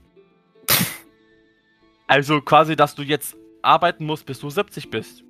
also 2.06 2.42
quasi, 2.42 2.76
dass 2.76 2.94
du 2.94 3.02
jetzt 3.02 3.36
arbeiten 3.62 4.04
musst, 4.04 4.26
bis 4.26 4.38
du 4.40 4.50
70 4.50 4.90
bist. 4.90 5.24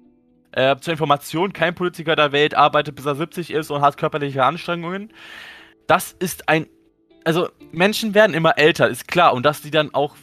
Äh, 0.50 0.76
zur 0.80 0.92
Information, 0.92 1.52
kein 1.52 1.74
Politiker 1.74 2.16
der 2.16 2.32
Welt 2.32 2.54
arbeitet, 2.54 2.96
bis 2.96 3.06
er 3.06 3.14
70 3.14 3.52
ist 3.52 3.70
und 3.70 3.80
hat 3.80 3.96
körperliche 3.96 4.44
Anstrengungen. 4.44 5.12
Das 5.86 6.12
ist 6.12 6.48
ein. 6.48 6.66
Also, 7.24 7.48
Menschen 7.70 8.14
werden 8.14 8.34
immer 8.34 8.58
älter, 8.58 8.88
ist 8.88 9.06
klar. 9.06 9.32
Und 9.32 9.46
dass 9.46 9.62
die 9.62 9.70
dann 9.70 9.94
auch 9.94 10.16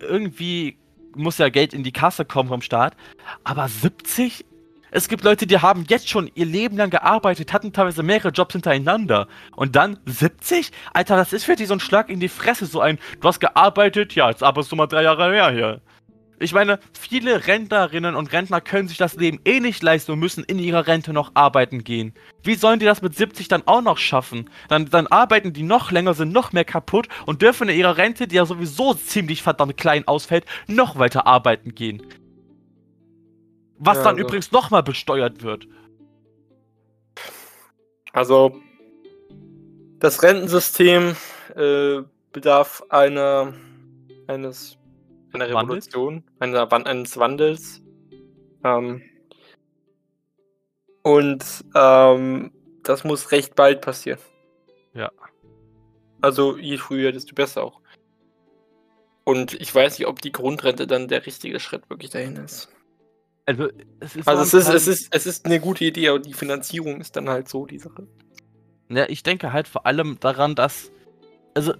irgendwie 0.00 0.78
muss 1.16 1.38
ja 1.38 1.48
Geld 1.48 1.74
in 1.74 1.82
die 1.82 1.92
Kasse 1.92 2.24
kommen 2.24 2.48
vom 2.48 2.62
Staat. 2.62 2.96
Aber 3.44 3.68
70? 3.68 4.44
Es 4.90 5.08
gibt 5.08 5.24
Leute, 5.24 5.46
die 5.46 5.58
haben 5.58 5.84
jetzt 5.88 6.08
schon 6.08 6.30
ihr 6.34 6.46
Leben 6.46 6.76
lang 6.76 6.90
gearbeitet, 6.90 7.52
hatten 7.52 7.72
teilweise 7.72 8.02
mehrere 8.02 8.28
Jobs 8.28 8.52
hintereinander. 8.52 9.28
Und 9.54 9.76
dann 9.76 9.98
70? 10.06 10.70
Alter, 10.94 11.16
das 11.16 11.32
ist 11.32 11.44
für 11.44 11.56
die 11.56 11.66
so 11.66 11.74
ein 11.74 11.80
Schlag 11.80 12.08
in 12.08 12.20
die 12.20 12.28
Fresse, 12.28 12.66
so 12.66 12.80
ein, 12.80 12.98
du 13.20 13.28
hast 13.28 13.40
gearbeitet, 13.40 14.14
ja, 14.14 14.30
jetzt 14.30 14.42
arbeitest 14.42 14.72
du 14.72 14.76
mal 14.76 14.86
drei 14.86 15.02
Jahre 15.02 15.30
mehr 15.30 15.50
hier. 15.50 15.80
Ich 16.38 16.52
meine, 16.52 16.78
viele 16.92 17.46
Rentnerinnen 17.46 18.14
und 18.14 18.32
Rentner 18.32 18.60
können 18.60 18.88
sich 18.88 18.98
das 18.98 19.16
Leben 19.16 19.40
eh 19.46 19.60
nicht 19.60 19.82
leisten 19.82 20.12
und 20.12 20.18
müssen 20.18 20.44
in 20.44 20.58
ihrer 20.58 20.86
Rente 20.86 21.14
noch 21.14 21.30
arbeiten 21.34 21.82
gehen. 21.82 22.12
Wie 22.42 22.56
sollen 22.56 22.78
die 22.78 22.84
das 22.84 23.00
mit 23.00 23.16
70 23.16 23.48
dann 23.48 23.62
auch 23.66 23.80
noch 23.80 23.96
schaffen? 23.96 24.50
Dann, 24.68 24.90
dann 24.90 25.06
arbeiten 25.06 25.54
die 25.54 25.62
noch 25.62 25.90
länger, 25.90 26.12
sind 26.12 26.32
noch 26.32 26.52
mehr 26.52 26.66
kaputt 26.66 27.08
und 27.24 27.40
dürfen 27.40 27.70
in 27.70 27.78
ihrer 27.78 27.96
Rente, 27.96 28.28
die 28.28 28.36
ja 28.36 28.44
sowieso 28.44 28.92
ziemlich 28.92 29.42
verdammt 29.42 29.78
klein 29.78 30.06
ausfällt, 30.06 30.44
noch 30.66 30.98
weiter 30.98 31.26
arbeiten 31.26 31.74
gehen. 31.74 32.02
Was 33.78 33.98
ja, 33.98 34.04
dann 34.04 34.16
also. 34.16 34.26
übrigens 34.26 34.52
nochmal 34.52 34.82
besteuert 34.82 35.42
wird. 35.42 35.66
Also, 38.12 38.60
das 40.00 40.22
Rentensystem 40.22 41.16
äh, 41.54 42.02
bedarf 42.32 42.82
einer, 42.90 43.54
eines 44.26 44.76
einer 45.36 45.48
Revolution, 45.48 46.24
einer, 46.38 46.70
eines 46.72 47.16
Wandels. 47.16 47.82
Ähm, 48.64 49.02
und 51.02 51.44
ähm, 51.74 52.50
das 52.82 53.04
muss 53.04 53.30
recht 53.32 53.54
bald 53.54 53.80
passieren. 53.80 54.18
Ja. 54.94 55.10
Also 56.20 56.56
je 56.56 56.78
früher, 56.78 57.12
desto 57.12 57.34
besser 57.34 57.62
auch. 57.62 57.80
Und 59.24 59.54
ich 59.54 59.74
weiß 59.74 59.98
nicht, 59.98 60.08
ob 60.08 60.20
die 60.20 60.32
Grundrente 60.32 60.86
dann 60.86 61.08
der 61.08 61.26
richtige 61.26 61.60
Schritt 61.60 61.88
wirklich 61.90 62.10
dahin 62.10 62.36
ist. 62.36 62.68
Also 63.44 63.68
es 64.00 64.16
ist, 64.16 64.26
also 64.26 64.42
es 64.42 64.54
ist, 64.54 64.74
es 64.74 64.86
ist, 64.88 65.08
es 65.14 65.26
ist 65.26 65.46
eine 65.46 65.60
gute 65.60 65.84
Idee, 65.84 66.08
aber 66.08 66.18
die 66.18 66.32
Finanzierung 66.32 67.00
ist 67.00 67.14
dann 67.16 67.28
halt 67.28 67.48
so 67.48 67.66
die 67.66 67.78
Sache. 67.78 68.08
Ja, 68.88 69.08
ich 69.08 69.22
denke 69.22 69.52
halt 69.52 69.68
vor 69.68 69.86
allem 69.86 70.18
daran, 70.20 70.54
dass. 70.54 70.90
Also, 71.54 71.74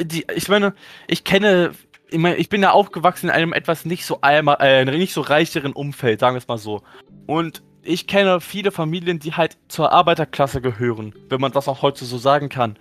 die, 0.00 0.26
ich 0.34 0.48
meine, 0.48 0.74
ich 1.08 1.24
kenne. 1.24 1.72
Ich, 2.12 2.18
meine, 2.18 2.36
ich 2.36 2.48
bin 2.48 2.62
ja 2.62 2.72
aufgewachsen 2.72 3.26
in 3.26 3.32
einem 3.32 3.52
etwas 3.52 3.84
nicht 3.84 4.04
so, 4.04 4.18
äh, 4.22 4.84
nicht 4.84 5.14
so 5.14 5.22
reicheren 5.22 5.72
Umfeld, 5.72 6.20
sagen 6.20 6.34
wir 6.34 6.38
es 6.38 6.48
mal 6.48 6.58
so. 6.58 6.82
Und 7.26 7.62
ich 7.82 8.06
kenne 8.06 8.40
viele 8.40 8.70
Familien, 8.70 9.18
die 9.18 9.32
halt 9.32 9.56
zur 9.68 9.92
Arbeiterklasse 9.92 10.60
gehören, 10.60 11.14
wenn 11.28 11.40
man 11.40 11.52
das 11.52 11.68
auch 11.68 11.82
heute 11.82 12.04
so 12.04 12.18
sagen 12.18 12.48
kann. 12.48 12.78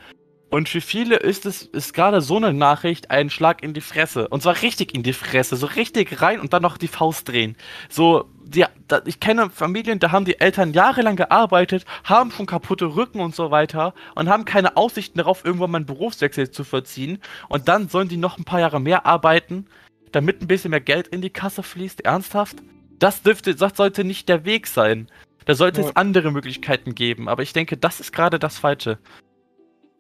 Und 0.52 0.68
für 0.68 0.82
viele 0.82 1.16
ist 1.16 1.46
es 1.46 1.62
ist 1.62 1.94
gerade 1.94 2.20
so 2.20 2.36
eine 2.36 2.52
Nachricht 2.52 3.10
ein 3.10 3.30
Schlag 3.30 3.64
in 3.64 3.74
die 3.74 3.80
Fresse. 3.80 4.28
Und 4.28 4.44
zwar 4.44 4.62
richtig 4.62 4.94
in 4.94 5.02
die 5.02 5.14
Fresse, 5.14 5.56
so 5.56 5.66
richtig 5.66 6.22
rein 6.22 6.42
und 6.42 6.52
dann 6.52 6.62
noch 6.62 6.78
die 6.78 6.90
Faust 6.90 7.30
drehen. 7.30 7.56
So, 7.90 8.26
die, 8.44 8.66
da, 8.90 9.02
ich 9.06 9.22
kenne 9.22 9.50
Familien, 9.50 10.00
da 10.00 10.12
haben 10.12 10.26
die 10.26 10.42
Eltern 10.42 10.74
jahrelang 10.74 11.16
gearbeitet, 11.16 11.86
haben 12.04 12.32
schon 12.32 12.48
kaputte 12.48 12.98
Rücken 12.98 13.22
und 13.22 13.34
so 13.34 13.50
weiter 13.50 13.94
und 14.14 14.28
haben 14.28 14.44
keine 14.44 14.76
Aussichten 14.76 15.20
darauf, 15.20 15.46
irgendwann 15.46 15.72
mal 15.72 15.78
einen 15.78 15.86
Berufswechsel 15.86 16.52
zu 16.52 16.66
vollziehen. 16.66 17.20
Und 17.48 17.70
dann 17.70 17.88
sollen 17.88 18.10
die 18.10 18.18
noch 18.18 18.38
ein 18.38 18.44
paar 18.44 18.60
Jahre 18.60 18.82
mehr 18.82 19.06
arbeiten, 19.06 19.68
damit 20.12 20.42
ein 20.42 20.48
bisschen 20.48 20.72
mehr 20.72 20.82
Geld 20.82 21.08
in 21.08 21.22
die 21.22 21.30
Kasse 21.30 21.64
fließt. 21.64 22.04
Ernsthaft? 22.04 22.58
Das 23.00 23.24
dürfte, 23.24 23.56
das 23.56 23.78
sollte 23.78 24.04
nicht 24.04 24.28
der 24.28 24.44
Weg 24.44 24.68
sein. 24.68 25.08
Da 25.46 25.56
sollte 25.56 25.80
ja. 25.80 25.88
es 25.88 25.96
andere 25.96 26.30
Möglichkeiten 26.32 26.94
geben. 26.94 27.30
Aber 27.30 27.42
ich 27.42 27.54
denke, 27.54 27.78
das 27.78 28.02
ist 28.02 28.12
gerade 28.12 28.38
das 28.38 28.60
Falsche. 28.60 29.00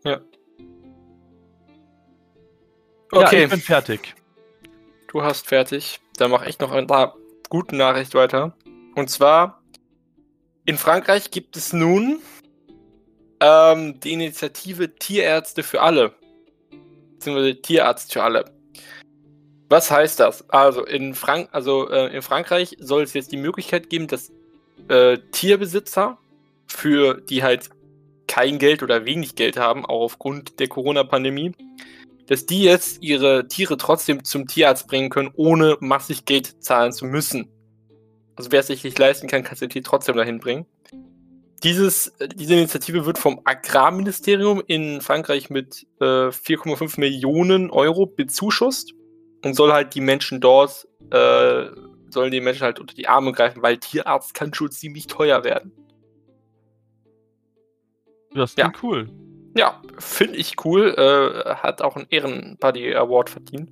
Ja. 0.04 0.20
Okay. 3.12 3.39
Ja, 3.39 3.43
ich 3.43 3.49
bin 3.49 3.59
fertig. 3.59 4.16
Du 5.07 5.22
hast 5.22 5.47
fertig. 5.47 5.99
Dann 6.18 6.32
mache 6.32 6.49
ich 6.49 6.59
noch 6.59 6.72
eine 6.72 7.14
gute 7.49 7.76
Nachricht 7.76 8.14
weiter. 8.16 8.55
Und 8.95 9.09
zwar, 9.09 9.62
in 10.66 10.78
Frankreich 10.78 11.32
gibt 11.32 11.57
es 11.57 11.74
nun 11.74 12.20
ähm, 13.41 13.99
die 13.99 14.14
Initiative 14.14 14.95
Tierärzte 14.95 15.64
für 15.64 15.82
alle. 15.82 16.14
Beziehungsweise 17.14 17.62
Tierarzt 17.62 18.14
für 18.14 18.24
alle. 18.24 18.45
Was 19.70 19.91
heißt 19.91 20.20
das? 20.20 20.49
Also 20.49 20.86
in, 20.86 21.14
Frank 21.14 21.49
also, 21.51 21.89
äh, 21.89 22.16
in 22.16 22.22
Frankreich 22.22 22.78
soll 22.80 23.03
es 23.03 23.14
jetzt 23.14 23.32
die 23.32 23.38
Möglichkeit 23.38 23.89
geben, 23.89 24.07
dass 24.07 24.32
äh, 24.88 25.18
Tierbesitzer, 25.32 26.18
für 26.68 27.22
die 27.22 27.43
halt 27.43 27.70
kein 28.28 28.59
Geld 28.59 28.84
oder 28.84 29.05
wenig 29.05 29.36
Geld 29.36 29.57
haben, 29.57 29.86
auch 29.86 30.01
aufgrund 30.01 30.59
der 30.59 30.68
Corona-Pandemie, 30.68 31.53
dass 32.32 32.45
die 32.45 32.63
jetzt 32.63 33.03
ihre 33.03 33.49
Tiere 33.49 33.75
trotzdem 33.75 34.23
zum 34.23 34.47
Tierarzt 34.47 34.88
bringen 34.88 35.09
können, 35.09 35.32
ohne 35.34 35.75
massig 35.82 36.23
Geld 36.23 36.63
zahlen 36.63 36.93
zu 36.93 37.03
müssen. 37.03 37.49
Also 38.38 38.53
wer 38.53 38.61
es 38.61 38.67
sich 38.67 38.86
nicht 38.86 38.97
leisten 38.97 39.27
kann, 39.27 39.43
kann 39.43 39.57
sein 39.57 39.69
Tier 39.69 39.84
trotzdem 39.84 40.15
dahin 40.15 40.39
bringen. 40.39 40.65
Dieses, 41.61 42.13
diese 42.34 42.53
Initiative 42.53 43.05
wird 43.05 43.17
vom 43.17 43.41
Agrarministerium 43.43 44.63
in 44.65 45.01
Frankreich 45.01 45.49
mit 45.49 45.86
äh, 45.99 46.29
4,5 46.29 47.01
Millionen 47.01 47.69
Euro 47.69 48.05
bezuschusst 48.05 48.93
und 49.43 49.53
soll 49.53 49.73
halt 49.73 49.93
die 49.93 49.99
Menschen 49.99 50.39
dort, 50.39 50.88
äh, 51.11 51.65
sollen 52.11 52.32
die 52.32 52.39
Menschen 52.39 52.63
halt 52.63 52.79
unter 52.79 52.95
die 52.95 53.09
Arme 53.09 53.34
greifen, 53.34 53.61
weil 53.61 53.77
Tierarzt 53.77 54.34
kann 54.34 54.53
schon 54.53 54.71
ziemlich 54.71 55.07
teuer 55.07 55.43
werden. 55.43 55.73
Das 58.34 58.51
ist 58.51 58.57
ja. 58.57 58.71
cool. 58.82 59.09
Ja, 59.56 59.82
finde 59.99 60.38
ich 60.38 60.56
cool. 60.66 60.95
Äh, 60.97 61.56
hat 61.56 61.82
auch 61.82 61.95
einen 61.95 62.08
Ehrenbuddy 62.10 62.95
Award 62.95 63.30
verdient. 63.30 63.70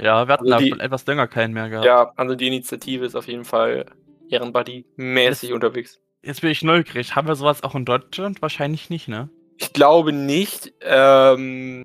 Ja, 0.00 0.26
wir 0.26 0.34
hatten 0.34 0.52
also 0.52 0.64
die, 0.64 0.80
etwas 0.80 1.06
länger 1.06 1.28
keinen 1.28 1.52
mehr 1.52 1.68
gehabt. 1.68 1.84
Ja, 1.84 2.12
also 2.16 2.34
die 2.34 2.46
Initiative 2.46 3.04
ist 3.04 3.14
auf 3.14 3.28
jeden 3.28 3.44
Fall 3.44 3.86
Ehrenbuddy-mäßig 4.30 5.52
unterwegs. 5.52 6.00
Jetzt 6.22 6.40
bin 6.40 6.50
ich 6.50 6.62
neugierig. 6.62 7.16
Haben 7.16 7.28
wir 7.28 7.34
sowas 7.34 7.62
auch 7.62 7.74
in 7.74 7.84
Deutschland? 7.84 8.40
Wahrscheinlich 8.42 8.90
nicht, 8.90 9.08
ne? 9.08 9.28
Ich 9.58 9.72
glaube 9.72 10.12
nicht. 10.12 10.72
Ähm, 10.80 11.84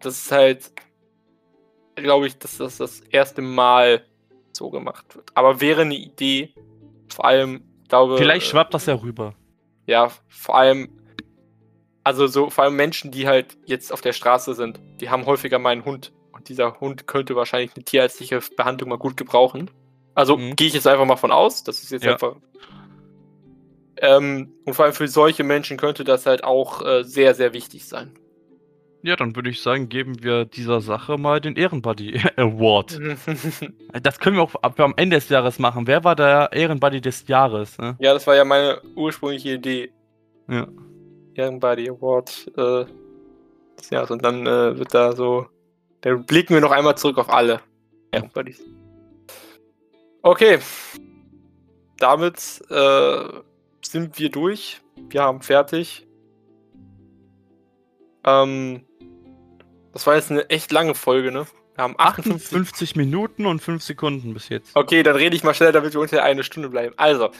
das 0.00 0.24
ist 0.24 0.32
halt, 0.32 0.72
glaube 1.96 2.26
ich, 2.26 2.38
dass 2.38 2.58
das 2.58 2.78
das 2.78 3.00
erste 3.00 3.42
Mal 3.42 4.04
so 4.52 4.70
gemacht 4.70 5.14
wird. 5.14 5.30
Aber 5.34 5.60
wäre 5.60 5.82
eine 5.82 5.96
Idee. 5.96 6.54
Vor 7.08 7.24
allem, 7.24 7.62
glaube 7.88 8.16
Vielleicht 8.16 8.46
schwappt 8.46 8.72
das 8.72 8.86
ja 8.86 8.94
rüber. 8.94 9.34
Ja, 9.86 10.10
vor 10.28 10.56
allem 10.56 10.99
also 12.10 12.26
so 12.26 12.50
vor 12.50 12.64
allem 12.64 12.74
Menschen, 12.74 13.12
die 13.12 13.28
halt 13.28 13.56
jetzt 13.66 13.92
auf 13.92 14.00
der 14.00 14.12
Straße 14.12 14.54
sind, 14.54 14.80
die 15.00 15.10
haben 15.10 15.26
häufiger 15.26 15.60
mal 15.60 15.70
einen 15.70 15.84
Hund. 15.84 16.12
Und 16.32 16.48
dieser 16.48 16.80
Hund 16.80 17.06
könnte 17.06 17.36
wahrscheinlich 17.36 17.70
eine 17.76 17.84
tierärztliche 17.84 18.40
Behandlung 18.56 18.90
mal 18.90 18.98
gut 18.98 19.16
gebrauchen. 19.16 19.70
Also 20.16 20.36
mhm. 20.36 20.56
gehe 20.56 20.66
ich 20.66 20.74
jetzt 20.74 20.88
einfach 20.88 21.04
mal 21.04 21.16
von 21.16 21.30
aus. 21.30 21.62
Das 21.62 21.84
ist 21.84 21.92
jetzt 21.92 22.04
ja. 22.04 22.14
einfach. 22.14 22.34
Ähm, 23.98 24.52
und 24.64 24.74
vor 24.74 24.86
allem 24.86 24.94
für 24.94 25.06
solche 25.06 25.44
Menschen 25.44 25.76
könnte 25.76 26.02
das 26.02 26.26
halt 26.26 26.42
auch 26.42 26.84
äh, 26.84 27.04
sehr, 27.04 27.34
sehr 27.36 27.52
wichtig 27.52 27.86
sein. 27.86 28.12
Ja, 29.02 29.14
dann 29.14 29.36
würde 29.36 29.50
ich 29.50 29.62
sagen, 29.62 29.88
geben 29.88 30.24
wir 30.24 30.46
dieser 30.46 30.80
Sache 30.80 31.16
mal 31.16 31.40
den 31.40 31.54
Ehrenbuddy 31.54 32.20
Award. 32.36 32.98
das 34.02 34.18
können 34.18 34.36
wir 34.36 34.42
auch 34.42 34.54
am 34.62 34.94
Ende 34.96 35.16
des 35.16 35.28
Jahres 35.28 35.60
machen. 35.60 35.86
Wer 35.86 36.02
war 36.02 36.16
der 36.16 36.50
Ehrenbuddy 36.52 37.00
des 37.00 37.28
Jahres? 37.28 37.78
Ne? 37.78 37.96
Ja, 38.00 38.12
das 38.12 38.26
war 38.26 38.34
ja 38.34 38.44
meine 38.44 38.82
ursprüngliche 38.96 39.54
Idee. 39.54 39.92
Ja. 40.48 40.66
Ehrenbody 41.34 41.88
Award 41.88 42.50
äh, 42.56 42.84
des 43.78 43.90
Jahres. 43.90 44.10
Und 44.10 44.24
dann 44.24 44.46
äh, 44.46 44.78
wird 44.78 44.94
da 44.94 45.12
so. 45.12 45.46
Dann 46.02 46.24
blicken 46.24 46.54
wir 46.54 46.60
noch 46.60 46.70
einmal 46.70 46.96
zurück 46.96 47.18
auf 47.18 47.28
alle 47.28 47.60
Ehrenbuddies. 48.12 48.62
Okay. 50.22 50.58
Damit 51.98 52.62
äh, 52.70 53.24
sind 53.82 54.18
wir 54.18 54.30
durch. 54.30 54.80
Wir 55.10 55.22
haben 55.22 55.42
fertig. 55.42 56.06
Ähm, 58.24 58.82
das 59.92 60.06
war 60.06 60.14
jetzt 60.14 60.30
eine 60.30 60.48
echt 60.50 60.72
lange 60.72 60.94
Folge, 60.94 61.32
ne? 61.32 61.46
Wir 61.74 61.84
haben 61.84 61.94
58 61.96 62.48
50 62.48 62.96
Minuten 62.96 63.46
und 63.46 63.60
5 63.60 63.82
Sekunden 63.82 64.34
bis 64.34 64.48
jetzt. 64.48 64.76
Okay, 64.76 65.02
dann 65.02 65.16
rede 65.16 65.34
ich 65.34 65.44
mal 65.44 65.54
schnell, 65.54 65.72
damit 65.72 65.94
wir 65.94 66.00
unter 66.00 66.22
eine 66.22 66.44
Stunde 66.44 66.68
bleiben. 66.68 66.94
Also, 66.96 67.30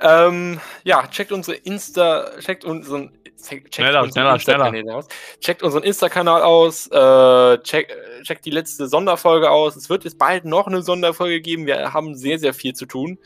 ähm, 0.00 0.60
ja, 0.84 1.06
checkt 1.08 1.32
unsere 1.32 1.56
Insta, 1.56 2.30
checkt 2.40 2.64
unseren, 2.64 3.10
checkt 3.42 3.74
schneller, 3.74 4.02
unseren 4.02 4.38
schneller, 4.40 4.68
schneller. 4.68 4.96
aus. 4.96 5.08
Checkt 5.40 5.62
unseren 5.62 5.82
Insta-Kanal 5.82 6.42
aus, 6.42 6.86
äh, 6.88 7.58
check, 7.62 7.94
checkt 8.22 8.44
die 8.44 8.50
letzte 8.50 8.88
Sonderfolge 8.88 9.50
aus. 9.50 9.76
Es 9.76 9.90
wird 9.90 10.04
jetzt 10.04 10.18
bald 10.18 10.44
noch 10.44 10.66
eine 10.66 10.82
Sonderfolge 10.82 11.40
geben. 11.40 11.66
Wir 11.66 11.92
haben 11.92 12.14
sehr, 12.14 12.38
sehr 12.38 12.54
viel 12.54 12.74
zu 12.74 12.86
tun. 12.86 13.18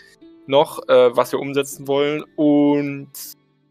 Noch, 0.47 0.89
äh, 0.89 1.17
was 1.17 1.33
wir 1.33 1.39
umsetzen 1.39 1.87
wollen. 1.87 2.25
Und 2.37 3.11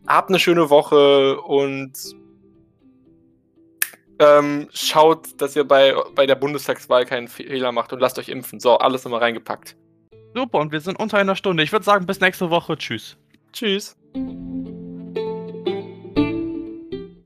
habt 0.07 0.29
eine 0.29 0.39
schöne 0.39 0.69
Woche 0.69 1.39
und 1.41 1.93
ähm, 4.19 4.67
schaut, 4.71 5.41
dass 5.41 5.55
ihr 5.55 5.63
bei, 5.63 5.95
bei 6.15 6.27
der 6.27 6.35
Bundestagswahl 6.35 7.05
keinen 7.05 7.27
Fehler 7.27 7.71
macht 7.71 7.91
und 7.91 7.99
lasst 7.99 8.19
euch 8.19 8.29
impfen. 8.29 8.59
So, 8.59 8.77
alles 8.77 9.03
nochmal 9.03 9.21
reingepackt. 9.21 9.75
Super, 10.34 10.59
und 10.59 10.71
wir 10.71 10.79
sind 10.79 10.99
unter 10.99 11.17
einer 11.17 11.36
Stunde. 11.36 11.63
Ich 11.63 11.71
würde 11.71 11.86
sagen, 11.86 12.05
bis 12.05 12.19
nächste 12.19 12.49
Woche. 12.49 12.77
Tschüss. 12.77 13.17
Tschüss. 13.53 13.97